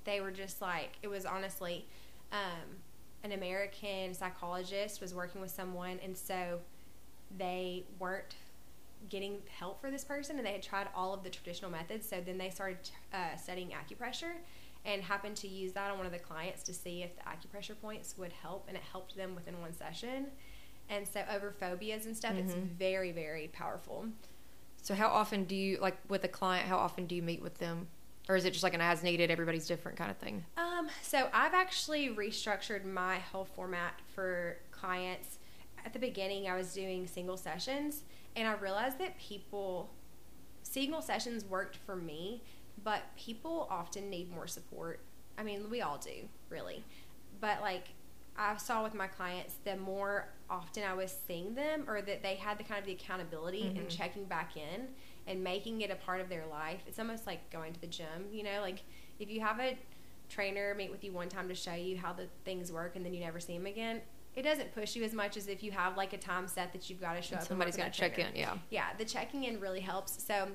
they 0.04 0.22
were 0.22 0.32
just 0.32 0.62
like 0.62 0.98
it 1.02 1.08
was 1.08 1.26
honestly 1.26 1.86
um, 2.32 2.78
an 3.24 3.32
American 3.32 4.14
psychologist 4.14 5.02
was 5.02 5.14
working 5.14 5.42
with 5.42 5.52
someone, 5.52 6.00
and 6.04 6.18
so 6.18 6.60
they 7.38 7.86
weren't 7.98 8.36
getting 9.08 9.38
help 9.58 9.80
for 9.80 9.90
this 9.90 10.04
person, 10.04 10.38
and 10.38 10.46
they 10.46 10.52
had 10.52 10.64
tried 10.64 10.88
all 10.96 11.14
of 11.14 11.24
the 11.24 11.30
traditional 11.30 11.72
methods. 11.72 12.08
So 12.10 12.22
then 12.26 12.38
they 12.38 12.50
started 12.50 12.80
uh, 13.14 13.36
studying 13.36 13.70
acupressure. 13.70 14.34
And 14.86 15.02
happened 15.02 15.36
to 15.38 15.48
use 15.50 15.74
that 15.74 15.92
on 15.92 15.98
one 15.98 16.06
of 16.06 16.14
the 16.14 16.20
clients 16.20 16.64
to 16.64 16.74
see 16.74 17.04
if 17.04 17.12
the 17.18 17.22
acupressure 17.24 17.76
points 17.82 18.18
would 18.18 18.32
help, 18.32 18.64
and 18.70 18.78
it 18.78 18.84
helped 18.84 19.14
them 19.18 19.36
within 19.36 19.60
one 19.60 19.74
session. 19.74 20.28
And 20.90 21.06
so, 21.06 21.22
over 21.30 21.52
phobias 21.52 22.06
and 22.06 22.16
stuff, 22.16 22.36
it's 22.38 22.54
Mhm. 22.54 22.64
very, 22.78 23.12
very 23.12 23.50
powerful. 23.50 24.08
So 24.82 24.96
how 24.96 25.10
often 25.10 25.44
do 25.44 25.54
you 25.54 25.80
like 25.80 25.98
with 26.08 26.24
a 26.24 26.30
client? 26.30 26.66
How 26.68 26.78
often 26.78 27.08
do 27.08 27.14
you 27.14 27.22
meet 27.22 27.42
with 27.42 27.58
them, 27.58 27.90
or 28.30 28.38
is 28.38 28.46
it 28.46 28.52
just 28.52 28.64
like 28.64 28.74
an 28.74 28.80
as 28.80 29.04
needed, 29.04 29.30
everybody's 29.30 29.68
different 29.68 29.98
kind 29.98 30.10
of 30.10 30.18
thing? 30.18 30.46
Um, 30.56 30.88
so 31.02 31.30
I've 31.34 31.54
actually 31.54 32.08
restructured 32.16 32.86
my 32.86 33.20
whole 33.20 33.46
format 33.46 33.96
for 34.16 34.58
clients. 34.72 35.40
At 35.86 35.92
the 35.92 36.00
beginning, 36.00 36.48
I 36.48 36.56
was 36.56 36.74
doing 36.74 37.06
single 37.06 37.36
sessions, 37.36 38.04
and 38.36 38.48
I 38.48 38.54
realized 38.54 39.00
that 39.00 39.18
people 39.20 39.90
single 40.64 41.02
sessions 41.02 41.44
worked 41.46 41.78
for 41.78 41.96
me, 41.96 42.44
but 42.84 43.02
people 43.18 43.68
often 43.70 44.10
need 44.10 44.32
more 44.32 44.48
support. 44.48 45.00
I 45.38 45.44
mean, 45.44 45.70
we 45.70 45.82
all 45.82 45.98
do, 45.98 46.28
really. 46.50 46.84
But 47.42 47.62
like 47.62 47.90
I 48.38 48.56
saw 48.58 48.84
with 48.84 48.94
my 48.94 49.08
clients, 49.08 49.56
the 49.64 49.76
more 49.76 50.30
often 50.50 50.84
I 50.84 50.94
was 50.94 51.16
seeing 51.28 51.56
them 51.56 51.86
or 51.88 52.02
that 52.02 52.22
they 52.24 52.36
had 52.36 52.58
the 52.58 52.64
kind 52.64 52.80
of 52.80 52.86
the 52.86 52.94
accountability 52.94 53.74
and 53.76 53.88
Mhm. 53.88 53.90
checking 53.90 54.26
back 54.26 54.56
in 54.56 54.94
and 55.28 55.44
making 55.44 55.82
it 55.82 55.92
a 55.92 55.96
part 55.96 56.22
of 56.22 56.30
their 56.30 56.46
life. 56.48 56.82
It's 56.88 57.00
almost 57.00 57.28
like 57.28 57.50
going 57.50 57.74
to 57.74 57.82
the 57.82 57.88
gym, 57.88 58.30
you 58.32 58.44
know, 58.44 58.62
like 58.62 58.84
if 59.20 59.30
you 59.30 59.42
have 59.42 59.60
a 59.60 59.78
trainer 60.30 60.74
meet 60.76 60.92
with 60.92 61.04
you 61.04 61.12
one 61.12 61.28
time 61.30 61.48
to 61.50 61.56
show 61.56 61.74
you 61.74 61.98
how 61.98 62.14
the 62.14 62.28
things 62.46 62.72
work 62.72 62.96
and 62.96 63.06
then 63.06 63.14
you 63.14 63.20
never 63.20 63.40
see 63.40 63.58
them 63.58 63.66
again, 63.66 64.02
it 64.36 64.44
doesn't 64.44 64.74
push 64.74 64.96
you 64.96 65.04
as 65.04 65.14
much 65.14 65.36
as 65.38 65.48
if 65.48 65.64
you 65.64 65.72
have 65.72 65.98
like 65.98 66.14
a 66.14 66.18
time 66.18 66.48
set 66.48 66.72
that 66.74 66.90
you've 66.90 67.02
got 67.02 67.16
to 67.16 67.22
show 67.22 67.30
And 67.30 67.36
up. 67.36 67.40
and 67.42 67.48
somebody's 67.48 67.76
got 67.78 67.92
to 67.94 68.00
check 68.00 68.20
in. 68.20 68.28
Yeah. 68.36 68.54
Yeah, 68.70 68.86
the 68.98 69.06
checking 69.06 69.44
in 69.46 69.60
really 69.60 69.80
helps. 69.82 70.24
So 70.24 70.48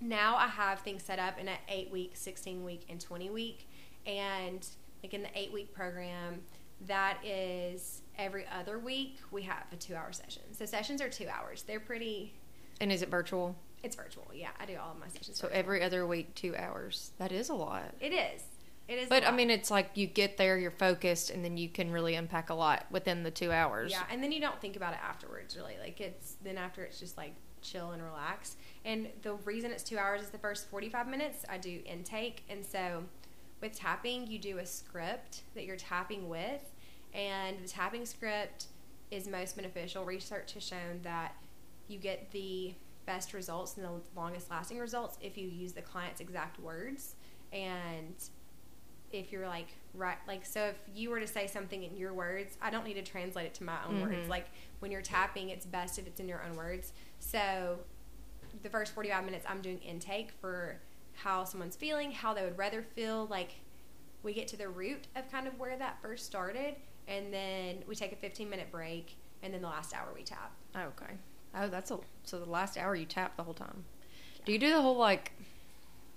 now 0.00 0.36
I 0.36 0.48
have 0.48 0.80
things 0.80 1.02
set 1.02 1.18
up 1.18 1.38
in 1.38 1.48
an 1.48 1.56
eight 1.68 1.90
week, 1.90 2.12
16 2.14 2.64
week, 2.64 2.86
and 2.90 3.00
20 3.00 3.30
week. 3.30 3.68
And 4.06 4.66
like 5.02 5.14
in 5.14 5.22
the 5.22 5.28
eight 5.38 5.52
week 5.52 5.72
program, 5.72 6.40
that 6.86 7.18
is 7.24 8.02
every 8.18 8.44
other 8.52 8.78
week 8.78 9.18
we 9.30 9.42
have 9.42 9.64
a 9.72 9.76
two 9.76 9.94
hour 9.94 10.12
session. 10.12 10.42
So 10.52 10.66
sessions 10.66 11.00
are 11.00 11.08
two 11.08 11.28
hours. 11.28 11.62
They're 11.62 11.80
pretty, 11.80 12.34
And 12.80 12.92
is 12.92 13.00
it 13.02 13.08
virtual? 13.10 13.56
it's 13.82 13.96
virtual. 13.96 14.26
Yeah, 14.34 14.48
I 14.58 14.64
do 14.66 14.76
all 14.82 14.92
of 14.92 14.98
my 14.98 15.08
sessions. 15.08 15.36
So 15.38 15.46
virtual. 15.46 15.58
every 15.58 15.82
other 15.82 16.06
week, 16.06 16.34
two 16.34 16.56
hours. 16.56 17.12
That 17.18 17.32
is 17.32 17.48
a 17.50 17.54
lot. 17.54 17.94
It 18.00 18.12
is. 18.12 18.42
It 18.86 18.98
is. 18.98 19.08
But 19.08 19.26
I 19.26 19.30
mean, 19.30 19.50
it's 19.50 19.70
like 19.70 19.92
you 19.94 20.06
get 20.06 20.36
there, 20.36 20.58
you're 20.58 20.70
focused, 20.70 21.30
and 21.30 21.44
then 21.44 21.56
you 21.56 21.68
can 21.68 21.90
really 21.90 22.14
unpack 22.14 22.50
a 22.50 22.54
lot 22.54 22.84
within 22.90 23.22
the 23.22 23.30
two 23.30 23.50
hours. 23.50 23.90
Yeah, 23.90 24.02
and 24.10 24.22
then 24.22 24.30
you 24.30 24.40
don't 24.40 24.60
think 24.60 24.76
about 24.76 24.92
it 24.92 25.00
afterwards, 25.02 25.56
really. 25.56 25.76
Like 25.80 26.00
it's 26.00 26.36
then 26.44 26.58
after 26.58 26.82
it's 26.82 27.00
just 27.00 27.16
like 27.16 27.34
chill 27.62 27.92
and 27.92 28.02
relax. 28.02 28.56
And 28.84 29.08
the 29.22 29.34
reason 29.46 29.70
it's 29.70 29.82
two 29.82 29.96
hours 29.96 30.20
is 30.20 30.28
the 30.28 30.38
first 30.38 30.68
forty-five 30.68 31.08
minutes 31.08 31.44
I 31.48 31.56
do 31.56 31.80
intake, 31.86 32.44
and 32.50 32.64
so 32.64 33.04
with 33.62 33.78
tapping 33.78 34.26
you 34.26 34.38
do 34.38 34.58
a 34.58 34.66
script 34.66 35.44
that 35.54 35.64
you're 35.64 35.76
tapping 35.76 36.28
with, 36.28 36.60
and 37.14 37.56
the 37.64 37.68
tapping 37.68 38.04
script 38.04 38.66
is 39.10 39.28
most 39.28 39.56
beneficial. 39.56 40.04
Research 40.04 40.52
has 40.52 40.62
shown 40.62 41.00
that 41.02 41.34
you 41.88 41.98
get 41.98 42.30
the 42.32 42.74
best 43.06 43.32
results 43.32 43.76
and 43.76 43.86
the 43.86 43.92
longest 44.16 44.50
lasting 44.50 44.78
results 44.78 45.16
if 45.20 45.38
you 45.38 45.48
use 45.48 45.72
the 45.72 45.82
client's 45.82 46.20
exact 46.20 46.58
words 46.58 47.16
and 47.52 48.14
if 49.18 49.30
you're 49.32 49.46
like 49.48 49.68
right 49.94 50.18
like 50.26 50.44
so 50.44 50.64
if 50.66 50.76
you 50.94 51.08
were 51.10 51.20
to 51.20 51.26
say 51.26 51.46
something 51.46 51.82
in 51.84 51.96
your 51.96 52.12
words 52.12 52.56
i 52.60 52.70
don't 52.70 52.84
need 52.84 52.94
to 52.94 53.02
translate 53.02 53.46
it 53.46 53.54
to 53.54 53.62
my 53.64 53.76
own 53.86 54.00
words 54.00 54.26
Mhm. 54.26 54.28
like 54.28 54.46
when 54.80 54.90
you're 54.90 55.02
tapping 55.02 55.50
it's 55.50 55.64
best 55.66 55.98
if 55.98 56.06
it's 56.06 56.20
in 56.20 56.28
your 56.28 56.42
own 56.42 56.56
words 56.56 56.92
so 57.20 57.78
the 58.62 58.68
first 58.68 58.92
45 58.94 59.24
minutes 59.24 59.44
i'm 59.48 59.60
doing 59.62 59.78
intake 59.78 60.32
for 60.40 60.80
how 61.14 61.44
someone's 61.44 61.76
feeling 61.76 62.10
how 62.10 62.34
they 62.34 62.42
would 62.42 62.58
rather 62.58 62.82
feel 62.82 63.26
like 63.26 63.52
we 64.22 64.32
get 64.32 64.48
to 64.48 64.56
the 64.56 64.68
root 64.68 65.06
of 65.16 65.30
kind 65.30 65.46
of 65.46 65.58
where 65.58 65.76
that 65.76 66.00
first 66.02 66.26
started 66.26 66.74
and 67.06 67.32
then 67.32 67.82
we 67.86 67.94
take 67.94 68.12
a 68.12 68.16
15 68.16 68.48
minute 68.50 68.70
break 68.72 69.16
and 69.42 69.52
then 69.54 69.60
the 69.62 69.68
last 69.68 69.94
hour 69.94 70.08
we 70.14 70.22
tap 70.22 70.52
Oh, 70.76 70.86
okay. 70.86 71.14
Oh, 71.56 71.68
that's 71.68 71.92
a 71.92 72.00
so 72.24 72.40
the 72.40 72.50
last 72.50 72.76
hour 72.76 72.96
you 72.96 73.04
tap 73.06 73.36
the 73.36 73.44
whole 73.44 73.54
time. 73.54 73.84
Do 74.44 74.50
you 74.50 74.58
do 74.58 74.70
the 74.70 74.82
whole 74.82 74.96
like, 74.96 75.30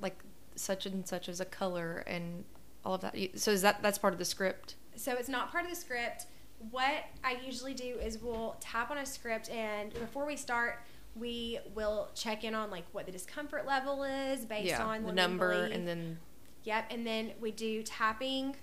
like 0.02 0.18
such 0.56 0.88
and 0.88 1.08
such 1.08 1.30
as 1.30 1.40
a 1.40 1.46
color 1.46 2.04
and 2.08 2.44
all 2.88 2.96
of 2.96 3.02
that? 3.02 3.16
You- 3.16 3.32
So 3.36 3.52
is 3.52 3.62
that 3.62 3.82
that's 3.82 3.98
part 3.98 4.14
of 4.14 4.20
the 4.20 4.26
script? 4.26 4.76
so 4.96 5.14
it's 5.14 5.30
not 5.30 5.52
part 5.52 5.64
of 5.64 5.70
the 5.70 5.76
script. 5.76 6.26
What 6.72 7.06
I 7.24 7.34
usually 7.46 7.76
do 7.76 8.00
is 8.00 8.18
we'll 8.18 8.56
tap 8.60 8.90
on 8.90 8.98
a 8.98 9.06
script, 9.06 9.48
and 9.52 9.94
before 9.94 10.26
we 10.26 10.36
start, 10.36 10.80
we 11.16 11.60
will 11.76 12.10
check 12.16 12.44
in 12.44 12.56
on 12.56 12.72
like 12.72 12.86
what 12.94 13.06
the 13.06 13.12
discomfort 13.12 13.68
level 13.68 14.04
is 14.04 14.44
based 14.44 14.70
yeah, 14.70 14.84
on 14.84 15.04
the 15.04 15.12
number 15.12 15.52
and 15.52 15.88
then 15.88 16.18
Yep, 16.64 16.86
and 16.90 17.06
then 17.06 17.34
we 17.40 17.52
do 17.52 17.84
tapping, 17.84 18.56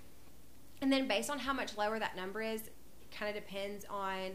and 0.81 0.91
then 0.91 1.07
based 1.07 1.29
on 1.29 1.39
how 1.39 1.53
much 1.53 1.75
lower 1.77 1.97
that 1.97 2.15
number 2.15 2.41
is, 2.41 2.67
it 2.67 3.11
kind 3.11 3.35
of 3.35 3.41
depends 3.41 3.85
on 3.89 4.31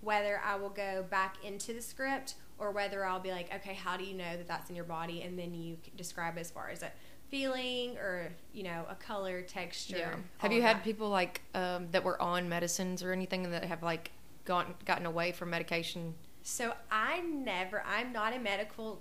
whether 0.00 0.40
I 0.44 0.56
will 0.56 0.68
go 0.70 1.04
back 1.08 1.36
into 1.44 1.72
the 1.72 1.80
script 1.80 2.34
or 2.58 2.72
whether 2.72 3.04
I'll 3.06 3.20
be 3.20 3.30
like, 3.30 3.54
okay, 3.54 3.74
how 3.74 3.96
do 3.96 4.04
you 4.04 4.14
know 4.14 4.36
that 4.36 4.46
that's 4.48 4.68
in 4.68 4.76
your 4.76 4.84
body, 4.84 5.22
and 5.22 5.38
then 5.38 5.54
you 5.54 5.78
describe 5.96 6.36
as 6.36 6.50
far 6.50 6.68
as 6.70 6.82
a 6.82 6.90
feeling 7.30 7.96
or 7.98 8.32
you 8.52 8.62
know 8.62 8.84
a 8.88 8.94
color, 8.94 9.42
texture. 9.42 9.96
yeah. 9.98 10.14
Have 10.38 10.52
you 10.52 10.62
had 10.62 10.76
that. 10.78 10.84
people 10.84 11.08
like 11.08 11.42
um, 11.54 11.88
that 11.90 12.04
were 12.04 12.20
on 12.20 12.48
medicines 12.48 13.02
or 13.02 13.12
anything 13.12 13.50
that 13.50 13.64
have 13.64 13.82
like 13.82 14.10
gone 14.44 14.74
gotten 14.84 15.06
away 15.06 15.32
from 15.32 15.50
medication? 15.50 16.14
So 16.42 16.72
I 16.90 17.20
never, 17.20 17.82
I'm 17.84 18.12
not 18.12 18.32
a 18.34 18.38
medical 18.38 19.00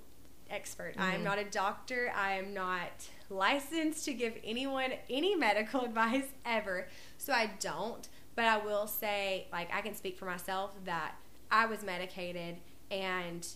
expert. 0.49 0.95
I'm 0.97 1.21
Mhm. 1.21 1.23
not 1.23 1.37
a 1.39 1.43
doctor. 1.43 2.11
I 2.15 2.33
am 2.33 2.53
not 2.53 3.07
licensed 3.29 4.05
to 4.05 4.13
give 4.13 4.33
anyone 4.43 4.93
any 5.09 5.35
medical 5.35 5.81
advice 5.85 6.27
ever. 6.45 6.87
So 7.19 7.33
I 7.33 7.51
don't. 7.59 8.07
But 8.35 8.45
I 8.45 8.57
will 8.57 8.87
say, 8.87 9.47
like, 9.51 9.73
I 9.73 9.81
can 9.81 9.95
speak 9.95 10.17
for 10.17 10.25
myself 10.25 10.71
that 10.85 11.15
I 11.51 11.67
was 11.67 11.83
medicated 11.83 12.57
and 12.91 13.47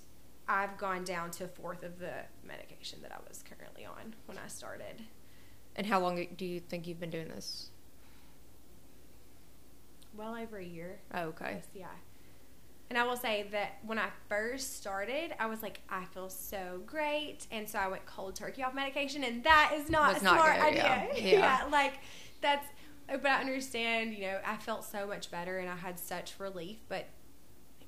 I've 0.49 0.77
gone 0.79 1.03
down 1.03 1.29
to 1.31 1.45
a 1.45 1.47
fourth 1.47 1.83
of 1.83 1.99
the 1.99 2.12
medication 2.45 2.99
that 3.03 3.12
I 3.12 3.19
was 3.29 3.43
currently 3.47 3.85
on 3.85 4.15
when 4.25 4.38
I 4.43 4.47
started. 4.47 5.03
And 5.75 5.85
how 5.85 5.99
long 5.99 6.25
do 6.35 6.45
you 6.45 6.59
think 6.59 6.88
you've 6.88 6.99
been 6.99 7.12
doing 7.12 7.27
this? 7.29 7.69
Well 10.17 10.35
over 10.35 10.57
a 10.57 10.65
year. 10.65 10.99
Oh, 11.13 11.25
okay. 11.27 11.53
Yes, 11.57 11.65
yeah. 11.73 11.85
And 12.89 12.97
I 12.97 13.03
will 13.03 13.15
say 13.15 13.45
that 13.51 13.77
when 13.85 13.99
I 13.99 14.09
first 14.27 14.77
started, 14.77 15.35
I 15.39 15.45
was 15.45 15.62
like, 15.62 15.81
I 15.88 16.05
feel 16.05 16.29
so 16.29 16.81
great, 16.88 17.45
and 17.51 17.69
so 17.69 17.77
I 17.77 17.88
went 17.88 18.03
cold 18.07 18.35
turkey 18.35 18.63
off 18.63 18.73
medication, 18.73 19.23
and 19.23 19.43
that 19.43 19.73
is 19.75 19.91
not 19.91 20.19
a 20.19 20.23
not 20.23 20.39
smart 20.39 20.55
good, 20.55 20.65
idea. 20.65 20.83
yeah. 20.83 21.07
Yeah. 21.15 21.39
Yeah. 21.39 21.65
like 21.71 21.99
that's. 22.41 22.65
But 23.07 23.25
I 23.25 23.39
understand, 23.41 24.13
you 24.13 24.21
know, 24.21 24.39
I 24.45 24.57
felt 24.57 24.83
so 24.85 25.05
much 25.07 25.29
better, 25.31 25.59
and 25.59 25.69
I 25.69 25.75
had 25.75 25.99
such 25.99 26.33
relief. 26.39 26.77
But 26.89 27.05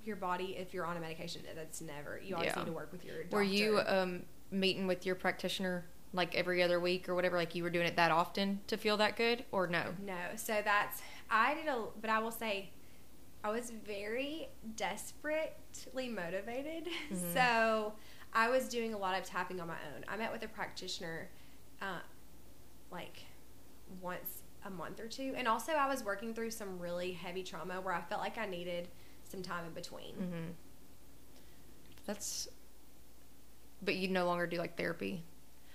your 0.03 0.15
body, 0.15 0.55
if 0.57 0.73
you're 0.73 0.85
on 0.85 0.97
a 0.97 0.99
medication, 0.99 1.41
that's 1.55 1.81
never. 1.81 2.19
You 2.23 2.35
always 2.35 2.51
Yeah. 2.53 2.59
need 2.59 2.65
to 2.67 2.71
work 2.71 2.91
with 2.91 3.05
your 3.05 3.23
doctor. 3.23 3.35
Were 3.37 3.43
you 3.43 3.79
um, 3.85 4.23
meeting 4.51 4.87
with 4.87 5.05
your 5.05 5.15
practitioner 5.15 5.85
like 6.13 6.35
every 6.35 6.61
other 6.63 6.79
week 6.79 7.07
or 7.07 7.15
whatever? 7.15 7.37
Like 7.37 7.55
you 7.55 7.63
were 7.63 7.69
doing 7.69 7.87
it 7.87 7.95
that 7.95 8.11
often 8.11 8.59
to 8.67 8.77
feel 8.77 8.97
that 8.97 9.15
good, 9.15 9.45
or 9.51 9.67
no? 9.67 9.93
No. 10.05 10.17
So 10.35 10.61
that's 10.63 11.01
I 11.29 11.53
did 11.53 11.67
a 11.67 11.83
but 12.01 12.09
I 12.09 12.19
will 12.19 12.31
say 12.31 12.71
I 13.43 13.49
was 13.51 13.71
very 13.71 14.49
desperately 14.75 16.09
motivated. 16.09 16.87
Mhm. 17.11 17.33
So 17.33 17.93
I 18.33 18.49
was 18.49 18.69
doing 18.69 18.93
a 18.93 18.97
lot 18.97 19.17
of 19.19 19.25
tapping 19.25 19.59
on 19.59 19.67
my 19.67 19.77
own. 19.95 20.05
I 20.07 20.15
met 20.17 20.31
with 20.31 20.43
a 20.43 20.47
practitioner 20.47 21.29
uh, 21.81 21.99
like 22.91 23.23
once 24.01 24.43
a 24.65 24.69
month 24.69 24.99
or 24.99 25.07
two. 25.07 25.33
And 25.35 25.47
also 25.47 25.73
I 25.73 25.87
was 25.87 26.03
working 26.03 26.33
through 26.33 26.51
some 26.51 26.77
really 26.79 27.11
heavy 27.13 27.43
trauma 27.43 27.81
where 27.81 27.93
I 27.93 28.01
felt 28.01 28.21
like 28.21 28.37
I 28.37 28.45
needed 28.45 28.87
some 29.31 29.41
time 29.41 29.65
in 29.65 29.71
between. 29.73 30.13
Mm-hmm. 30.15 30.49
That's. 32.05 32.47
But 33.81 33.95
you 33.95 34.09
no 34.09 34.25
longer 34.25 34.45
do 34.45 34.57
like 34.57 34.77
therapy. 34.77 35.23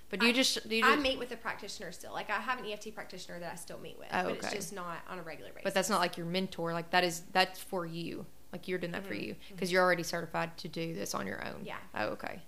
But 0.09 0.21
do 0.21 0.27
you 0.27 0.33
just 0.33 0.69
do 0.69 0.77
you 0.77 0.85
I 0.85 0.95
meet 0.95 1.19
with 1.19 1.33
a 1.33 1.37
practitioner 1.37 1.91
still. 1.91 2.13
Like 2.13 2.31
I 2.31 2.35
have 2.35 2.61
an 2.61 2.71
EFT 2.71 2.95
practitioner 2.95 3.41
that 3.41 3.53
I 3.53 3.57
still 3.57 3.79
meet 3.79 3.99
with, 3.99 4.07
Oh, 4.13 4.25
but 4.25 4.37
it's 4.37 4.53
just 4.53 4.73
not 4.73 4.99
on 5.09 5.19
a 5.19 5.23
regular 5.23 5.51
basis. 5.51 5.65
But 5.65 5.75
that's 5.75 5.91
not 5.91 5.99
like 5.99 6.17
your 6.17 6.27
mentor. 6.27 6.73
Like 6.73 6.91
that 6.91 7.03
is 7.03 7.23
that's 7.33 7.59
for 7.59 7.85
you. 7.85 8.25
Like 8.53 8.69
you're 8.69 8.79
doing 8.79 8.93
that 8.93 9.05
for 9.05 9.15
Mhm. 9.15 9.23
you 9.27 9.37
because 9.49 9.73
you're 9.73 9.83
already 9.83 10.05
certified 10.05 10.57
to 10.59 10.69
do 10.69 10.95
this 10.95 11.15
on 11.15 11.27
your 11.27 11.45
own. 11.45 11.63
Yeah. 11.65 11.79
Oh, 11.95 12.07
okay. 12.11 12.43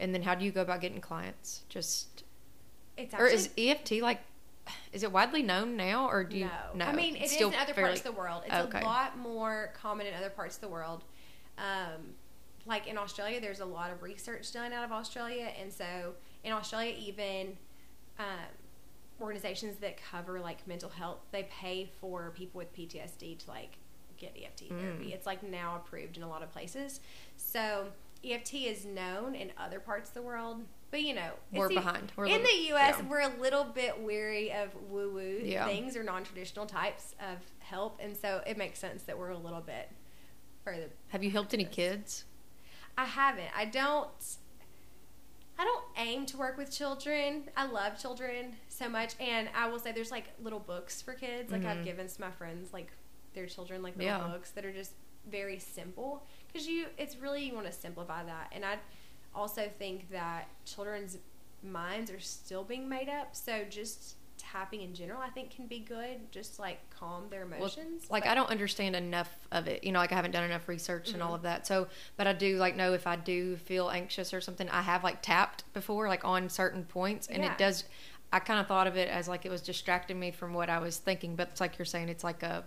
And 0.00 0.12
then 0.12 0.22
how 0.22 0.34
do 0.34 0.44
you 0.44 0.50
go 0.50 0.62
about 0.62 0.80
getting 0.80 1.00
clients? 1.00 1.62
Just 1.68 2.24
it's 2.96 3.14
or 3.14 3.26
is 3.28 3.50
EFT 3.56 4.00
like 4.02 4.20
is 4.92 5.02
it 5.02 5.12
widely 5.12 5.42
known 5.42 5.76
now 5.76 6.08
or 6.08 6.24
do 6.24 6.38
you 6.38 6.50
no. 6.74 6.84
I 6.84 6.92
mean, 6.92 7.16
it 7.16 7.22
is 7.24 7.36
in 7.40 7.54
other 7.54 7.74
fairly- 7.74 7.90
parts 7.90 8.00
of 8.00 8.04
the 8.14 8.18
world. 8.18 8.42
It's 8.46 8.54
Okay. 8.54 8.80
a 8.80 8.84
lot 8.84 9.16
more 9.18 9.72
common 9.80 10.06
in 10.06 10.14
other 10.14 10.30
parts 10.30 10.56
of 10.56 10.60
the 10.60 10.68
world. 10.68 11.04
Um, 11.58 12.14
like 12.66 12.86
in 12.86 12.98
Australia, 12.98 13.40
there's 13.40 13.60
a 13.60 13.64
lot 13.64 13.90
of 13.90 14.02
research 14.02 14.52
done 14.52 14.72
out 14.72 14.84
of 14.84 14.92
Australia, 14.92 15.50
and 15.60 15.72
so 15.72 16.14
in 16.44 16.52
Australia, 16.52 16.94
even 16.98 17.56
um, 18.18 18.24
organizations 19.20 19.76
that 19.78 19.96
cover 20.10 20.40
like 20.40 20.66
mental 20.66 20.90
health, 20.90 21.18
they 21.32 21.44
pay 21.44 21.90
for 22.00 22.30
people 22.36 22.58
with 22.58 22.72
PTSD 22.74 23.38
to 23.38 23.48
like 23.50 23.78
get 24.16 24.36
EFT 24.40 24.68
therapy. 24.68 25.06
Mm. 25.06 25.14
It's 25.14 25.26
like 25.26 25.42
now 25.42 25.76
approved 25.76 26.16
in 26.16 26.22
a 26.22 26.28
lot 26.28 26.42
of 26.42 26.52
places. 26.52 27.00
So 27.36 27.86
EFT 28.24 28.54
is 28.54 28.84
known 28.84 29.34
in 29.34 29.52
other 29.58 29.80
parts 29.80 30.10
of 30.10 30.14
the 30.14 30.22
world, 30.22 30.62
but 30.90 31.02
you 31.02 31.14
know, 31.14 31.30
We're 31.52 31.68
behind. 31.68 32.12
We're 32.16 32.26
in 32.26 32.32
little- 32.42 32.46
the 32.46 32.62
U.S., 32.68 32.96
yeah. 32.98 33.04
we're 33.08 33.20
a 33.20 33.40
little 33.40 33.64
bit 33.64 34.00
weary 34.00 34.52
of 34.52 34.74
woo-woo 34.90 35.40
Yeah. 35.42 35.66
things 35.66 35.96
or 35.96 36.02
non-traditional 36.02 36.66
types 36.66 37.14
of 37.20 37.38
help, 37.60 37.98
and 38.02 38.16
so 38.16 38.42
it 38.46 38.56
makes 38.56 38.78
sense 38.78 39.02
that 39.04 39.18
we're 39.18 39.30
a 39.30 39.36
little 39.38 39.60
bit 39.60 39.90
further. 40.64 40.88
Have 41.08 41.22
you 41.22 41.30
helped 41.30 41.52
any 41.54 41.64
kids? 41.64 42.24
I 42.96 43.04
haven't. 43.04 43.50
I 43.56 43.64
don't. 43.66 44.08
I 45.60 45.64
don't 45.64 45.84
aim 45.96 46.24
to 46.26 46.36
work 46.36 46.56
with 46.56 46.70
children. 46.70 47.44
I 47.56 47.66
love 47.66 47.98
children 48.00 48.54
so 48.68 48.88
much, 48.88 49.14
and 49.18 49.48
I 49.56 49.68
will 49.68 49.80
say 49.80 49.90
there's 49.92 50.10
like 50.12 50.26
little 50.40 50.60
books 50.60 51.02
for 51.02 51.14
kids. 51.14 51.50
Like 51.50 51.64
I've 51.64 51.78
Mhm. 51.78 51.84
given 51.84 52.06
to 52.08 52.20
my 52.20 52.30
friends, 52.30 52.72
like 52.72 52.92
their 53.34 53.46
children, 53.46 53.82
like 53.82 53.96
little 53.96 54.12
Yeah. 54.18 54.28
books 54.28 54.50
that 54.52 54.64
are 54.64 54.72
just 54.72 54.92
very 55.26 55.58
simple 55.58 56.24
because 56.46 56.68
you. 56.68 56.86
It's 56.96 57.16
really 57.16 57.44
you 57.44 57.54
want 57.54 57.66
to 57.66 57.72
simplify 57.72 58.22
that, 58.24 58.48
and 58.52 58.64
I 58.64 58.78
also 59.38 59.70
think 59.78 60.10
that 60.10 60.48
children's 60.64 61.18
minds 61.62 62.10
are 62.10 62.20
still 62.20 62.64
being 62.64 62.88
made 62.88 63.08
up. 63.08 63.34
So 63.36 63.64
just 63.68 64.16
tapping 64.36 64.82
in 64.82 64.94
general, 64.94 65.20
I 65.20 65.28
think, 65.30 65.50
can 65.50 65.66
be 65.66 65.78
good. 65.80 66.30
Just 66.30 66.58
like 66.58 66.78
calm 66.90 67.24
their 67.30 67.42
emotions. 67.42 68.06
Like 68.10 68.24
But- 68.24 68.30
I 68.30 68.34
don't 68.34 68.50
understand 68.50 68.96
enough 68.96 69.30
of 69.52 69.66
it. 69.68 69.82
You 69.84 69.92
know, 69.92 69.98
like 69.98 70.12
I 70.12 70.14
haven't 70.16 70.30
done 70.32 70.44
enough 70.44 70.68
research 70.68 71.10
and 71.10 71.22
all 71.22 71.32
Mhm. 71.32 71.36
of 71.36 71.42
that. 71.42 71.66
So, 71.66 71.88
but 72.16 72.26
I 72.26 72.32
do 72.32 72.56
like 72.58 72.76
know 72.76 72.92
if 72.94 73.06
I 73.06 73.16
do 73.16 73.56
feel 73.56 73.90
anxious 73.90 74.32
or 74.34 74.40
something, 74.40 74.68
I 74.70 74.82
have 74.82 75.02
like 75.04 75.22
tapped 75.22 75.70
before, 75.72 76.08
like 76.08 76.24
on 76.24 76.48
certain 76.48 76.84
points, 76.84 77.26
and 77.28 77.42
Yeah. 77.44 77.52
it 77.52 77.58
does. 77.58 77.84
I 78.32 78.40
kind 78.40 78.60
of 78.60 78.66
thought 78.66 78.86
of 78.86 78.96
it 78.96 79.08
as 79.08 79.26
like 79.28 79.44
it 79.46 79.50
was 79.50 79.62
distracting 79.62 80.20
me 80.20 80.30
from 80.30 80.52
what 80.52 80.68
I 80.68 80.78
was 80.78 80.98
thinking, 80.98 81.34
but 81.34 81.48
it's 81.48 81.60
like 81.60 81.78
you're 81.78 81.86
saying, 81.86 82.08
it's 82.08 82.24
like 82.24 82.42
a, 82.42 82.64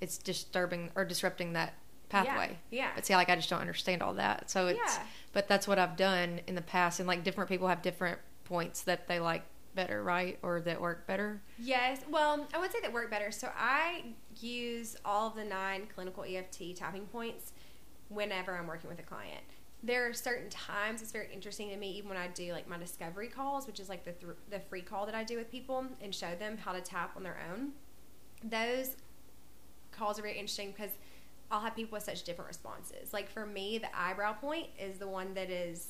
it's 0.00 0.18
disturbing 0.18 0.90
or 0.94 1.04
disrupting 1.04 1.54
that 1.54 1.74
pathway. 2.08 2.58
Yeah. 2.70 2.90
But 2.94 3.06
see, 3.06 3.14
like 3.14 3.28
I 3.28 3.36
just 3.36 3.50
don't 3.50 3.60
understand 3.60 4.02
all 4.02 4.14
that. 4.14 4.50
So 4.50 4.68
it's, 4.68 4.78
Yeah. 4.78 5.02
but 5.32 5.48
that's 5.48 5.68
what 5.68 5.78
I've 5.78 5.96
done 5.96 6.40
in 6.46 6.54
the 6.54 6.62
past, 6.62 7.00
and 7.00 7.06
like 7.06 7.24
different 7.24 7.50
people 7.50 7.68
have 7.68 7.82
different 7.82 8.18
points 8.44 8.82
that 8.82 9.08
they 9.08 9.20
like 9.20 9.42
better, 9.74 10.02
right, 10.02 10.38
or 10.42 10.60
that 10.62 10.80
work 10.80 11.06
better. 11.06 11.40
Yes. 11.58 12.00
Well, 12.10 12.46
I 12.54 12.58
would 12.58 12.72
say 12.72 12.80
that 12.80 12.92
work 12.92 13.10
better. 13.10 13.30
So 13.30 13.50
I 13.56 14.04
use 14.40 14.96
all 15.04 15.28
of 15.28 15.34
the 15.36 15.44
nine 15.44 15.86
clinical 15.94 16.24
EFT 16.26 16.74
tapping 16.74 17.06
points 17.06 17.52
whenever 18.08 18.56
I'm 18.56 18.66
working 18.66 18.88
with 18.88 18.98
a 18.98 19.02
client. 19.02 19.42
There 19.82 20.08
are 20.08 20.12
certain 20.14 20.50
times 20.50 21.02
it's 21.02 21.12
very 21.12 21.28
interesting 21.32 21.68
to 21.68 21.76
me, 21.76 21.92
even 21.92 22.08
when 22.08 22.18
I 22.18 22.26
do 22.28 22.52
like 22.52 22.66
my 22.68 22.78
discovery 22.78 23.28
calls, 23.28 23.66
which 23.68 23.78
is 23.78 23.88
like 23.88 24.04
the 24.04 24.10
th- 24.12 24.32
the 24.50 24.58
free 24.58 24.80
call 24.82 25.06
that 25.06 25.14
I 25.14 25.22
do 25.22 25.36
with 25.36 25.50
people 25.52 25.84
and 26.02 26.12
show 26.12 26.34
them 26.34 26.56
how 26.56 26.72
to 26.72 26.80
tap 26.80 27.12
on 27.16 27.22
their 27.22 27.38
own. 27.52 27.72
Those 28.42 28.96
calls 29.92 30.18
are 30.18 30.22
very 30.22 30.34
interesting 30.34 30.72
because 30.72 30.90
I'll 31.50 31.60
have 31.60 31.74
people 31.74 31.96
with 31.96 32.02
such 32.04 32.24
different 32.24 32.48
responses. 32.48 33.12
Like 33.12 33.30
for 33.30 33.46
me, 33.46 33.78
the 33.78 33.88
eyebrow 33.98 34.34
point 34.34 34.66
is 34.78 34.98
the 34.98 35.08
one 35.08 35.34
that 35.34 35.50
is 35.50 35.88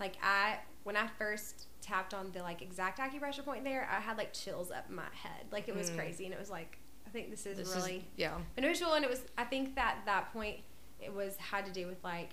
like 0.00 0.14
I 0.22 0.58
when 0.82 0.96
I 0.96 1.06
first 1.18 1.66
tapped 1.80 2.12
on 2.14 2.32
the 2.32 2.40
like 2.42 2.62
exact 2.62 2.98
acupressure 2.98 3.44
point 3.44 3.62
there, 3.64 3.88
I 3.90 4.00
had 4.00 4.18
like 4.18 4.32
chills 4.32 4.70
up 4.70 4.90
my 4.90 5.02
head. 5.12 5.46
Like 5.52 5.68
it 5.68 5.76
was 5.76 5.90
Mm. 5.90 5.96
crazy 5.96 6.24
and 6.24 6.34
it 6.34 6.40
was 6.40 6.50
like 6.50 6.78
I 7.06 7.10
think 7.10 7.30
this 7.30 7.46
is 7.46 7.58
This 7.58 7.74
really 7.76 7.96
is 7.98 8.02
yeah. 8.16 8.38
beneficial 8.56 8.94
and 8.94 9.04
it 9.04 9.10
was 9.10 9.22
I 9.38 9.44
think 9.44 9.74
that 9.76 9.98
that 10.06 10.32
point 10.32 10.58
it 11.00 11.12
was 11.14 11.36
had 11.36 11.66
to 11.66 11.72
do 11.72 11.86
with 11.86 12.02
like 12.02 12.30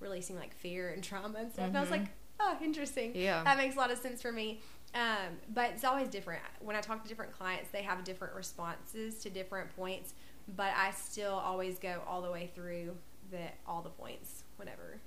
releasing 0.00 0.36
like 0.36 0.54
fear 0.54 0.90
and 0.90 1.02
trauma 1.02 1.38
and 1.38 1.52
stuff. 1.52 1.66
And 1.68 1.76
I 1.76 1.80
was 1.80 1.90
like, 1.90 2.06
oh, 2.40 2.56
interesting. 2.62 3.12
Yeah. 3.16 3.42
That 3.44 3.56
makes 3.58 3.74
a 3.74 3.78
lot 3.78 3.90
of 3.90 3.98
sense 3.98 4.22
for 4.22 4.30
me. 4.32 4.60
Um, 4.94 5.36
but 5.52 5.70
it's 5.72 5.84
always 5.84 6.08
different. 6.08 6.40
When 6.60 6.74
I 6.76 6.80
talk 6.80 7.02
to 7.02 7.08
different 7.08 7.32
clients, 7.32 7.68
they 7.70 7.82
have 7.82 8.04
different 8.04 8.34
responses 8.34 9.18
to 9.20 9.28
different 9.30 9.74
points. 9.76 10.14
But 10.56 10.72
I 10.76 10.90
still 10.92 11.34
always 11.34 11.78
go 11.78 12.02
all 12.06 12.22
the 12.22 12.30
way 12.30 12.50
through 12.54 12.96
the 13.30 13.42
all 13.66 13.82
the 13.82 13.90
points 13.90 14.44
whenever. 14.56 15.00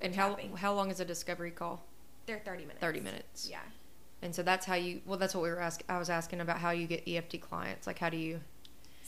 And 0.00 0.14
how 0.14 0.38
how 0.56 0.72
long 0.74 0.90
is 0.90 1.00
a 1.00 1.04
discovery 1.04 1.50
call? 1.50 1.82
They're 2.26 2.38
thirty 2.44 2.62
minutes. 2.62 2.80
Thirty 2.80 3.00
minutes. 3.00 3.48
Yeah. 3.50 3.60
And 4.22 4.34
so 4.34 4.42
that's 4.42 4.64
how 4.64 4.74
you. 4.74 5.00
Well, 5.04 5.18
that's 5.18 5.34
what 5.34 5.42
we 5.42 5.50
were 5.50 5.60
asking. 5.60 5.86
I 5.88 5.98
was 5.98 6.08
asking 6.10 6.40
about 6.40 6.58
how 6.58 6.70
you 6.70 6.86
get 6.86 7.06
EFT 7.06 7.40
clients. 7.40 7.86
Like, 7.86 7.98
how 7.98 8.08
do 8.10 8.16
you? 8.16 8.40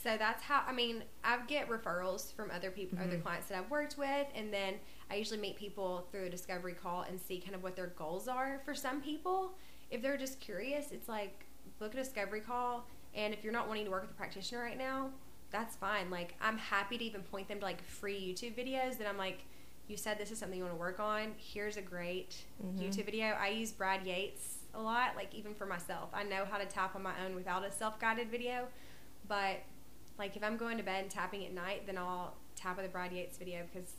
So 0.01 0.15
that's 0.17 0.43
how 0.43 0.63
I 0.67 0.71
mean 0.71 1.03
I 1.23 1.39
get 1.47 1.67
referrals 1.69 2.33
from 2.33 2.51
other 2.51 2.71
people, 2.71 2.97
other 2.99 3.17
Mhm. 3.17 3.23
clients 3.23 3.47
that 3.47 3.57
I've 3.57 3.69
worked 3.69 3.97
with, 3.97 4.27
and 4.33 4.53
then 4.53 4.79
I 5.09 5.15
usually 5.15 5.39
meet 5.39 5.57
people 5.57 6.07
through 6.11 6.25
a 6.25 6.29
discovery 6.29 6.73
call 6.73 7.01
and 7.01 7.19
see 7.19 7.39
kind 7.39 7.53
of 7.55 7.63
what 7.63 7.75
their 7.75 7.87
goals 7.87 8.27
are. 8.27 8.61
For 8.63 8.73
some 8.73 9.01
people, 9.01 9.55
if 9.91 10.01
they're 10.01 10.15
just 10.17 10.39
curious, 10.39 10.91
it's 10.91 11.09
like 11.09 11.45
book 11.79 11.93
a 11.93 11.97
discovery 11.97 12.39
call, 12.41 12.85
and 13.13 13.33
if 13.33 13.43
you're 13.43 13.51
not 13.53 13.67
wanting 13.67 13.85
to 13.85 13.91
work 13.91 14.03
with 14.03 14.11
a 14.11 14.13
practitioner 14.13 14.61
right 14.61 14.77
now, 14.77 15.09
that's 15.51 15.75
fine. 15.75 16.09
Like 16.09 16.35
I'm 16.41 16.57
happy 16.57 16.97
to 16.97 17.03
even 17.03 17.21
point 17.23 17.47
them 17.47 17.59
to 17.59 17.65
like 17.65 17.83
free 17.83 18.19
YouTube 18.35 18.55
videos 18.57 18.97
that 18.97 19.07
I'm 19.07 19.17
like, 19.17 19.39
you 19.87 19.97
said 19.97 20.17
this 20.19 20.29
is 20.31 20.37
something 20.37 20.57
you 20.57 20.63
want 20.63 20.75
to 20.75 20.79
work 20.79 20.99
on. 20.99 21.33
Here's 21.37 21.77
a 21.77 21.81
great 21.81 22.45
Mhm. 22.63 22.77
YouTube 22.79 23.05
video. 23.05 23.27
I 23.27 23.49
use 23.49 23.71
Brad 23.71 24.05
Yates 24.05 24.57
a 24.73 24.81
lot, 24.81 25.15
like 25.15 25.33
even 25.33 25.55
for 25.55 25.65
myself. 25.65 26.09
I 26.13 26.23
know 26.23 26.45
how 26.45 26.57
to 26.59 26.65
tap 26.65 26.95
on 26.95 27.01
my 27.01 27.13
own 27.25 27.33
without 27.35 27.65
a 27.65 27.71
self 27.71 27.99
guided 27.99 28.29
video, 28.29 28.67
but 29.27 29.57
like 30.19 30.35
if 30.35 30.43
I'm 30.43 30.57
going 30.57 30.77
to 30.77 30.83
bed 30.83 31.03
and 31.03 31.11
tapping 31.11 31.45
at 31.45 31.53
night, 31.53 31.85
then 31.87 31.97
I'll 31.97 32.35
tap 32.55 32.77
with 32.77 32.85
a 32.85 32.89
Brad 32.89 33.11
Yates 33.11 33.37
video 33.37 33.63
because 33.71 33.93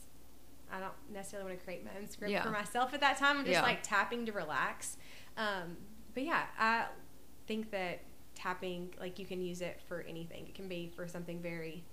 I 0.71 0.79
don't 0.79 0.93
necessarily 1.11 1.49
want 1.49 1.59
to 1.59 1.65
create 1.65 1.83
my 1.83 1.91
own 1.99 2.07
script 2.07 2.31
Yeah. 2.31 2.43
for 2.43 2.51
myself 2.51 2.93
at 2.93 3.01
that 3.01 3.17
time. 3.17 3.39
I'm 3.39 3.43
just 3.45 3.55
Yeah. 3.57 3.61
like 3.63 3.83
tapping 3.83 4.25
to 4.27 4.31
relax. 4.31 4.95
Um, 5.35 5.75
but 6.13 6.23
yeah, 6.23 6.45
I 6.57 6.85
think 7.47 7.71
that 7.71 7.99
tapping 8.41 8.93
like 8.99 9.19
you 9.19 9.25
can 9.25 9.41
use 9.41 9.61
it 9.61 9.79
for 9.87 10.01
anything. 10.07 10.45
It 10.47 10.55
can 10.55 10.67
be 10.67 10.91
for 10.95 11.07
something 11.07 11.39
very 11.41 11.83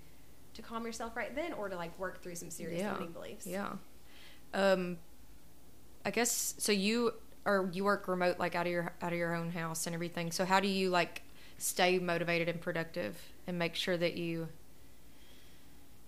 to 0.54 0.62
calm 0.62 0.84
yourself 0.86 1.16
right 1.16 1.34
then 1.34 1.52
or 1.52 1.68
to 1.68 1.76
like 1.76 1.96
work 1.98 2.22
through 2.22 2.34
some 2.36 2.50
serious 2.50 2.80
Yeah. 2.80 2.92
limiting 2.92 3.12
beliefs. 3.12 3.46
Yeah. 3.46 3.72
Um, 4.54 4.96
I 6.04 6.10
guess 6.10 6.54
so. 6.58 6.72
You 6.72 7.12
or 7.44 7.68
you 7.72 7.84
work 7.84 8.08
remote, 8.08 8.38
like 8.38 8.54
out 8.54 8.66
of 8.66 8.72
your 8.72 8.92
out 9.02 9.12
of 9.12 9.18
your 9.18 9.34
own 9.34 9.50
house 9.50 9.86
and 9.86 9.94
everything. 9.94 10.32
So 10.32 10.44
how 10.44 10.60
do 10.60 10.68
you 10.68 10.90
like 10.90 11.22
stay 11.58 11.98
motivated 11.98 12.48
and 12.48 12.60
productive 12.60 13.16
and 13.46 13.58
make 13.58 13.74
sure 13.74 13.96
that 13.96 14.14
you 14.14 14.48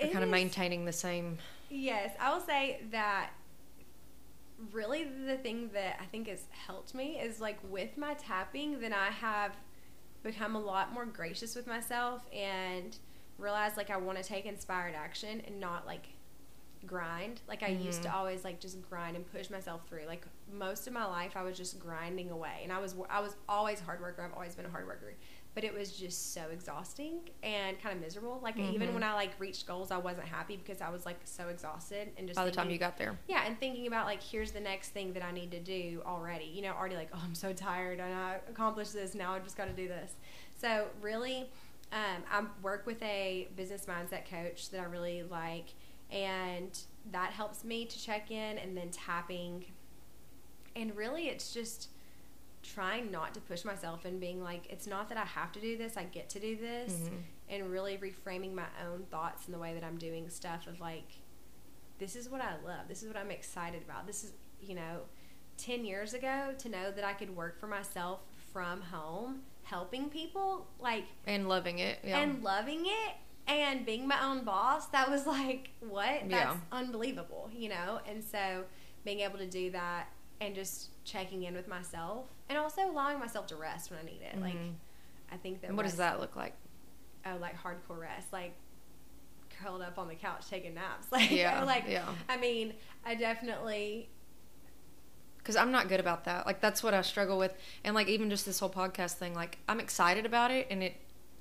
are 0.00 0.06
It 0.06 0.12
kind 0.12 0.24
of 0.24 0.30
maintaining 0.30 0.84
the 0.86 0.92
same? 0.92 1.38
Yes, 1.68 2.12
I 2.18 2.32
will 2.32 2.40
say 2.40 2.80
that 2.90 3.30
really 4.72 5.04
the 5.04 5.36
thing 5.38 5.70
that 5.72 5.98
I 6.00 6.04
think 6.06 6.28
has 6.28 6.44
helped 6.66 6.94
me 6.94 7.18
is 7.20 7.40
like 7.40 7.58
with 7.68 7.96
my 7.96 8.14
tapping, 8.14 8.80
then 8.80 8.92
I 8.92 9.06
have 9.10 9.52
become 10.22 10.54
a 10.56 10.60
lot 10.60 10.92
more 10.92 11.06
gracious 11.06 11.54
with 11.54 11.66
myself 11.66 12.22
and 12.32 12.96
realize 13.38 13.76
like 13.76 13.90
I 13.90 13.96
want 13.96 14.18
to 14.18 14.24
take 14.24 14.44
inspired 14.46 14.94
action 14.94 15.40
and 15.46 15.58
not 15.60 15.86
like 15.86 16.08
grind. 16.86 17.40
Like 17.48 17.62
I 17.62 17.68
used 17.68 18.02
to 18.02 18.08
Mhm. 18.08 18.14
always 18.14 18.44
like 18.44 18.58
just 18.60 18.80
grind 18.88 19.16
and 19.16 19.30
push 19.32 19.50
myself 19.50 19.86
through. 19.88 20.04
Like 20.06 20.24
most 20.52 20.86
of 20.86 20.92
my 20.92 21.04
life 21.04 21.36
I 21.36 21.42
was 21.42 21.56
just 21.56 21.78
grinding 21.78 22.30
away 22.30 22.60
and 22.62 22.72
I 22.72 22.78
was 22.80 22.94
I 23.08 23.20
was 23.20 23.36
always 23.48 23.80
a 23.80 23.84
hard 23.84 24.00
worker. 24.00 24.22
I've 24.22 24.32
always 24.34 24.54
been 24.54 24.66
a 24.66 24.70
hard 24.70 24.86
worker. 24.86 25.14
But 25.54 25.64
it 25.64 25.74
was 25.74 25.90
just 25.92 26.32
so 26.32 26.42
exhausting 26.52 27.18
and 27.42 27.80
kind 27.82 27.94
of 27.94 28.00
miserable. 28.00 28.38
Like 28.40 28.56
even 28.56 28.90
Mhm. 28.90 28.94
when 28.94 29.02
I 29.02 29.14
like 29.14 29.32
reached 29.40 29.66
goals, 29.66 29.90
I 29.90 29.96
wasn't 29.98 30.26
happy 30.28 30.56
because 30.56 30.80
I 30.80 30.90
was 30.90 31.04
like 31.04 31.18
so 31.24 31.48
exhausted 31.48 32.12
and 32.16 32.28
just 32.28 32.36
By 32.36 32.44
the 32.44 32.52
time 32.52 32.70
you 32.70 32.78
got 32.78 32.96
there, 32.96 33.18
yeah, 33.26 33.42
and 33.44 33.58
thinking 33.58 33.88
about 33.88 34.06
like 34.06 34.22
here's 34.22 34.52
the 34.52 34.60
next 34.60 34.90
thing 34.90 35.12
that 35.14 35.24
I 35.24 35.32
need 35.32 35.50
to 35.50 35.60
do 35.60 36.02
already. 36.06 36.44
You 36.44 36.62
know, 36.62 36.72
already 36.72 36.94
like 36.96 37.10
oh 37.14 37.20
I'm 37.24 37.34
so 37.34 37.52
tired 37.52 37.98
and 37.98 38.14
I 38.14 38.38
accomplished 38.48 38.92
this 38.92 39.14
now 39.14 39.34
I 39.34 39.40
just 39.40 39.56
got 39.56 39.66
to 39.66 39.72
do 39.72 39.88
this. 39.88 40.14
So 40.56 40.86
really, 41.02 41.50
um, 41.92 42.22
I 42.30 42.44
work 42.62 42.86
with 42.86 43.02
a 43.02 43.48
business 43.56 43.86
mindset 43.86 44.26
coach 44.30 44.70
that 44.70 44.80
I 44.80 44.84
really 44.84 45.24
like, 45.24 45.74
and 46.12 46.78
that 47.10 47.32
helps 47.32 47.64
me 47.64 47.86
to 47.86 47.98
check 48.00 48.30
in 48.30 48.56
and 48.58 48.76
then 48.76 48.90
tapping, 48.90 49.64
and 50.76 50.96
really 50.96 51.28
it's 51.28 51.52
just 51.52 51.88
trying 52.62 53.10
not 53.10 53.32
to 53.34 53.40
push 53.40 53.64
myself 53.64 54.04
and 54.04 54.20
being 54.20 54.42
like 54.42 54.66
it's 54.70 54.86
not 54.86 55.08
that 55.08 55.16
I 55.18 55.24
have 55.24 55.50
to 55.52 55.60
do 55.60 55.78
this 55.78 55.96
I 55.96 56.04
get 56.04 56.28
to 56.30 56.40
do 56.40 56.56
this 56.56 56.92
Mhm. 56.92 57.22
and 57.48 57.70
really 57.70 57.96
reframing 57.96 58.52
my 58.54 58.66
own 58.86 59.06
thoughts 59.10 59.46
in 59.46 59.52
the 59.52 59.58
way 59.58 59.72
that 59.74 59.82
I'm 59.82 59.96
doing 59.98 60.28
stuff 60.28 60.66
of 60.66 60.78
like 60.80 61.10
this 61.98 62.16
is 62.16 62.30
what 62.30 62.40
I 62.40 62.54
love. 62.64 62.88
This 62.88 63.02
is 63.02 63.08
what 63.08 63.16
I'm 63.18 63.30
excited 63.30 63.82
about. 63.82 64.06
This 64.06 64.24
is, 64.24 64.32
you 64.58 64.74
know, 64.74 65.02
10 65.58 65.84
years 65.84 66.14
ago 66.14 66.54
to 66.56 66.68
know 66.70 66.90
that 66.90 67.04
I 67.04 67.12
could 67.12 67.36
work 67.36 67.60
for 67.60 67.66
myself 67.66 68.20
from 68.54 68.80
home, 68.80 69.42
helping 69.64 70.08
people, 70.08 70.66
like, 70.78 71.04
and 71.26 71.46
loving 71.46 71.78
it. 71.78 71.98
Yeah. 72.02 72.20
and 72.20 72.42
loving 72.42 72.86
it 72.86 73.16
and 73.46 73.84
being 73.84 74.08
my 74.08 74.24
own 74.24 74.44
boss, 74.44 74.86
that 74.88 75.10
was 75.10 75.26
like, 75.26 75.72
what? 75.80 76.20
That's 76.30 76.30
Yeah. 76.30 76.56
unbelievable, 76.72 77.50
you 77.52 77.68
know? 77.68 78.00
And 78.06 78.24
so 78.24 78.64
being 79.04 79.20
able 79.20 79.36
to 79.38 79.46
do 79.48 79.70
that 79.72 80.08
and 80.40 80.54
just 80.54 81.04
checking 81.04 81.42
in 81.42 81.52
with 81.54 81.68
myself 81.68 82.28
and 82.50 82.58
also 82.58 82.82
allowing 82.90 83.18
myself 83.18 83.46
to 83.46 83.56
rest 83.56 83.90
when 83.90 83.98
I 84.00 84.02
need 84.02 84.20
it. 84.20 84.38
Like, 84.38 84.54
Mhm. 84.54 84.74
I 85.32 85.36
think 85.38 85.60
that 85.62 85.68
and 85.68 85.76
what 85.76 85.84
does 85.84 85.96
that 85.96 86.20
look 86.20 86.36
like? 86.36 86.54
oh, 87.24 87.36
like 87.40 87.56
hardcore 87.62 87.98
rest, 87.98 88.32
like 88.32 88.54
curled 89.62 89.82
up 89.82 89.98
on 89.98 90.08
the 90.08 90.14
couch 90.14 90.48
taking 90.50 90.74
naps. 90.74 91.06
Like, 91.12 91.30
Yeah, 91.30 91.62
like 91.64 91.84
yeah. 91.88 92.06
I 92.28 92.36
mean, 92.36 92.74
I 93.04 93.14
definitely, 93.14 94.08
because 95.38 95.54
I'm 95.56 95.70
not 95.70 95.88
good 95.88 96.00
about 96.00 96.24
that. 96.24 96.46
Like 96.46 96.60
that's 96.60 96.82
what 96.82 96.92
I 96.94 97.02
struggle 97.02 97.38
with, 97.38 97.54
and 97.84 97.94
like 97.94 98.08
even 98.08 98.30
just 98.30 98.44
this 98.46 98.58
whole 98.58 98.70
podcast 98.70 99.12
thing. 99.14 99.34
Like 99.34 99.58
I'm 99.68 99.80
excited 99.80 100.26
about 100.26 100.50
it, 100.50 100.66
and 100.70 100.82
it 100.82 100.96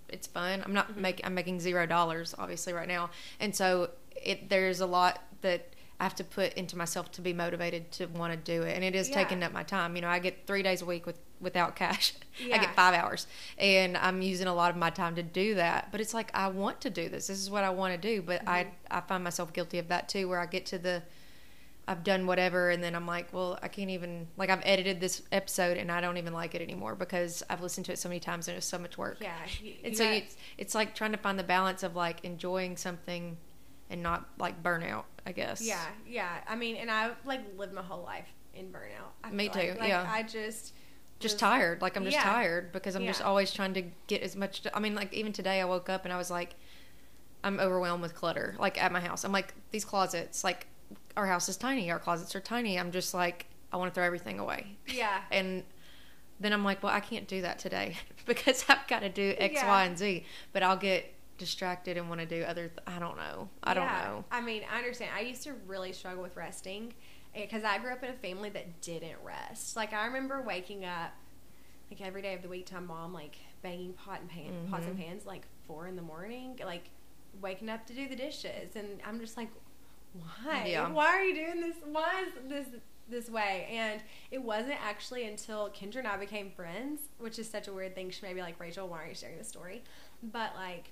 it's 0.10 0.28
fun. 0.28 0.62
I'm 0.66 0.74
not 0.74 0.94
Mhm. 0.94 0.98
making 0.98 1.26
I'm 1.26 1.34
making 1.34 1.60
zero 1.60 1.86
dollars 1.86 2.36
obviously 2.38 2.74
right 2.74 2.88
now, 2.88 3.10
and 3.40 3.56
so 3.56 3.92
it 4.16 4.50
there's 4.50 4.80
a 4.82 4.86
lot 4.86 5.22
that 5.42 5.74
I 6.00 6.04
have 6.04 6.16
to 6.16 6.24
put 6.24 6.54
into 6.54 6.78
myself 6.78 7.12
to 7.14 7.22
be 7.22 7.34
motivated 7.34 7.92
to 7.94 8.06
want 8.08 8.32
to 8.32 8.38
do 8.38 8.64
it, 8.64 8.74
and 8.76 8.84
it 8.86 8.96
is 8.96 9.10
Yeah. 9.10 9.16
taking 9.16 9.44
up 9.44 9.52
my 9.52 9.64
time. 9.64 9.96
You 9.98 10.02
know, 10.02 10.08
I 10.08 10.20
get 10.20 10.48
three 10.48 10.64
days 10.64 10.82
a 10.82 10.86
week 10.86 11.06
with 11.06 11.18
without 11.42 11.76
cash. 11.76 12.14
I 12.54 12.58
get 12.58 12.76
five 12.76 12.94
hours, 12.94 13.28
and 13.58 13.96
I'm 13.98 14.22
using 14.22 14.48
a 14.48 14.54
lot 14.54 14.72
of 14.72 14.78
my 14.78 14.90
time 14.90 15.16
to 15.16 15.24
do 15.24 15.56
that. 15.56 15.90
But 15.92 16.00
it's 16.02 16.14
like 16.14 16.32
I 16.34 16.48
want 16.48 16.80
to 16.82 16.90
do 16.90 17.10
this. 17.10 17.28
This 17.28 17.40
is 17.40 17.50
what 17.50 17.64
I 17.64 17.70
want 17.70 17.94
to 17.94 17.98
do, 18.16 18.22
but 18.22 18.48
I 18.48 18.64
Mhm. 18.66 18.70
I 18.92 19.02
find 19.02 19.24
myself 19.24 19.52
guilty 19.54 19.78
of 19.78 19.88
that 19.90 20.08
too, 20.10 20.28
where 20.30 20.40
I 20.40 20.46
get 20.46 20.66
to 20.68 20.78
the 20.78 21.04
I've 21.88 22.04
done 22.04 22.28
whatever, 22.28 22.70
and 22.70 22.84
then 22.84 22.94
I'm 22.96 23.08
like, 23.08 23.34
well, 23.34 23.58
I 23.64 23.68
can't 23.68 23.90
even 23.90 24.28
like 24.38 24.50
I've 24.52 24.62
edited 24.64 25.02
this 25.02 25.24
episode, 25.32 25.76
and 25.76 25.92
I 25.92 26.00
don't 26.02 26.18
even 26.18 26.34
like 26.34 26.54
it 26.56 26.62
anymore 26.62 26.94
because 26.96 27.42
I've 27.50 27.62
listened 27.62 27.88
to 27.88 27.94
it 27.94 28.00
so 28.00 28.08
many 28.10 28.20
times 28.20 28.48
and 28.48 28.56
it's 28.56 28.68
so 28.68 28.78
much 28.78 28.96
work. 28.98 29.18
yeah. 29.20 29.34
You, 29.60 29.74
And 29.84 29.92
you 29.94 29.98
so 29.98 30.04
got- 30.06 30.14
it's 30.14 30.38
it's 30.58 30.76
like 30.76 30.94
trying 30.96 31.12
to 31.14 31.18
find 31.18 31.38
the 31.40 31.44
balance 31.44 31.82
of 31.84 31.96
like 31.96 32.24
enjoying 32.24 32.78
something 32.78 33.38
and 33.90 34.02
not 34.04 34.26
like 34.38 34.62
burnout. 34.64 35.04
I 35.26 35.32
guess. 35.32 35.62
yeah, 35.62 35.86
yeah. 36.08 36.30
I 36.48 36.56
mean, 36.56 36.76
and 36.78 36.90
I 36.90 37.12
like 37.26 37.42
lived 37.58 37.74
my 37.74 37.84
whole 37.84 38.02
life 38.04 38.28
in 38.56 38.72
burnout. 38.72 39.12
I 39.24 39.30
Me 39.30 39.48
feel 39.50 39.54
like. 39.64 39.74
too, 39.76 39.80
Like, 39.80 39.90
yeah. 39.90 40.10
I 40.12 40.24
just, 40.24 40.74
Just 41.20 41.36
was- 41.36 41.40
tired. 41.40 41.82
Like 41.82 41.96
I'm 41.98 42.04
just 42.04 42.16
Yeah. 42.16 42.24
tired 42.24 42.72
because 42.72 42.96
I'm 42.96 43.06
just 43.06 43.22
always 43.22 43.52
trying 43.54 43.74
to 43.76 43.84
get 44.08 44.22
as 44.24 44.36
much. 44.36 44.64
I 44.74 44.80
mean, 44.80 44.96
like 44.96 45.14
even 45.14 45.32
today 45.34 45.62
I 45.62 45.66
woke 45.66 45.88
up 45.90 46.04
and 46.06 46.14
I 46.14 46.18
was 46.18 46.32
like, 46.32 46.56
I'm 47.44 47.60
overwhelmed 47.60 48.02
with 48.02 48.16
clutter. 48.16 48.56
Like 48.60 48.82
at 48.82 48.92
my 48.92 49.00
house, 49.00 49.24
I'm 49.24 49.32
like 49.32 49.54
these 49.72 49.86
closets. 49.86 50.44
Like 50.44 50.68
our 51.16 51.28
house 51.28 51.48
is 51.48 51.58
tiny. 51.58 51.92
Our 51.92 52.00
closets 52.00 52.36
are 52.36 52.40
tiny. 52.42 52.80
I'm 52.80 52.92
just 52.92 53.14
like 53.14 53.46
I 53.72 53.78
want 53.78 53.92
to 53.92 53.96
throw 53.96 54.04
everything 54.06 54.40
away. 54.40 54.78
Yeah. 54.88 55.22
And 55.32 55.64
then 56.40 56.54
I'm 56.54 56.64
like, 56.64 56.82
well, 56.82 56.94
I 56.94 57.02
can't 57.02 57.28
do 57.28 57.42
that 57.42 57.60
today 57.60 57.98
because 58.26 58.66
I've 58.70 58.88
got 58.88 59.02
to 59.02 59.10
do 59.10 59.36
X, 59.38 59.56
Y, 59.56 59.62
Yeah. 59.62 59.84
and 59.84 59.98
Z. 59.98 60.26
But 60.54 60.64
I'll 60.64 60.78
get 60.78 61.14
distracted 61.40 61.98
and 61.98 62.08
want 62.10 62.22
to 62.22 62.28
do 62.28 62.44
other. 62.44 62.68
Th- 62.68 62.80
I 62.86 63.00
don't 63.00 63.18
know. 63.18 63.50
I 63.64 63.74
don't 63.74 63.88
know. 63.88 64.24
I 64.32 64.42
mean, 64.42 64.62
I 64.72 64.78
understand. 64.78 65.10
I 65.16 65.22
used 65.22 65.42
to 65.44 65.54
really 65.66 65.92
struggle 65.94 66.22
with 66.22 66.36
resting 66.36 66.94
because 67.34 67.64
I 67.64 67.80
grew 67.80 67.92
up 67.92 68.04
in 68.04 68.12
a 68.12 68.14
family 68.14 68.50
that 68.52 68.82
didn't 68.82 69.18
rest. 69.24 69.76
Like 69.76 69.94
I 69.94 70.06
remember 70.06 70.42
waking 70.42 70.86
up 70.86 71.12
like 71.90 72.02
every 72.02 72.22
day 72.22 72.36
of 72.36 72.44
the 72.44 72.48
week 72.50 72.68
to 72.68 72.76
my 72.76 72.82
mom 72.82 73.14
like 73.14 73.38
banging 73.64 73.94
pot 73.94 74.20
and 74.22 74.30
pan, 74.30 74.54
pots 74.70 74.86
and 74.86 74.96
Mhm. 74.98 75.02
pans 75.08 75.26
like 75.26 75.48
four 75.66 75.88
in 75.88 75.96
the 75.96 76.02
morning, 76.04 76.60
like 76.64 76.90
waking 77.42 77.70
up 77.70 77.86
to 77.88 77.94
do 77.94 78.08
the 78.08 78.16
dishes, 78.16 78.76
and 78.76 79.00
I'm 79.06 79.20
just 79.20 79.38
like, 79.38 79.50
why? 80.14 80.68
Yeah. 80.68 80.90
Why 80.92 81.08
are 81.08 81.24
you 81.24 81.36
doing 81.36 81.62
this? 81.62 81.76
Why 81.86 82.24
is 82.26 82.50
this 82.50 82.68
this 83.10 83.30
way? 83.30 83.68
And 83.72 84.02
it 84.32 84.42
wasn't 84.42 84.78
actually 84.84 85.26
until 85.28 85.70
Kendra 85.70 85.98
and 85.98 86.08
I 86.08 86.18
became 86.18 86.52
friends, 86.52 87.02
which 87.18 87.40
is 87.40 87.50
such 87.50 87.68
a 87.68 87.74
weird 87.74 87.96
thing. 87.96 88.10
She 88.12 88.24
may 88.26 88.34
be 88.34 88.42
like, 88.42 88.60
Rachel, 88.60 88.88
why 88.88 89.04
are 89.04 89.08
you 89.08 89.16
sharing 89.16 89.38
this 89.38 89.48
story? 89.48 89.84
But 90.22 90.56
like, 90.56 90.92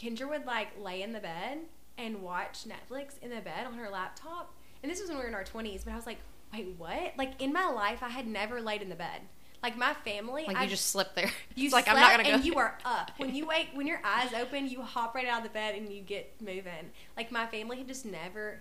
Kendra 0.00 0.28
would 0.28 0.46
like 0.46 0.68
lay 0.80 1.02
in 1.02 1.12
the 1.12 1.20
bed 1.20 1.58
and 1.98 2.22
watch 2.22 2.64
Netflix 2.64 3.18
in 3.20 3.30
the 3.30 3.40
bed 3.40 3.66
on 3.66 3.74
her 3.74 3.90
laptop. 3.90 4.52
And 4.82 4.90
this 4.90 5.00
was 5.00 5.08
when 5.10 5.18
we 5.18 5.22
were 5.24 5.28
in 5.28 5.34
our 5.34 5.44
20s, 5.44 5.84
but 5.84 5.92
I 5.92 5.96
was 5.96 6.06
like, 6.06 6.18
wait, 6.52 6.74
what? 6.78 7.12
Like 7.18 7.40
in 7.42 7.52
my 7.52 7.66
life, 7.66 8.02
I 8.02 8.08
had 8.08 8.26
never 8.26 8.60
laid 8.60 8.80
in 8.82 8.88
the 8.88 8.94
bed. 8.96 9.20
Like 9.62 9.76
my 9.76 9.92
family, 9.92 10.44
Like 10.46 10.56
I 10.56 10.64
you 10.64 10.70
just 10.70 10.86
slept 10.86 11.14
there. 11.14 11.30
you 11.54 11.66
it's 11.66 11.74
like 11.74 11.86
I'm 11.86 11.96
not 11.96 12.10
gonna 12.12 12.24
go. 12.24 12.30
and 12.30 12.44
you 12.44 12.54
are 12.54 12.78
up. 12.86 13.10
When 13.18 13.34
you 13.34 13.46
wake, 13.46 13.68
when 13.74 13.86
your 13.86 14.00
eyes 14.02 14.32
open, 14.32 14.66
you 14.68 14.80
hop 14.80 15.14
right 15.14 15.26
out 15.26 15.38
of 15.38 15.44
the 15.44 15.50
bed 15.50 15.74
and 15.74 15.92
you 15.92 16.00
get 16.00 16.32
moving. 16.40 16.90
Like 17.16 17.30
my 17.30 17.46
family 17.46 17.76
had 17.76 17.86
just 17.88 18.06
never 18.06 18.60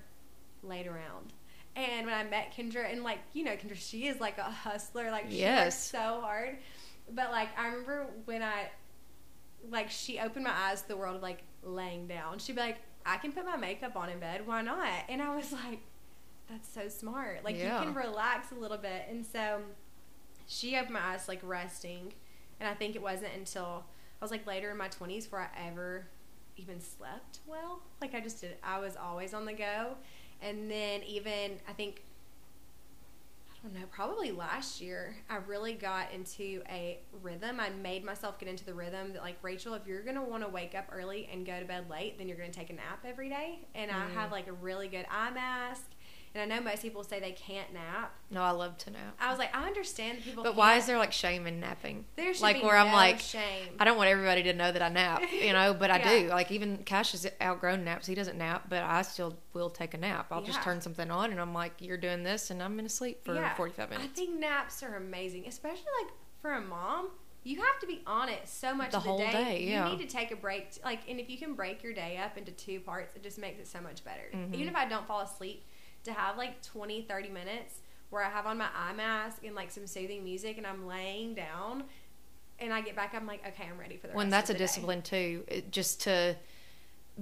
laid 0.61 0.87
around. 0.87 1.31
And 1.77 2.05
when 2.05 2.13
I 2.13 2.25
met 2.25 2.53
Kendra, 2.53 2.91
and 2.91 3.01
like 3.03 3.19
you 3.31 3.45
know, 3.45 3.51
Kendra, 3.55 3.75
she 3.77 4.07
is 4.07 4.19
like 4.19 4.37
a 4.39 4.43
hustler. 4.43 5.09
Like 5.09 5.27
she 5.29 5.37
Yes. 5.37 5.65
works 5.67 5.75
so 5.75 6.19
hard. 6.21 6.57
But 7.13 7.31
like 7.31 7.57
I 7.57 7.67
remember 7.67 8.07
when 8.25 8.43
I, 8.43 8.69
like 9.69 9.89
she 9.89 10.19
opened 10.19 10.45
my 10.45 10.53
eyes 10.53 10.81
to 10.83 10.87
the 10.87 10.97
world 10.97 11.15
of 11.17 11.21
like 11.21 11.43
laying 11.63 12.07
down. 12.07 12.39
She'd 12.39 12.55
be 12.55 12.61
like, 12.61 12.77
"I 13.05 13.17
can 13.17 13.31
put 13.31 13.45
my 13.45 13.57
makeup 13.57 13.95
on 13.95 14.09
in 14.09 14.19
bed. 14.19 14.45
Why 14.47 14.61
not?" 14.61 14.87
And 15.09 15.21
I 15.21 15.35
was 15.35 15.51
like, 15.51 15.79
"That's 16.49 16.67
so 16.71 16.87
smart. 16.87 17.43
Like 17.43 17.57
Yeah. 17.57 17.79
you 17.79 17.85
can 17.85 17.93
relax 17.95 18.51
a 18.51 18.55
little 18.55 18.77
bit." 18.77 19.05
And 19.09 19.25
so 19.25 19.61
she 20.47 20.75
opened 20.75 20.93
my 20.93 21.01
eyes 21.01 21.27
like 21.27 21.39
resting 21.43 22.11
and 22.59 22.67
i 22.67 22.73
think 22.73 22.95
it 22.95 23.01
wasn't 23.03 23.31
until 23.35 23.85
i 24.19 24.25
was 24.25 24.31
like 24.31 24.47
later 24.47 24.71
in 24.71 24.77
my 24.77 24.87
20s 24.89 25.31
where 25.31 25.41
i 25.41 25.67
ever 25.67 26.07
even 26.57 26.81
slept 26.81 27.37
well 27.45 27.81
like 28.01 28.15
i 28.15 28.19
just 28.19 28.41
did 28.41 28.57
i 28.63 28.79
was 28.79 28.97
always 28.97 29.35
on 29.35 29.45
the 29.45 29.53
go 29.53 29.95
and 30.41 30.69
then 30.69 31.03
even 31.03 31.51
i 31.69 31.71
think 31.73 32.03
i 33.63 33.67
don't 33.67 33.73
know 33.79 33.85
probably 33.91 34.31
last 34.31 34.79
year 34.81 35.15
i 35.29 35.35
really 35.35 35.73
got 35.73 36.11
into 36.13 36.61
a 36.69 36.99
rhythm 37.21 37.59
i 37.59 37.69
made 37.69 38.03
myself 38.03 38.39
get 38.39 38.47
into 38.47 38.63
the 38.65 38.73
rhythm 38.73 39.13
that 39.13 39.21
like 39.21 39.35
rachel 39.41 39.73
if 39.73 39.85
you're 39.85 40.03
gonna 40.03 40.23
want 40.23 40.43
to 40.43 40.49
wake 40.49 40.75
up 40.75 40.85
early 40.91 41.27
and 41.31 41.45
go 41.45 41.59
to 41.59 41.65
bed 41.65 41.89
late 41.89 42.17
then 42.17 42.27
you're 42.27 42.37
gonna 42.37 42.49
take 42.51 42.69
a 42.69 42.73
nap 42.73 43.03
every 43.05 43.29
day 43.29 43.59
and 43.75 43.91
i 43.91 43.95
Mm. 43.95 44.13
have 44.13 44.31
like 44.31 44.47
a 44.47 44.53
really 44.53 44.87
good 44.87 45.05
eye 45.11 45.31
mask 45.31 45.83
and 46.35 46.41
i 46.41 46.55
know 46.55 46.61
most 46.61 46.81
people 46.81 47.03
say 47.03 47.19
they 47.19 47.31
can't 47.31 47.73
nap 47.73 48.13
no, 48.31 48.43
I 48.43 48.51
love 48.51 48.77
to 48.79 48.91
nap. 48.91 49.15
I 49.19 49.31
was 49.31 49.39
like, 49.39 49.55
I 49.57 49.65
understand 49.65 50.19
that 50.19 50.23
people. 50.23 50.43
But 50.43 50.55
why 50.55 50.73
can't. 50.73 50.81
is 50.81 50.85
there 50.85 50.99
like 50.99 51.11
shame 51.11 51.47
in 51.47 51.59
napping? 51.59 52.05
There 52.15 52.31
should 52.31 52.43
like 52.43 52.57
be 52.57 52.61
where 52.61 52.77
I'm 52.77 52.89
no 52.89 52.93
like, 52.93 53.19
shame. 53.19 53.69
I 53.79 53.85
don't 53.85 53.97
want 53.97 54.07
everybody 54.11 54.43
to 54.43 54.53
know 54.53 54.71
that 54.71 54.83
I 54.83 54.89
nap, 54.89 55.23
you 55.33 55.51
know, 55.51 55.73
but 55.73 55.89
I 55.89 55.97
Yeah. 55.97 56.19
do. 56.19 56.27
Like 56.27 56.51
even 56.51 56.77
Cash 56.83 57.13
has 57.13 57.25
outgrown 57.41 57.83
naps. 57.83 58.05
He 58.05 58.13
doesn't 58.13 58.37
nap, 58.37 58.65
but 58.69 58.83
I 58.83 59.01
still 59.01 59.35
will 59.53 59.71
take 59.71 59.95
a 59.95 59.97
nap. 59.97 60.27
I'll 60.29 60.43
just 60.43 60.61
turn 60.61 60.79
something 60.79 61.09
on 61.09 61.31
and 61.31 61.41
I'm 61.41 61.55
like, 61.55 61.73
you're 61.79 61.97
doing 61.97 62.21
this 62.21 62.51
and 62.51 62.61
I'm 62.61 62.73
going 62.75 62.85
to 62.85 62.93
sleep 62.93 63.23
for 63.25 63.33
Yeah. 63.33 63.55
45 63.55 63.93
I 63.93 64.05
think 64.05 64.39
naps 64.39 64.83
are 64.83 64.95
amazing, 64.95 65.45
especially 65.47 65.81
like 66.03 66.13
for 66.43 66.53
a 66.53 66.61
mom. 66.61 67.09
you 67.43 67.59
have 67.61 67.79
to 67.79 67.87
be 67.87 68.01
on 68.05 68.29
it 68.29 68.47
so 68.47 68.75
much 68.75 68.91
The 68.91 68.97
of 68.97 69.03
the 69.05 69.09
whole 69.09 69.17
day. 69.17 69.31
day, 69.31 69.63
yeah. 69.63 69.89
You 69.91 69.97
need 69.97 70.07
to 70.07 70.15
take 70.15 70.29
a 70.31 70.35
break. 70.35 70.67
Like, 70.85 70.99
and 71.09 71.19
if 71.19 71.31
you 71.31 71.39
can 71.39 71.55
break 71.55 71.81
your 71.81 71.93
day 71.93 72.17
up 72.23 72.37
into 72.37 72.51
two 72.51 72.79
parts, 72.81 73.15
it 73.15 73.23
just 73.23 73.39
makes 73.39 73.59
it 73.59 73.67
so 73.67 73.81
much 73.81 74.03
better. 74.03 74.29
Mhm. 74.35 74.53
Even 74.53 74.67
if 74.67 74.75
I 74.75 74.85
don't 74.87 75.07
fall 75.07 75.21
asleep, 75.21 75.63
to 76.03 76.13
have 76.13 76.37
like 76.37 76.61
20, 76.61 77.03
30 77.03 77.29
minutes 77.29 77.75
where 78.09 78.23
I 78.23 78.29
have 78.29 78.45
on 78.45 78.57
my 78.57 78.67
eye 78.75 78.93
mask 78.93 79.43
and 79.45 79.55
like 79.55 79.69
some 79.71 79.85
soothing 79.85 80.23
music 80.23 80.57
and 80.57 80.65
I'm 80.65 80.87
laying 80.87 81.35
down 81.35 81.83
and 82.59 82.73
I 82.73 82.81
get 82.81 82.95
back, 82.95 83.13
I'm 83.15 83.27
like, 83.27 83.45
okay, 83.47 83.67
I'm 83.71 83.79
ready 83.79 83.97
for 83.97 84.07
the 84.07 84.13
when 84.13 84.29
that's 84.29 84.49
a 84.49 84.53
day. 84.53 84.59
discipline 84.59 85.01
too 85.01 85.43
it, 85.47 85.71
just 85.71 86.01
to 86.03 86.35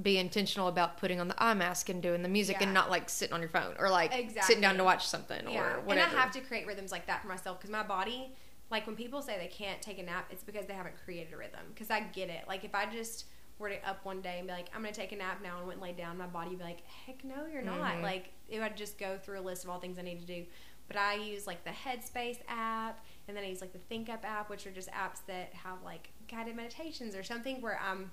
be 0.02 0.18
intentional 0.20 0.68
about 0.68 0.98
putting 0.98 1.20
on 1.20 1.28
the 1.28 1.44
eye 1.44 1.54
mask 1.56 1.90
and 1.90 2.02
doing 2.04 2.22
the 2.22 2.30
music 2.30 2.58
Yeah. 2.60 2.66
and 2.66 2.74
not 2.74 2.90
like 2.92 3.10
sitting 3.10 3.34
on 3.34 3.40
your 3.42 3.50
phone 3.50 3.74
or 3.80 3.90
like 3.90 4.14
sitting 4.42 4.62
down 4.62 4.78
to 4.78 4.84
watch 4.84 5.08
something 5.08 5.50
Yeah, 5.50 5.78
or 5.78 5.84
and 5.90 6.00
I 6.00 6.04
have 6.06 6.32
to 6.32 6.40
create 6.42 6.68
rhythms 6.68 6.92
like 6.92 7.08
that 7.08 7.22
for 7.22 7.28
myself 7.28 7.58
because 7.60 7.72
my 7.72 7.84
body, 7.84 8.32
like 8.70 8.86
when 8.86 8.96
people 8.96 9.22
say 9.24 9.38
they 9.40 9.48
can't 9.48 9.82
take 9.82 9.98
a 9.98 10.04
nap, 10.04 10.28
it's 10.30 10.44
because 10.44 10.68
they 10.68 10.74
haven't 10.76 10.96
created 11.04 11.34
a 11.34 11.38
rhythm. 11.38 11.62
Because 11.74 11.90
I 11.90 12.02
get 12.02 12.30
it. 12.30 12.44
Like 12.48 12.64
if 12.64 12.76
I 12.76 12.86
just 12.86 13.26
were 13.60 13.70
to 13.70 13.90
up 13.90 14.04
one 14.06 14.22
day 14.22 14.38
and 14.40 14.48
be 14.48 14.54
like, 14.54 14.68
I'm 14.76 14.82
gonna 14.82 14.94
take 14.94 15.12
a 15.12 15.16
nap 15.16 15.40
now 15.42 15.58
and 15.58 15.68
went 15.68 15.80
and 15.80 15.84
lay 15.90 15.94
down, 15.94 16.18
my 16.18 16.28
body 16.28 16.50
would 16.52 16.60
be 16.60 16.64
like, 16.64 16.86
Heck 17.06 17.24
no, 17.24 17.46
you're 17.52 17.62
not. 17.62 17.96
Mhm. 17.96 18.04
Like 18.04 18.30
it 18.50 18.60
would 18.60 18.78
just 18.78 18.98
go 18.98 19.18
through 19.18 19.40
a 19.40 19.42
list 19.42 19.64
of 19.64 19.70
all 19.70 19.80
things 19.80 19.98
I 19.98 20.02
need 20.04 20.20
to 20.20 20.26
do. 20.26 20.46
But 20.88 20.96
I 20.98 21.16
use 21.16 21.46
like 21.48 21.64
the 21.66 21.72
Headspace 21.72 22.40
app, 22.48 23.04
and 23.28 23.36
then 23.36 23.44
I 23.44 23.48
use 23.48 23.60
like 23.62 23.74
the 23.74 23.80
ThinkUp 23.94 24.24
app, 24.24 24.50
which 24.50 24.66
are 24.68 24.72
just 24.72 24.90
apps 24.92 25.20
that 25.28 25.54
have 25.54 25.84
like 25.84 26.12
guided 26.30 26.56
meditations 26.56 27.14
or 27.16 27.24
something 27.24 27.62
where 27.62 27.80
I'm 27.82 28.12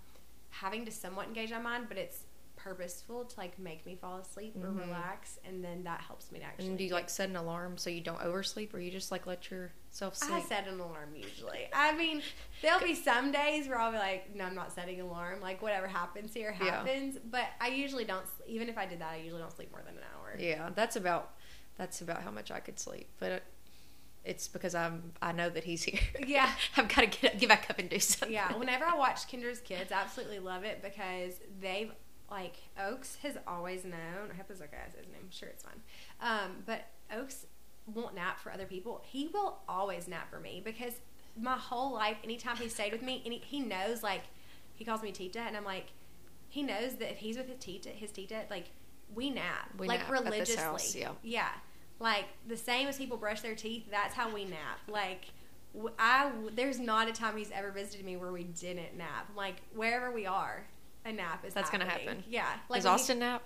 having 0.51 0.85
to 0.87 0.91
somewhat 0.91 1.27
engage 1.29 1.51
my 1.53 1.59
mind, 1.61 1.87
but 1.89 1.99
it's 1.99 2.25
purposeful 2.57 3.25
to 3.27 3.39
like 3.39 3.59
make 3.59 3.85
me 3.85 3.95
fall 3.95 4.19
asleep 4.19 4.57
or 4.57 4.69
Mhm. 4.69 4.81
relax, 4.87 5.39
and 5.45 5.63
then 5.63 5.85
that 5.85 6.01
helps 6.01 6.33
me 6.33 6.39
to 6.41 6.45
actually. 6.45 6.67
and 6.69 6.79
do 6.79 6.85
you 6.85 6.91
like 6.95 7.11
set 7.11 7.29
an 7.29 7.37
alarm 7.37 7.77
so 7.77 7.91
you 7.91 8.01
don't 8.01 8.23
oversleep 8.23 8.73
or 8.75 8.81
you 8.81 8.91
just 8.91 9.13
like 9.13 9.27
let 9.27 9.41
yourself 10.03 10.19
I 10.31 10.41
set 10.43 10.67
an 10.67 10.81
alarm 10.81 11.11
usually. 11.15 11.69
I 11.73 11.97
mean, 11.97 12.23
there'll 12.63 12.81
be 12.81 12.95
some 12.95 13.31
days 13.33 13.69
where 13.69 13.79
I'll 13.79 13.93
be 13.93 13.99
like, 13.99 14.35
no, 14.35 14.45
I'm 14.45 14.55
not 14.55 14.73
setting 14.73 14.99
an 15.01 15.07
alarm. 15.07 15.41
Like, 15.41 15.63
whatever 15.63 15.87
happens 15.87 16.35
here 16.35 16.55
Yeah. 16.61 16.79
happens. 16.85 17.17
But 17.31 17.45
I 17.61 17.69
usually 17.69 18.05
don't, 18.05 18.25
even 18.47 18.69
if 18.69 18.77
I 18.77 18.87
did 18.87 19.01
that, 19.01 19.13
I 19.13 19.17
usually 19.19 19.41
don't 19.41 19.53
sleep 19.53 19.71
more 19.71 19.83
than 19.85 19.95
an 19.97 20.03
hour. 20.17 20.37
yeah 20.39 20.71
that's 20.75 20.97
about 20.97 21.33
that's 21.77 22.01
about 22.01 22.23
how 22.23 22.31
much 22.31 22.51
i 22.51 22.59
could 22.61 22.79
sleep 22.79 23.09
but 23.21 23.31
it, 23.33 23.43
it's 24.25 24.47
because 24.49 24.75
i'm 24.75 25.13
i 25.23 25.31
know 25.33 25.49
that 25.51 25.63
he's 25.65 25.83
here 25.85 26.01
Yeah. 26.27 26.51
i've 26.77 26.89
got 26.89 27.03
to 27.03 27.07
get 27.07 27.39
get 27.39 27.49
back 27.49 27.67
up 27.71 27.79
and 27.79 27.89
do 27.89 27.99
something 28.01 28.33
Yeah. 28.33 28.53
Whenever 28.59 28.85
I 28.85 28.97
watch 28.97 29.29
Kendra's 29.31 29.61
Kids, 29.61 29.93
I 29.93 30.01
absolutely 30.01 30.39
love 30.41 30.65
it 30.65 30.83
because 30.83 31.35
they've, 31.61 31.93
like, 32.31 32.57
Oaks 32.81 33.17
has 33.23 33.37
always 33.47 33.85
known, 33.85 34.31
I 34.33 34.35
hope 34.37 34.47
it's 34.51 34.61
okay, 34.61 34.77
I 34.87 34.91
said 34.91 35.05
his 35.05 35.13
name, 35.13 35.29
sure 35.31 35.49
it's 35.51 35.63
fine. 35.63 35.81
Um, 36.21 36.63
but 36.67 36.87
Oaks 37.13 37.47
won't 37.87 38.15
nap 38.15 38.41
for 38.41 38.53
other 38.53 38.67
people. 38.67 39.03
He 39.05 39.29
will 39.33 39.59
always 39.69 40.09
nap 40.09 40.31
for 40.31 40.41
me 40.41 40.63
because 40.65 40.95
my 41.41 41.57
whole 41.57 41.93
life, 41.93 42.17
anytime 42.25 42.57
he 42.57 42.69
stayed 42.69 42.93
with 42.93 43.03
me, 43.03 43.23
and 43.25 43.35
he, 43.35 43.61
knows, 43.61 44.03
like, 44.03 44.23
he 44.75 44.85
calls 44.85 45.03
me 45.03 45.13
Tita, 45.13 45.41
and 45.41 45.57
I'm 45.57 45.65
like, 45.65 45.87
he 46.49 46.63
knows 46.63 46.95
that 46.97 47.11
if 47.11 47.19
he's 47.19 47.37
with 47.37 47.49
his 47.49 47.59
Tita, 47.59 47.89
his 47.91 48.11
Tita, 48.13 48.43
like, 48.51 48.67
we 49.15 49.31
nap. 49.31 49.71
We 49.79 49.89
like, 49.89 50.01
nap 50.01 50.11
religiously. 50.11 50.57
house, 50.57 50.95
yeah. 50.95 51.11
Yeah. 51.23 51.49
Like, 52.01 52.27
the 52.47 52.57
same 52.57 52.89
as 52.89 52.97
people 52.97 53.17
brush 53.17 53.41
their 53.41 53.55
teeth, 53.55 53.85
that's 53.91 54.15
how 54.15 54.33
we 54.33 54.45
nap. 54.45 54.81
Like, 54.89 55.27
I 55.99 56.31
there's 56.55 56.79
not 56.79 57.09
a 57.09 57.13
time 57.13 57.37
he's 57.37 57.51
ever 57.51 57.71
visited 57.71 58.05
me 58.05 58.17
where 58.17 58.33
we 58.33 58.45
didn't 58.45 58.97
nap. 58.97 59.31
Like 59.37 59.57
wherever 59.75 60.11
we 60.11 60.27
are, 60.27 60.65
a 61.05 61.13
nap 61.13 61.45
is 61.45 61.55
That's 61.55 61.71
gonna 61.71 61.85
happen. 61.85 62.23
Yeah, 62.29 62.47
like 62.69 62.83
Does 62.83 62.85
when 62.85 62.93
he- 62.93 62.95
austin 62.95 63.19
nap 63.19 63.43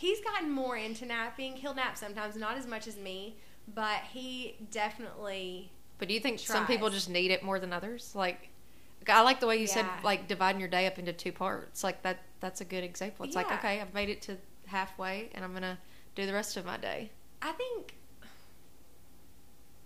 he's 0.00 0.20
gotten 0.20 0.50
more 0.50 0.76
into 0.76 1.04
napping. 1.04 1.56
He'll 1.56 1.74
nap 1.74 1.96
sometimes, 1.96 2.34
not 2.36 2.56
as 2.56 2.66
much 2.66 2.86
as 2.86 2.96
me, 2.96 3.36
but 3.74 4.00
he 4.12 4.56
definitely. 4.70 5.70
But 5.98 6.08
do 6.08 6.14
you 6.14 6.20
think 6.20 6.38
some 6.38 6.66
people 6.66 6.88
just 6.88 7.10
need 7.10 7.30
it 7.30 7.42
more 7.42 7.60
than 7.60 7.72
others? 7.72 8.12
Like, 8.14 8.48
I 9.06 9.20
like 9.20 9.40
the 9.40 9.46
way 9.46 9.58
you 9.58 9.66
said 9.66 9.86
like 10.02 10.26
dividing 10.26 10.60
your 10.60 10.70
day 10.70 10.86
up 10.86 10.98
into 10.98 11.12
two 11.12 11.32
parts. 11.32 11.84
Like 11.84 12.02
that. 12.02 12.20
That's 12.40 12.62
a 12.62 12.64
good 12.64 12.82
example. 12.84 13.26
It's 13.26 13.36
like 13.36 13.52
okay, 13.52 13.80
I've 13.80 13.92
made 13.92 14.08
it 14.08 14.22
to 14.22 14.38
halfway, 14.66 15.28
and 15.34 15.44
I'm 15.44 15.52
gonna 15.52 15.78
do 16.14 16.24
the 16.24 16.32
rest 16.32 16.56
of 16.56 16.64
my 16.64 16.78
day. 16.78 17.10
I 17.42 17.52
think. 17.52 17.96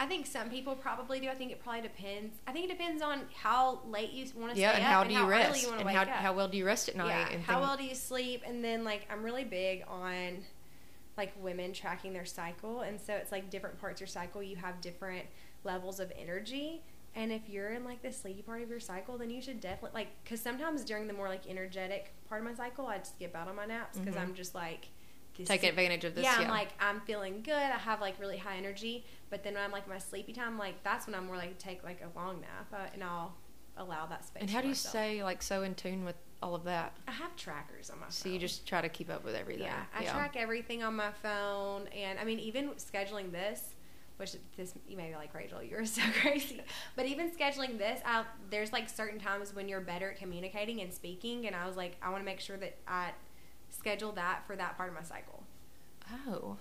I 0.04 0.06
think 0.06 0.26
some 0.26 0.50
people 0.50 0.74
probably 0.74 1.18
do. 1.18 1.28
I 1.30 1.34
think 1.34 1.50
it 1.50 1.62
probably 1.62 1.80
depends. 1.80 2.36
I 2.46 2.52
think 2.52 2.66
it 2.66 2.76
depends 2.76 3.00
on 3.02 3.22
how 3.34 3.80
late 3.88 4.10
you 4.12 4.26
want 4.36 4.52
to 4.54 4.60
Yeah, 4.60 4.72
stay 4.72 4.82
and 4.82 4.84
up 4.86 4.92
how 4.92 5.04
do 5.04 5.14
you 5.14 5.20
early 5.20 5.30
rest, 5.30 5.62
you 5.62 5.72
and 5.72 5.88
how 5.88 6.04
how 6.04 6.32
well 6.34 6.46
do 6.48 6.58
you 6.58 6.66
rest 6.66 6.90
at 6.90 6.96
night? 6.96 7.08
yeah, 7.08 7.28
and 7.32 7.42
how 7.42 7.54
things- 7.54 7.66
well 7.68 7.76
do 7.78 7.84
you 7.84 7.94
sleep? 7.94 8.42
And 8.46 8.62
then 8.62 8.84
like 8.84 9.06
I'm 9.10 9.22
really 9.22 9.44
big 9.44 9.82
on 9.88 10.44
like 11.16 11.32
women 11.42 11.72
tracking 11.72 12.12
their 12.12 12.26
cycle, 12.26 12.82
and 12.82 13.00
so 13.00 13.14
it's 13.14 13.32
like 13.32 13.48
different 13.48 13.80
parts 13.80 13.96
of 13.98 14.00
your 14.02 14.08
cycle. 14.08 14.42
You 14.42 14.56
have 14.56 14.80
different 14.82 15.24
levels 15.64 16.00
of 16.00 16.12
energy, 16.18 16.82
and 17.14 17.32
if 17.32 17.48
you're 17.48 17.70
in 17.70 17.82
like 17.84 18.02
the 18.02 18.12
sleepy 18.12 18.42
part 18.42 18.60
of 18.62 18.68
your 18.68 18.80
cycle, 18.80 19.16
then 19.16 19.30
you 19.30 19.40
should 19.40 19.58
definitely 19.60 19.98
like 20.00 20.08
because 20.22 20.40
sometimes 20.40 20.84
during 20.84 21.06
the 21.06 21.14
more 21.14 21.28
like 21.28 21.46
energetic 21.48 22.12
part 22.28 22.42
of 22.42 22.46
my 22.46 22.52
cycle, 22.54 22.88
I'd 22.88 23.06
skip 23.06 23.34
out 23.34 23.48
on 23.48 23.56
my 23.56 23.64
naps 23.64 23.96
because 23.98 24.16
Mhm. 24.16 24.20
I'm 24.20 24.34
just 24.34 24.54
like. 24.54 24.88
This 25.36 25.48
taking 25.48 25.68
advantage 25.68 26.04
of 26.04 26.14
this? 26.14 26.24
yeah, 26.24 26.36
I'm 26.38 26.48
like 26.48 26.68
I'm 26.80 27.00
feeling 27.00 27.42
good. 27.42 27.54
I 27.54 27.78
have 27.78 28.00
like 28.00 28.18
really 28.20 28.38
high 28.38 28.56
energy, 28.56 29.04
but 29.30 29.42
then 29.42 29.54
when 29.54 29.62
I'm 29.62 29.72
like 29.72 29.88
my 29.88 29.98
sleepy 29.98 30.32
time, 30.32 30.58
like 30.58 30.82
that's 30.82 31.06
when 31.06 31.14
I'm 31.14 31.26
more 31.26 31.36
like 31.36 31.58
take 31.58 31.82
like 31.82 32.02
a 32.02 32.18
long 32.18 32.40
nap, 32.40 32.72
uh, 32.72 32.86
and 32.92 33.02
I'll 33.02 33.34
allow 33.76 34.06
that 34.06 34.24
space. 34.24 34.42
and 34.42 34.50
how 34.50 34.60
do 34.60 34.68
you 34.68 34.72
myself. 34.72 34.90
stay 34.90 35.22
like 35.22 35.42
so 35.42 35.62
in 35.62 35.74
tune 35.74 36.04
with 36.04 36.16
all 36.42 36.54
of 36.54 36.64
that? 36.64 36.92
I 37.08 37.12
have 37.12 37.34
trackers 37.36 37.90
on 37.90 37.98
my 37.98 38.06
phone. 38.06 38.12
So 38.12 38.28
you 38.28 38.38
just 38.38 38.66
try 38.66 38.80
to 38.80 38.88
keep 38.88 39.10
up 39.10 39.24
with 39.24 39.34
everything. 39.34 39.64
Yeah, 39.64 39.84
I 39.96 40.04
track 40.04 40.36
everything 40.36 40.82
on 40.82 40.94
my 40.94 41.10
phone, 41.22 41.88
and 41.88 42.18
I 42.18 42.24
mean, 42.24 42.38
even 42.38 42.70
scheduling 42.72 43.32
this, 43.32 43.74
which 44.18 44.36
this 44.56 44.74
you 44.86 44.96
may 44.96 45.08
be 45.08 45.16
like 45.16 45.34
Rachel, 45.34 45.62
you're 45.62 45.86
so 45.86 46.02
crazy, 46.20 46.60
but 46.96 47.06
even 47.06 47.30
scheduling 47.30 47.78
this, 47.78 48.00
I, 48.04 48.24
there's 48.50 48.72
like 48.72 48.88
certain 48.88 49.18
times 49.18 49.54
when 49.54 49.68
you're 49.68 49.80
better 49.80 50.10
at 50.10 50.18
communicating 50.18 50.80
and 50.80 50.92
speaking, 50.92 51.46
and 51.46 51.56
I 51.56 51.66
was 51.66 51.76
like, 51.76 51.96
I 52.02 52.10
want 52.10 52.20
to 52.20 52.26
make 52.26 52.40
sure 52.40 52.56
that 52.58 52.76
I 52.86 53.10
schedule 53.84 54.12
that 54.12 54.46
for 54.46 54.56
that 54.56 54.76
part 54.78 54.88
of 54.88 54.94
my 54.94 55.02
cycle. 55.02 55.42
Oh. 56.28 56.56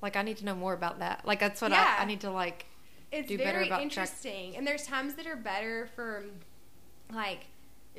Like 0.00 0.16
I 0.16 0.22
need 0.22 0.38
to 0.38 0.44
know 0.46 0.54
more 0.54 0.72
about 0.72 0.98
that. 1.00 1.26
Like 1.26 1.40
that's 1.40 1.60
what 1.60 1.70
Yeah. 1.72 1.96
I, 1.98 2.02
I 2.02 2.04
need 2.06 2.20
to 2.22 2.30
like. 2.30 2.64
It's 3.12 3.28
Do 3.28 3.36
better 3.38 3.52
very 3.52 3.66
about 3.66 3.76
track- 3.76 3.82
interesting, 3.82 4.56
and 4.56 4.66
there's 4.66 4.86
times 4.86 5.14
that 5.14 5.26
are 5.26 5.36
better 5.36 5.88
for 5.94 6.24
like 7.12 7.46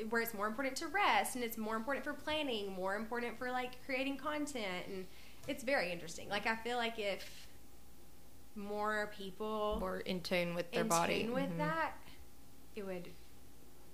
where 0.10 0.22
it's 0.22 0.34
more 0.34 0.48
important 0.48 0.76
to 0.78 0.88
rest 0.88 1.36
and 1.36 1.44
it's 1.44 1.58
more 1.58 1.76
important 1.76 2.04
for 2.04 2.14
planning 2.14 2.72
more 2.76 2.96
important 2.96 3.36
for 3.40 3.50
like 3.50 3.72
creating 3.86 4.16
content 4.16 4.86
and 4.88 5.06
it's 5.48 5.64
very 5.64 5.92
interesting 5.92 6.30
like 6.30 6.46
i 6.46 6.56
feel 6.58 6.78
like 6.78 7.00
if 7.00 7.48
more 8.56 9.10
people 9.18 9.78
More 9.80 9.98
in 10.02 10.22
tune 10.22 10.54
with 10.54 10.70
their 10.72 10.82
in 10.82 10.88
body. 10.88 11.24
tune 11.24 11.34
with 11.34 11.50
Mhm. 11.50 11.58
that 11.58 11.94
it 12.76 12.86
would 12.86 13.10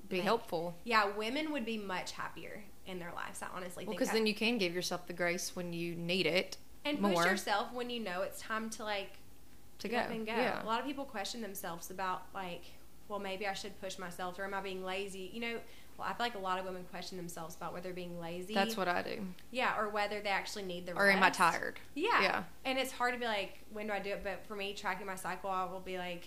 Be 0.10 0.18
like- 0.18 0.26
helpful. 0.26 0.76
yeah 0.84 1.06
women 1.06 1.54
would 1.54 1.64
be 1.66 1.78
much 1.78 2.12
happier 2.14 2.64
in 2.86 3.00
their 3.00 3.12
lives 3.14 3.42
i 3.42 3.48
honestly 3.56 3.86
Well, 3.86 3.92
think 3.92 4.00
because 4.00 4.14
then 4.14 4.28
you 4.28 4.36
can 4.36 4.58
give 4.58 4.74
yourself 4.74 5.08
the 5.08 5.14
grace 5.14 5.56
when 5.56 5.74
you 5.74 5.96
need 5.96 6.26
it 6.26 6.58
and 6.86 7.00
push 7.00 7.16
yourself 7.26 7.72
when 7.74 7.90
you 7.90 8.00
know 8.00 8.22
it's 8.22 8.42
time 8.42 8.70
to 8.72 8.84
like 8.84 9.18
to 9.80 9.90
go. 9.90 9.98
up 9.98 10.10
and 10.10 10.26
go. 10.26 10.32
Yeah. 10.34 10.64
A 10.64 10.66
lot 10.66 10.80
of 10.80 10.86
people 10.86 11.06
question 11.06 11.42
themselves 11.42 11.92
about 11.92 12.24
like, 12.34 12.64
well, 13.08 13.20
maybe 13.20 13.48
I 13.48 13.54
should 13.54 13.80
push 13.82 13.98
myself, 13.98 14.40
or 14.40 14.46
am 14.46 14.54
I 14.54 14.62
being 14.62 14.84
lazy? 14.84 15.30
You 15.34 15.42
know, 15.42 15.60
well, 15.98 16.08
I 16.08 16.14
feel 16.14 16.26
like 16.26 16.36
a 16.36 16.40
lot 16.40 16.60
of 16.60 16.66
women 16.66 16.86
question 16.90 17.18
themselves 17.18 17.56
about 17.56 17.74
whether 17.74 17.84
they're 17.84 17.94
being 17.94 18.20
lazy. 18.20 18.54
That's 18.54 18.78
what 18.78 18.88
I 18.88 19.02
do. 19.02 19.22
Yeah, 19.52 19.78
or 19.78 19.90
whether 19.90 20.22
they 20.22 20.30
actually 20.30 20.64
need 20.64 20.86
the 20.86 20.94
rest. 20.94 21.04
Or 21.04 21.12
am 21.12 21.22
I 21.24 21.30
tired? 21.30 21.80
Yeah. 21.96 22.22
Yeah. 22.22 22.44
And 22.66 22.80
it's 22.80 22.92
hard 22.92 23.14
to 23.14 23.20
be 23.20 23.26
like, 23.26 23.60
when 23.72 23.88
do 23.88 23.94
I 23.94 24.00
do 24.00 24.12
it? 24.12 24.22
But 24.24 24.46
for 24.48 24.56
me, 24.56 24.74
tracking 24.74 25.06
my 25.06 25.16
cycle, 25.16 25.50
I 25.50 25.66
will 25.66 25.80
be 25.82 25.98
like, 25.98 26.26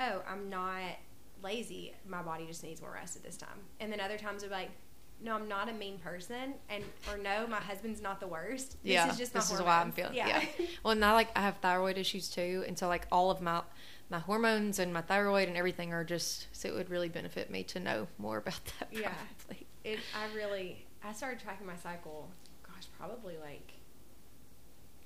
oh, 0.00 0.22
I'm 0.28 0.48
not 0.48 0.80
lazy. 1.42 1.94
My 2.08 2.22
body 2.22 2.46
just 2.46 2.62
needs 2.64 2.80
more 2.80 2.92
rest 2.92 3.16
at 3.16 3.22
this 3.22 3.36
time. 3.36 3.58
And 3.80 3.92
then 3.92 4.00
other 4.00 4.18
times 4.18 4.42
I'll 4.42 4.48
be 4.48 4.54
like, 4.54 4.70
no, 5.22 5.34
I'm 5.34 5.48
not 5.48 5.68
a 5.68 5.72
mean 5.72 5.98
person, 5.98 6.54
and 6.68 6.84
or 7.10 7.16
no, 7.18 7.46
my 7.46 7.56
husband's 7.56 8.00
not 8.02 8.20
the 8.20 8.26
worst. 8.26 8.72
This 8.82 8.92
yeah. 8.92 9.10
is 9.10 9.16
just 9.16 9.32
this 9.32 9.50
is 9.50 9.60
why 9.62 9.80
I'm 9.80 9.92
hormones. 9.92 9.94
feeling. 9.94 10.14
Yeah. 10.16 10.44
well, 10.84 10.92
and 10.92 11.04
I 11.04 11.12
like 11.12 11.28
I 11.36 11.40
have 11.40 11.56
thyroid 11.58 11.98
issues 11.98 12.28
too, 12.28 12.64
and 12.66 12.78
so 12.78 12.86
like 12.88 13.06
all 13.10 13.30
of 13.30 13.40
my 13.40 13.62
my 14.10 14.18
hormones 14.18 14.78
and 14.78 14.92
my 14.92 15.00
thyroid 15.00 15.48
and 15.48 15.56
everything 15.56 15.92
are 15.92 16.04
just 16.04 16.46
so 16.52 16.68
it 16.68 16.74
would 16.74 16.90
really 16.90 17.08
benefit 17.08 17.50
me 17.50 17.62
to 17.64 17.80
know 17.80 18.06
more 18.18 18.36
about 18.38 18.60
that. 18.78 18.88
Yeah. 18.92 19.12
It 19.84 19.98
I 20.14 20.34
really 20.34 20.86
I 21.02 21.12
started 21.12 21.40
tracking 21.40 21.66
my 21.66 21.76
cycle 21.76 22.28
gosh 22.64 22.86
probably 22.98 23.36
like 23.38 23.72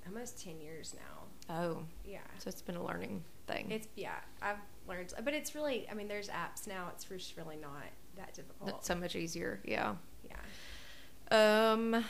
almost 0.07 0.43
10 0.43 0.59
years 0.59 0.95
now 0.95 1.55
Oh, 1.55 1.83
yeah 2.05 2.19
so 2.39 2.47
it's 2.47 2.61
been 2.61 2.75
a 2.75 2.83
learning 2.83 3.23
thing. 3.47 3.69
it's 3.69 3.87
yeah 3.95 4.15
I've 4.41 4.57
learned 4.87 5.13
but 5.23 5.33
it's 5.33 5.53
really 5.53 5.87
I 5.89 5.93
mean 5.93 6.07
there's 6.07 6.29
apps 6.29 6.67
now 6.67 6.89
it's 6.93 7.03
just 7.05 7.37
really 7.37 7.57
not 7.57 7.83
that 8.21 8.33
difficult 8.33 8.69
That's 8.69 8.87
so 8.87 8.95
much 8.95 9.15
easier. 9.15 9.61
Yeah. 9.63 9.95
yeah 10.23 11.71
Um, 11.73 12.05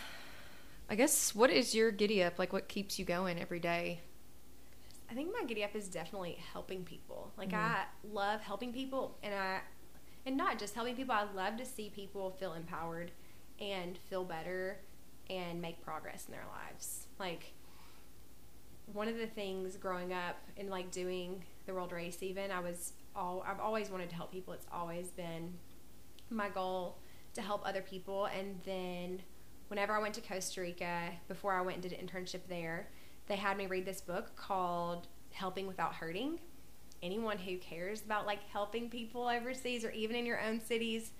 I 0.89 0.95
guess 0.95 1.33
what 1.33 1.49
is 1.49 1.73
your 1.73 1.91
giddy 1.91 2.23
up? 2.23 2.37
Like, 2.39 2.53
what 2.53 2.67
keeps 2.67 2.99
you 2.99 3.05
going 3.05 3.39
every 3.39 3.59
day? 3.59 4.01
I 5.09 5.13
think 5.13 5.33
my 5.33 5.45
giddy 5.45 5.63
up 5.63 5.75
is 5.75 5.89
definitely 5.89 6.37
helping 6.53 6.85
people 6.85 7.33
like 7.37 7.49
Mhm. 7.49 7.55
I 7.55 7.85
love 8.03 8.41
helping 8.41 8.71
people 8.71 9.17
and 9.21 9.33
I 9.35 9.61
and 10.25 10.37
not 10.37 10.57
just 10.57 10.73
helping 10.73 10.95
people 10.95 11.13
I 11.13 11.23
love 11.23 11.57
to 11.57 11.65
see 11.65 11.89
people 11.89 12.31
feel 12.31 12.53
empowered 12.53 13.11
and 13.59 13.97
feel 13.97 14.23
better 14.23 14.79
and 15.29 15.61
make 15.61 15.81
progress 15.81 16.27
in 16.27 16.31
their 16.31 16.45
lives 16.47 17.07
like 17.19 17.51
one 18.93 19.09
of 19.09 19.17
the 19.17 19.27
things 19.27 19.75
growing 19.75 20.13
up 20.13 20.37
and 20.57 20.69
like 20.69 20.91
doing 20.91 21.43
the 21.65 21.73
world 21.73 21.91
race 21.91 22.23
even 22.23 22.49
i 22.51 22.59
was 22.59 22.93
all 23.15 23.43
I've 23.45 23.59
always 23.59 23.89
wanted 23.89 24.09
to 24.09 24.15
help 24.15 24.31
people. 24.31 24.53
It's 24.53 24.67
always 24.71 25.09
been 25.09 25.53
my 26.35 26.49
goal 26.49 26.97
to 27.33 27.41
help 27.41 27.61
other 27.65 27.81
people. 27.81 28.25
And 28.25 28.59
then 28.65 29.21
whenever 29.67 29.93
I 29.93 29.99
went 29.99 30.13
to 30.15 30.21
Costa 30.21 30.61
Rica, 30.61 31.11
before 31.27 31.53
I 31.53 31.61
went 31.61 31.77
and 31.77 31.89
did 31.89 31.93
an 31.93 32.05
internship 32.05 32.41
there, 32.47 32.89
they 33.27 33.35
had 33.35 33.57
me 33.57 33.67
read 33.67 33.85
this 33.85 34.01
book 34.01 34.35
called 34.35 35.07
Helping 35.31 35.67
Without 35.67 35.93
Hurting. 35.93 36.39
Anyone 37.01 37.37
who 37.37 37.57
cares 37.57 38.01
about 38.01 38.25
like 38.25 38.43
helping 38.51 38.89
people 38.89 39.27
overseas 39.27 39.85
or 39.85 39.91
even 39.91 40.15
in 40.15 40.25
your 40.25 40.41
own 40.41 40.59
cities, 40.59 41.11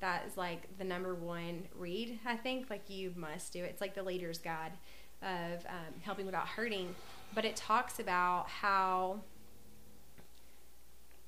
that 0.00 0.24
is 0.26 0.36
like 0.36 0.78
the 0.78 0.84
number 0.84 1.14
one 1.14 1.64
read. 1.74 2.18
I 2.24 2.36
think 2.36 2.70
like 2.70 2.88
you 2.88 3.12
must 3.16 3.52
do 3.52 3.64
it. 3.64 3.70
It's 3.70 3.80
like 3.80 3.94
the 3.94 4.02
leader's 4.02 4.38
guide 4.38 4.72
of 5.22 5.64
um, 5.66 5.94
helping 6.02 6.26
without 6.26 6.46
hurting, 6.46 6.94
but 7.34 7.44
it 7.44 7.56
talks 7.56 7.98
about 7.98 8.48
how 8.48 9.22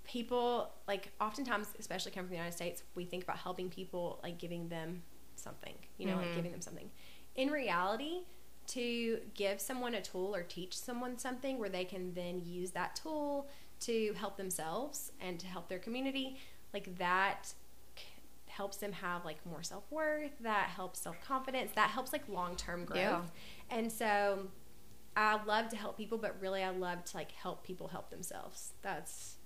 people 0.08 0.70
like 0.88 1.12
oftentimes 1.20 1.68
especially 1.78 2.10
coming 2.10 2.26
from 2.26 2.30
the 2.30 2.36
united 2.36 2.56
states 2.56 2.82
we 2.94 3.04
think 3.04 3.22
about 3.22 3.36
helping 3.38 3.68
people 3.68 4.18
like 4.22 4.38
giving 4.38 4.68
them 4.68 5.02
something 5.36 5.74
you 5.98 6.06
know 6.06 6.14
Mm-hmm. 6.14 6.22
like 6.26 6.34
giving 6.34 6.50
them 6.50 6.60
something 6.62 6.90
in 7.36 7.50
reality 7.50 8.22
to 8.68 9.20
give 9.34 9.60
someone 9.60 9.94
a 9.94 10.02
tool 10.02 10.34
or 10.34 10.42
teach 10.42 10.76
someone 10.76 11.16
something 11.18 11.58
where 11.58 11.68
they 11.68 11.84
can 11.84 12.12
then 12.14 12.42
use 12.44 12.70
that 12.72 12.96
tool 12.96 13.48
to 13.80 14.12
help 14.14 14.36
themselves 14.36 15.12
and 15.20 15.38
to 15.40 15.46
help 15.46 15.68
their 15.68 15.78
community 15.78 16.36
like 16.74 16.96
that 16.98 17.52
helps 18.46 18.78
them 18.78 18.92
have 18.92 19.24
like 19.24 19.44
more 19.46 19.62
self-worth 19.62 20.32
that 20.40 20.68
helps 20.68 20.98
self-confidence 21.00 21.70
that 21.76 21.90
helps 21.90 22.12
like 22.12 22.22
long-term 22.28 22.84
growth 22.84 22.98
Yeah. 22.98 23.22
and 23.70 23.90
so 23.92 24.48
i 25.16 25.38
love 25.44 25.68
to 25.68 25.76
help 25.76 25.96
people 25.96 26.18
but 26.18 26.36
really 26.40 26.62
i 26.62 26.70
love 26.70 27.04
to 27.04 27.16
like 27.16 27.30
help 27.32 27.62
people 27.62 27.88
help 27.88 28.10
themselves 28.10 28.72
that's 28.82 29.36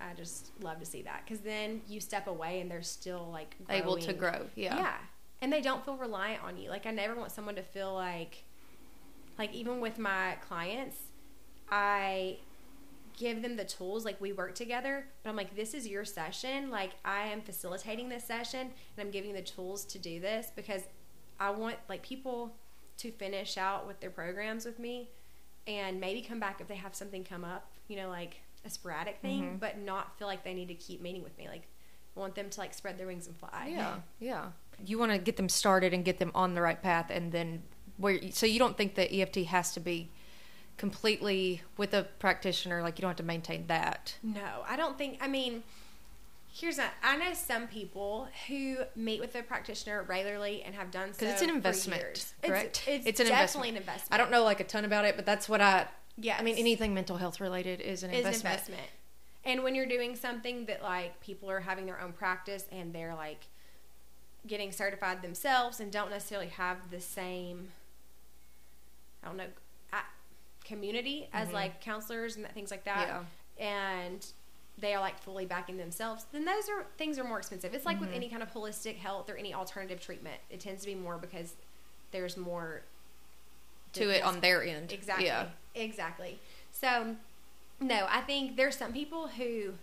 i 0.00 0.14
just 0.14 0.52
love 0.62 0.78
to 0.78 0.86
see 0.86 1.02
that 1.02 1.22
because 1.24 1.40
then 1.40 1.80
you 1.88 2.00
step 2.00 2.26
away 2.26 2.60
and 2.60 2.70
they're 2.70 2.82
still 2.82 3.28
like 3.32 3.56
Able 3.68 3.96
to 3.98 4.12
grow. 4.12 4.46
Yeah. 4.54 4.76
Yeah. 4.76 4.94
And 5.40 5.52
they 5.52 5.60
don't 5.60 5.84
feel 5.84 5.96
reliant 5.96 6.42
on 6.42 6.56
you. 6.56 6.70
Like 6.70 6.86
I 6.86 6.90
never 6.90 7.14
want 7.14 7.30
someone 7.30 7.54
to 7.56 7.62
feel 7.62 7.94
like 7.94 8.44
like 9.38 9.54
even 9.54 9.80
with 9.80 9.98
my 9.98 10.36
clients, 10.46 10.96
I 11.70 12.38
give 13.16 13.42
them 13.42 13.56
the 13.56 13.64
tools 13.64 14.04
like 14.04 14.20
we 14.20 14.32
work 14.32 14.54
together, 14.54 15.06
but 15.22 15.30
I'm 15.30 15.36
like 15.36 15.54
this 15.54 15.74
is 15.74 15.86
your 15.86 16.04
session. 16.04 16.70
Like 16.70 16.92
I 17.04 17.28
am 17.28 17.40
facilitating 17.40 18.08
this 18.08 18.24
session 18.24 18.60
and 18.60 19.06
I'm 19.06 19.10
giving 19.10 19.30
you 19.30 19.36
the 19.36 19.42
tools 19.42 19.84
to 19.86 19.98
do 19.98 20.20
this 20.20 20.50
because 20.54 20.82
I 21.38 21.50
want 21.50 21.76
like 21.88 22.02
people 22.02 22.54
to 22.98 23.12
finish 23.12 23.56
out 23.56 23.86
with 23.86 24.00
their 24.00 24.10
programs 24.10 24.64
with 24.64 24.78
me 24.78 25.10
and 25.68 26.00
maybe 26.00 26.20
come 26.22 26.40
back 26.40 26.60
if 26.60 26.66
they 26.66 26.74
have 26.76 26.94
something 26.94 27.22
come 27.22 27.44
up, 27.44 27.70
you 27.86 27.96
know, 27.96 28.08
like 28.08 28.40
a 28.64 28.70
sporadic 28.70 29.18
thing, 29.20 29.42
Mhm. 29.42 29.60
but 29.60 29.78
not 29.78 30.18
feel 30.18 30.26
like 30.28 30.44
they 30.44 30.54
need 30.54 30.68
to 30.68 30.74
keep 30.74 31.00
meeting 31.00 31.22
with 31.22 31.36
me. 31.38 31.48
Like 31.48 31.66
I 32.16 32.20
want 32.20 32.34
them 32.34 32.50
to 32.50 32.60
like 32.60 32.74
spread 32.74 32.98
their 32.98 33.06
wings 33.06 33.26
and 33.26 33.36
fly. 33.36 33.68
Yeah, 33.72 33.96
yeah. 34.18 34.50
You 34.84 34.98
want 34.98 35.12
to 35.12 35.18
get 35.18 35.36
them 35.36 35.48
started 35.48 35.92
and 35.94 36.04
get 36.04 36.18
them 36.18 36.30
on 36.34 36.54
the 36.54 36.62
right 36.62 36.80
path, 36.82 37.10
and 37.10 37.32
then 37.32 37.62
where. 37.96 38.18
So 38.32 38.46
you 38.46 38.58
don't 38.58 38.76
think 38.76 38.94
that 38.96 39.12
EFT 39.14 39.44
has 39.46 39.72
to 39.74 39.80
be 39.80 40.10
completely 40.76 41.62
with 41.76 41.92
a 41.94 42.04
practitioner? 42.18 42.82
Like 42.82 42.98
you 42.98 43.02
don't 43.02 43.10
have 43.10 43.16
to 43.18 43.22
maintain 43.22 43.66
that. 43.66 44.14
No, 44.22 44.64
I 44.66 44.76
don't 44.76 44.96
think. 44.96 45.18
I 45.20 45.28
mean, 45.28 45.62
here's 46.52 46.78
a. 46.78 46.90
I 47.02 47.16
know 47.16 47.34
some 47.34 47.66
people 47.66 48.28
who 48.48 48.78
meet 48.96 49.20
with 49.20 49.34
a 49.34 49.42
practitioner 49.42 50.02
regularly 50.02 50.62
and 50.62 50.74
have 50.74 50.90
done 50.90 51.12
so 51.12 51.20
Because 51.20 51.34
it's 51.34 51.42
an 51.42 51.50
investment, 51.50 52.32
correct? 52.42 52.84
It's, 52.86 53.06
It's 53.06 53.20
an 53.20 53.26
definitely 53.26 53.68
investment. 53.68 53.68
an 53.70 53.76
investment. 53.76 54.12
I 54.12 54.16
don't 54.18 54.30
know 54.30 54.44
like 54.44 54.60
a 54.60 54.64
ton 54.64 54.84
about 54.84 55.04
it, 55.04 55.16
but 55.16 55.26
that's 55.26 55.48
what 55.48 55.60
I. 55.60 55.86
Yeah, 56.20 56.36
I 56.38 56.42
mean, 56.42 56.56
anything 56.56 56.92
mental 56.94 57.16
health 57.16 57.40
related 57.40 57.80
is 57.80 58.02
an 58.02 58.10
is 58.10 58.20
an 58.20 58.26
investment. 58.26 58.54
investment. 58.54 58.88
And 59.44 59.62
when 59.62 59.74
you're 59.74 59.86
doing 59.86 60.16
something 60.16 60.66
that 60.66 60.82
like 60.82 61.20
people 61.20 61.50
are 61.50 61.60
having 61.60 61.86
their 61.86 62.00
own 62.00 62.12
practice 62.12 62.64
and 62.72 62.92
they're 62.92 63.14
like 63.14 63.46
getting 64.46 64.72
certified 64.72 65.22
themselves 65.22 65.80
and 65.80 65.90
don't 65.92 66.10
necessarily 66.10 66.48
have 66.48 66.90
the 66.90 67.00
same, 67.00 67.68
I 69.22 69.28
don't 69.28 69.36
know, 69.36 69.46
community 70.64 71.28
as 71.32 71.48
Mhm. 71.48 71.52
like 71.54 71.80
counselors 71.80 72.36
and 72.36 72.46
things 72.52 72.70
like 72.70 72.84
that. 72.84 73.08
Yeah. 73.08 73.24
and 73.60 74.24
they 74.76 74.94
are 74.94 75.00
like 75.00 75.18
fully 75.18 75.44
backing 75.44 75.76
themselves, 75.78 76.26
then 76.30 76.44
those 76.44 76.68
are 76.68 76.84
things 76.98 77.18
are 77.18 77.24
more 77.24 77.38
expensive. 77.38 77.74
It's 77.74 77.84
like 77.86 77.98
with 77.98 78.10
Mhm. 78.10 78.14
any 78.16 78.28
kind 78.28 78.40
of 78.42 78.52
holistic 78.52 78.96
health 78.98 79.28
or 79.28 79.34
any 79.36 79.52
alternative 79.52 79.98
treatment, 80.00 80.40
it 80.50 80.60
tends 80.60 80.82
to 80.82 80.86
be 80.86 80.94
more 80.94 81.18
because 81.18 81.56
there's 82.12 82.36
more 82.36 82.82
To 83.98 84.08
it 84.10 84.22
on 84.22 84.40
their 84.40 84.62
end. 84.64 84.92
Exactly. 84.92 85.26
Yeah. 85.26 85.46
Exactly. 85.74 86.38
So, 86.72 87.16
no, 87.80 88.06
I 88.08 88.20
think 88.22 88.56
there's 88.56 88.76
some 88.76 88.92
people 88.92 89.28
who 89.28 89.74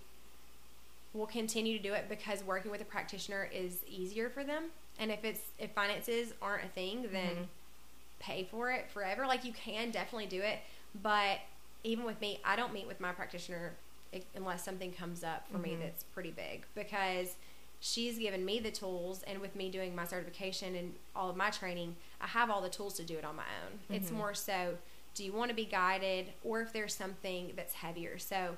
will 1.13 1.25
continue 1.27 1.77
to 1.77 1.83
do 1.83 1.93
it 1.93 2.07
because 2.09 2.43
working 2.43 2.71
with 2.71 2.81
a 2.81 2.85
practitioner 2.85 3.49
is 3.53 3.77
easier 3.87 4.29
for 4.29 4.43
them. 4.43 4.65
And 4.99 5.11
if 5.11 5.23
it's 5.23 5.41
if 5.59 5.71
finances 5.71 6.33
aren't 6.41 6.65
a 6.65 6.67
thing, 6.69 7.07
then 7.11 7.35
Mhm. 7.35 7.47
pay 8.19 8.43
for 8.43 8.71
it 8.71 8.89
forever. 8.89 9.25
Like 9.25 9.43
you 9.45 9.53
can 9.53 9.91
definitely 9.91 10.25
do 10.27 10.41
it, 10.41 10.59
but 11.01 11.39
even 11.83 12.03
with 12.05 12.19
me, 12.19 12.39
I 12.43 12.55
don't 12.55 12.73
meet 12.73 12.87
with 12.87 12.99
my 12.99 13.11
practitioner 13.11 13.73
unless 14.35 14.63
something 14.63 14.93
comes 14.93 15.23
up 15.23 15.47
for 15.49 15.57
me 15.57 15.71
Mhm. 15.71 15.81
that's 15.81 16.03
pretty 16.03 16.31
big 16.31 16.65
because 16.73 17.35
she's 17.81 18.17
given 18.17 18.43
me 18.45 18.59
the 18.59 18.71
tools 18.71 19.21
and 19.23 19.39
with 19.39 19.55
me 19.55 19.69
doing 19.69 19.93
my 19.93 20.05
certification 20.05 20.73
and 20.75 20.95
all 21.15 21.29
of 21.29 21.35
my 21.35 21.49
training, 21.49 21.95
I 22.25 22.27
have 22.29 22.49
all 22.49 22.59
the 22.59 22.69
tools 22.69 22.95
to 22.95 23.03
do 23.03 23.17
it 23.19 23.23
on 23.23 23.35
my 23.35 23.43
own. 23.63 23.95
It's 23.95 24.09
Mhm. 24.09 24.13
more 24.15 24.33
so 24.33 24.77
do 25.13 25.23
you 25.23 25.31
want 25.31 25.47
to 25.49 25.55
be 25.55 25.63
guided 25.63 26.33
or 26.43 26.61
if 26.61 26.73
there's 26.73 26.93
something 26.93 27.53
that's 27.55 27.75
heavier. 27.75 28.17
So 28.17 28.57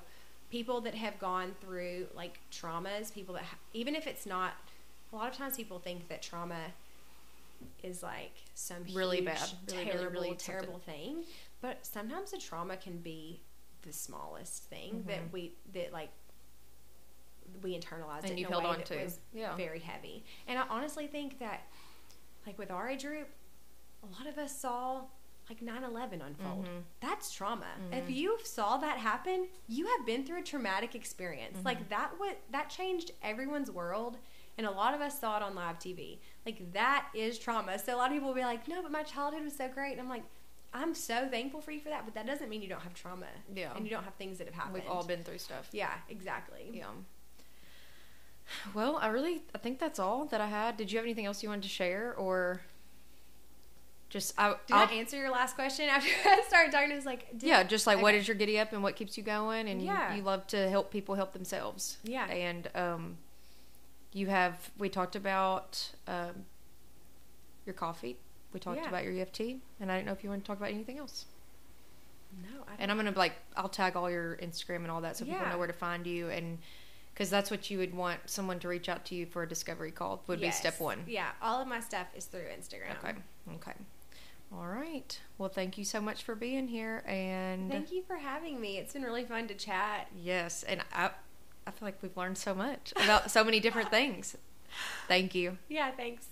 people 0.50 0.80
that 0.80 0.94
have 0.94 1.18
gone 1.18 1.54
through 1.60 2.08
like 2.14 2.40
traumas, 2.50 3.12
people 3.12 3.34
that 3.34 3.44
ha- 3.44 3.58
even 3.74 3.94
if 3.94 4.06
it's 4.08 4.24
not 4.26 4.54
a 5.12 5.16
lot 5.16 5.30
of 5.30 5.36
times 5.36 5.56
people 5.56 5.78
think 5.78 6.08
that 6.08 6.20
trauma 6.22 6.72
is 7.82 8.02
like 8.02 8.32
some 8.54 8.82
Really 8.92 9.18
huge, 9.18 9.26
bad. 9.26 9.50
Really, 9.68 9.76
really, 9.84 9.90
terrible, 9.92 10.20
really 10.22 10.36
terrible 10.36 10.78
thing. 10.80 11.24
But 11.60 11.84
sometimes 11.86 12.30
the 12.32 12.38
trauma 12.38 12.76
can 12.76 12.98
be 12.98 13.40
the 13.82 13.92
smallest 13.92 14.64
thing 14.64 15.04
that 15.06 15.26
Mhm. 15.28 15.32
we 15.32 15.52
that 15.74 15.92
like 15.92 16.10
we 17.62 17.78
internalized 17.78 18.24
And 18.24 18.32
it 18.32 18.38
you 18.38 18.46
in 18.46 18.52
a 18.52 18.56
held 18.56 18.64
way 18.64 18.70
on 18.70 18.78
that 18.78 18.86
to. 18.86 19.04
was 19.04 19.20
Yeah. 19.32 19.54
very 19.56 19.78
heavy. 19.80 20.24
And 20.46 20.58
I 20.58 20.62
honestly 20.68 21.06
think 21.06 21.38
that 21.38 21.60
like 22.46 22.58
with 22.58 22.70
our 22.70 22.88
age 22.88 23.04
group, 23.04 23.28
a 24.02 24.06
lot 24.06 24.26
of 24.26 24.38
us 24.38 24.56
saw 24.58 25.02
like 25.48 25.62
9-11 25.62 26.20
unfold. 26.20 26.66
Mhm. 26.66 26.82
That's 27.00 27.30
trauma. 27.32 27.66
If 27.90 28.04
Mhm. 28.04 28.14
you 28.14 28.38
saw 28.44 28.76
that 28.76 28.98
happen, 28.98 29.48
you 29.66 29.86
have 29.86 30.04
been 30.04 30.26
through 30.26 30.40
a 30.40 30.42
traumatic 30.42 30.94
experience. 30.94 31.58
Mhm. 31.60 31.64
Like 31.64 31.88
that 31.88 32.18
what 32.18 32.38
that 32.50 32.68
changed 32.68 33.12
everyone's 33.22 33.70
world 33.70 34.18
and 34.58 34.66
a 34.66 34.70
lot 34.70 34.92
of 34.92 35.00
us 35.00 35.18
saw 35.18 35.36
it 35.38 35.42
on 35.42 35.54
live 35.54 35.78
TV. 35.78 36.20
Like 36.44 36.72
that 36.72 37.08
is 37.14 37.38
trauma. 37.38 37.78
So 37.78 37.94
a 37.94 37.96
lot 37.96 38.10
of 38.10 38.12
people 38.12 38.28
will 38.28 38.34
be 38.34 38.42
like, 38.44 38.68
"No, 38.68 38.82
but 38.82 38.90
my 38.90 39.02
childhood 39.04 39.42
was 39.42 39.56
so 39.56 39.68
great." 39.68 39.92
And 39.92 40.00
I'm 40.02 40.08
like, 40.10 40.24
"I'm 40.74 40.94
so 40.94 41.28
thankful 41.30 41.62
for 41.62 41.70
you 41.70 41.80
for 41.80 41.88
that, 41.88 42.04
but 42.04 42.12
that 42.14 42.26
doesn't 42.26 42.50
mean 42.50 42.60
you 42.60 42.68
don't 42.68 42.82
have 42.82 42.92
trauma 42.92 43.28
Yeah. 43.54 43.72
and 43.74 43.84
you 43.86 43.90
don't 43.90 44.04
have 44.04 44.16
things 44.16 44.36
that 44.38 44.48
have 44.48 44.54
happened." 44.54 44.74
We've 44.74 44.86
all 44.90 45.04
been 45.06 45.24
through 45.24 45.38
stuff. 45.38 45.68
Yeah, 45.72 45.94
exactly. 46.10 46.70
Yeah. 46.74 46.90
Well, 48.74 48.96
I 48.96 49.08
really 49.08 49.42
I 49.54 49.58
think 49.58 49.78
that's 49.78 49.98
all 49.98 50.24
that 50.26 50.40
I 50.40 50.46
had. 50.46 50.76
Did 50.76 50.90
you 50.90 50.98
have 50.98 51.04
anything 51.06 51.26
else 51.26 51.42
you 51.42 51.48
wanted 51.48 51.62
to 51.62 51.68
share 51.68 52.14
or 52.16 52.60
just 54.10 54.32
I 54.38 54.50
Did 54.66 54.74
I'll- 54.74 54.88
I 54.88 54.92
answer 54.92 55.16
your 55.16 55.30
last 55.30 55.54
question 55.54 55.86
after 55.90 56.08
I 56.24 56.42
started 56.48 56.72
talking? 56.72 56.90
It 56.90 56.94
was 56.96 57.06
like, 57.06 57.30
did- 57.38 57.42
yeah, 57.46 57.62
just 57.62 57.86
like 57.86 58.00
what 58.00 58.10
Okay. 58.14 58.18
is 58.18 58.28
your 58.28 58.36
giddy 58.36 58.58
up 58.58 58.72
and 58.72 58.82
what 58.82 58.96
keeps 58.96 59.16
you 59.16 59.22
going 59.22 59.68
and 59.68 59.82
Yeah. 59.82 60.12
you, 60.12 60.18
you 60.18 60.22
love 60.22 60.46
to 60.48 60.68
help 60.70 60.90
people 60.90 61.14
help 61.14 61.32
themselves. 61.32 61.98
Yeah. 62.04 62.26
And 62.26 62.68
um 62.74 63.18
you 64.12 64.28
have 64.28 64.70
we 64.78 64.88
talked 64.88 65.14
about 65.16 65.92
um 66.06 66.46
your 67.66 67.74
coffee. 67.74 68.16
We 68.52 68.60
talked 68.60 68.80
Yeah. 68.80 68.88
about 68.88 69.04
your 69.04 69.12
EFT 69.12 69.40
and 69.80 69.92
I 69.92 69.96
didn't 69.96 70.06
know 70.06 70.12
if 70.12 70.24
you 70.24 70.30
want 70.30 70.42
to 70.42 70.46
talk 70.46 70.56
about 70.56 70.70
anything 70.70 70.98
else. 70.98 71.26
No, 72.42 72.64
And 72.78 72.90
I'm 72.90 72.96
gonna 72.96 73.12
like 73.16 73.32
I'll 73.56 73.68
tag 73.68 73.96
all 73.96 74.10
your 74.10 74.36
Instagram 74.36 74.76
and 74.76 74.90
all 74.90 75.00
that 75.02 75.16
so 75.16 75.24
people 75.24 75.46
know 75.48 75.58
where 75.58 75.66
to 75.66 75.72
find 75.72 76.06
you 76.06 76.28
and 76.30 76.58
because 77.12 77.30
that's 77.30 77.50
what 77.50 77.68
you 77.70 77.78
would 77.78 77.94
want 77.94 78.20
someone 78.26 78.58
to 78.60 78.68
reach 78.68 78.88
out 78.88 79.04
to 79.06 79.14
you 79.16 79.26
for 79.26 79.42
a 79.42 79.48
discovery 79.48 79.90
call 79.90 80.22
would 80.28 80.40
be 80.40 80.50
step 80.52 80.78
one. 80.78 81.02
Yeah, 81.06 81.30
all 81.42 81.60
of 81.60 81.66
my 81.66 81.80
stuff 81.80 82.06
is 82.14 82.26
through 82.26 82.42
Instagram. 82.56 82.96
Okay. 83.02 83.14
Okay. 83.56 83.72
All 84.52 84.66
right. 84.66 85.20
Well, 85.36 85.48
thank 85.50 85.76
you 85.76 85.84
so 85.84 86.00
much 86.00 86.22
for 86.22 86.34
being 86.34 86.68
here 86.68 87.02
and 87.06 87.70
Thank 87.70 87.92
you 87.92 88.02
for 88.02 88.16
having 88.16 88.60
me. 88.60 88.78
It's 88.78 88.94
been 88.94 89.02
really 89.02 89.24
fun 89.24 89.46
to 89.48 89.54
chat. 89.54 90.08
yes, 90.16 90.62
and 90.62 90.80
I 90.92 91.10
I 91.66 91.70
feel 91.70 91.86
like 91.86 91.98
we've 92.02 92.16
learned 92.16 92.38
so 92.38 92.54
much 92.54 92.92
about 92.96 93.30
so 93.30 93.44
many 93.44 93.60
different 93.60 93.90
things. 93.98 94.36
Thank 95.06 95.34
you. 95.34 95.58
Yeah, 95.68 95.90
thanks. 95.90 96.28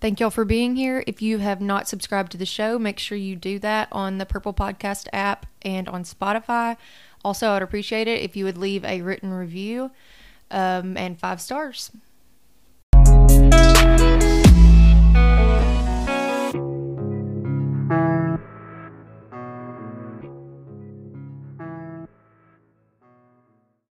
Thank 0.00 0.20
y'all 0.20 0.30
for 0.30 0.44
being 0.44 0.76
here. 0.76 1.02
If 1.08 1.20
you 1.20 1.38
have 1.38 1.60
not 1.60 1.88
subscribed 1.88 2.30
to 2.32 2.38
the 2.38 2.46
show, 2.46 2.78
make 2.78 3.00
sure 3.00 3.18
you 3.18 3.34
do 3.34 3.58
that 3.58 3.88
on 3.90 4.18
the 4.18 4.26
Apple 4.32 4.54
Podcast 4.54 5.08
app 5.12 5.46
and 5.62 5.88
on 5.88 6.04
Spotify. 6.04 6.76
Also, 7.24 7.50
I'd 7.50 7.62
appreciate 7.62 8.06
it 8.06 8.22
if 8.22 8.36
you 8.36 8.44
would 8.44 8.56
leave 8.56 8.84
a 8.84 9.02
written 9.02 9.32
review 9.32 9.90
um, 10.52 10.96
and 10.96 11.18
five 11.18 11.40
stars. 11.40 11.90
Bye. 15.18 15.57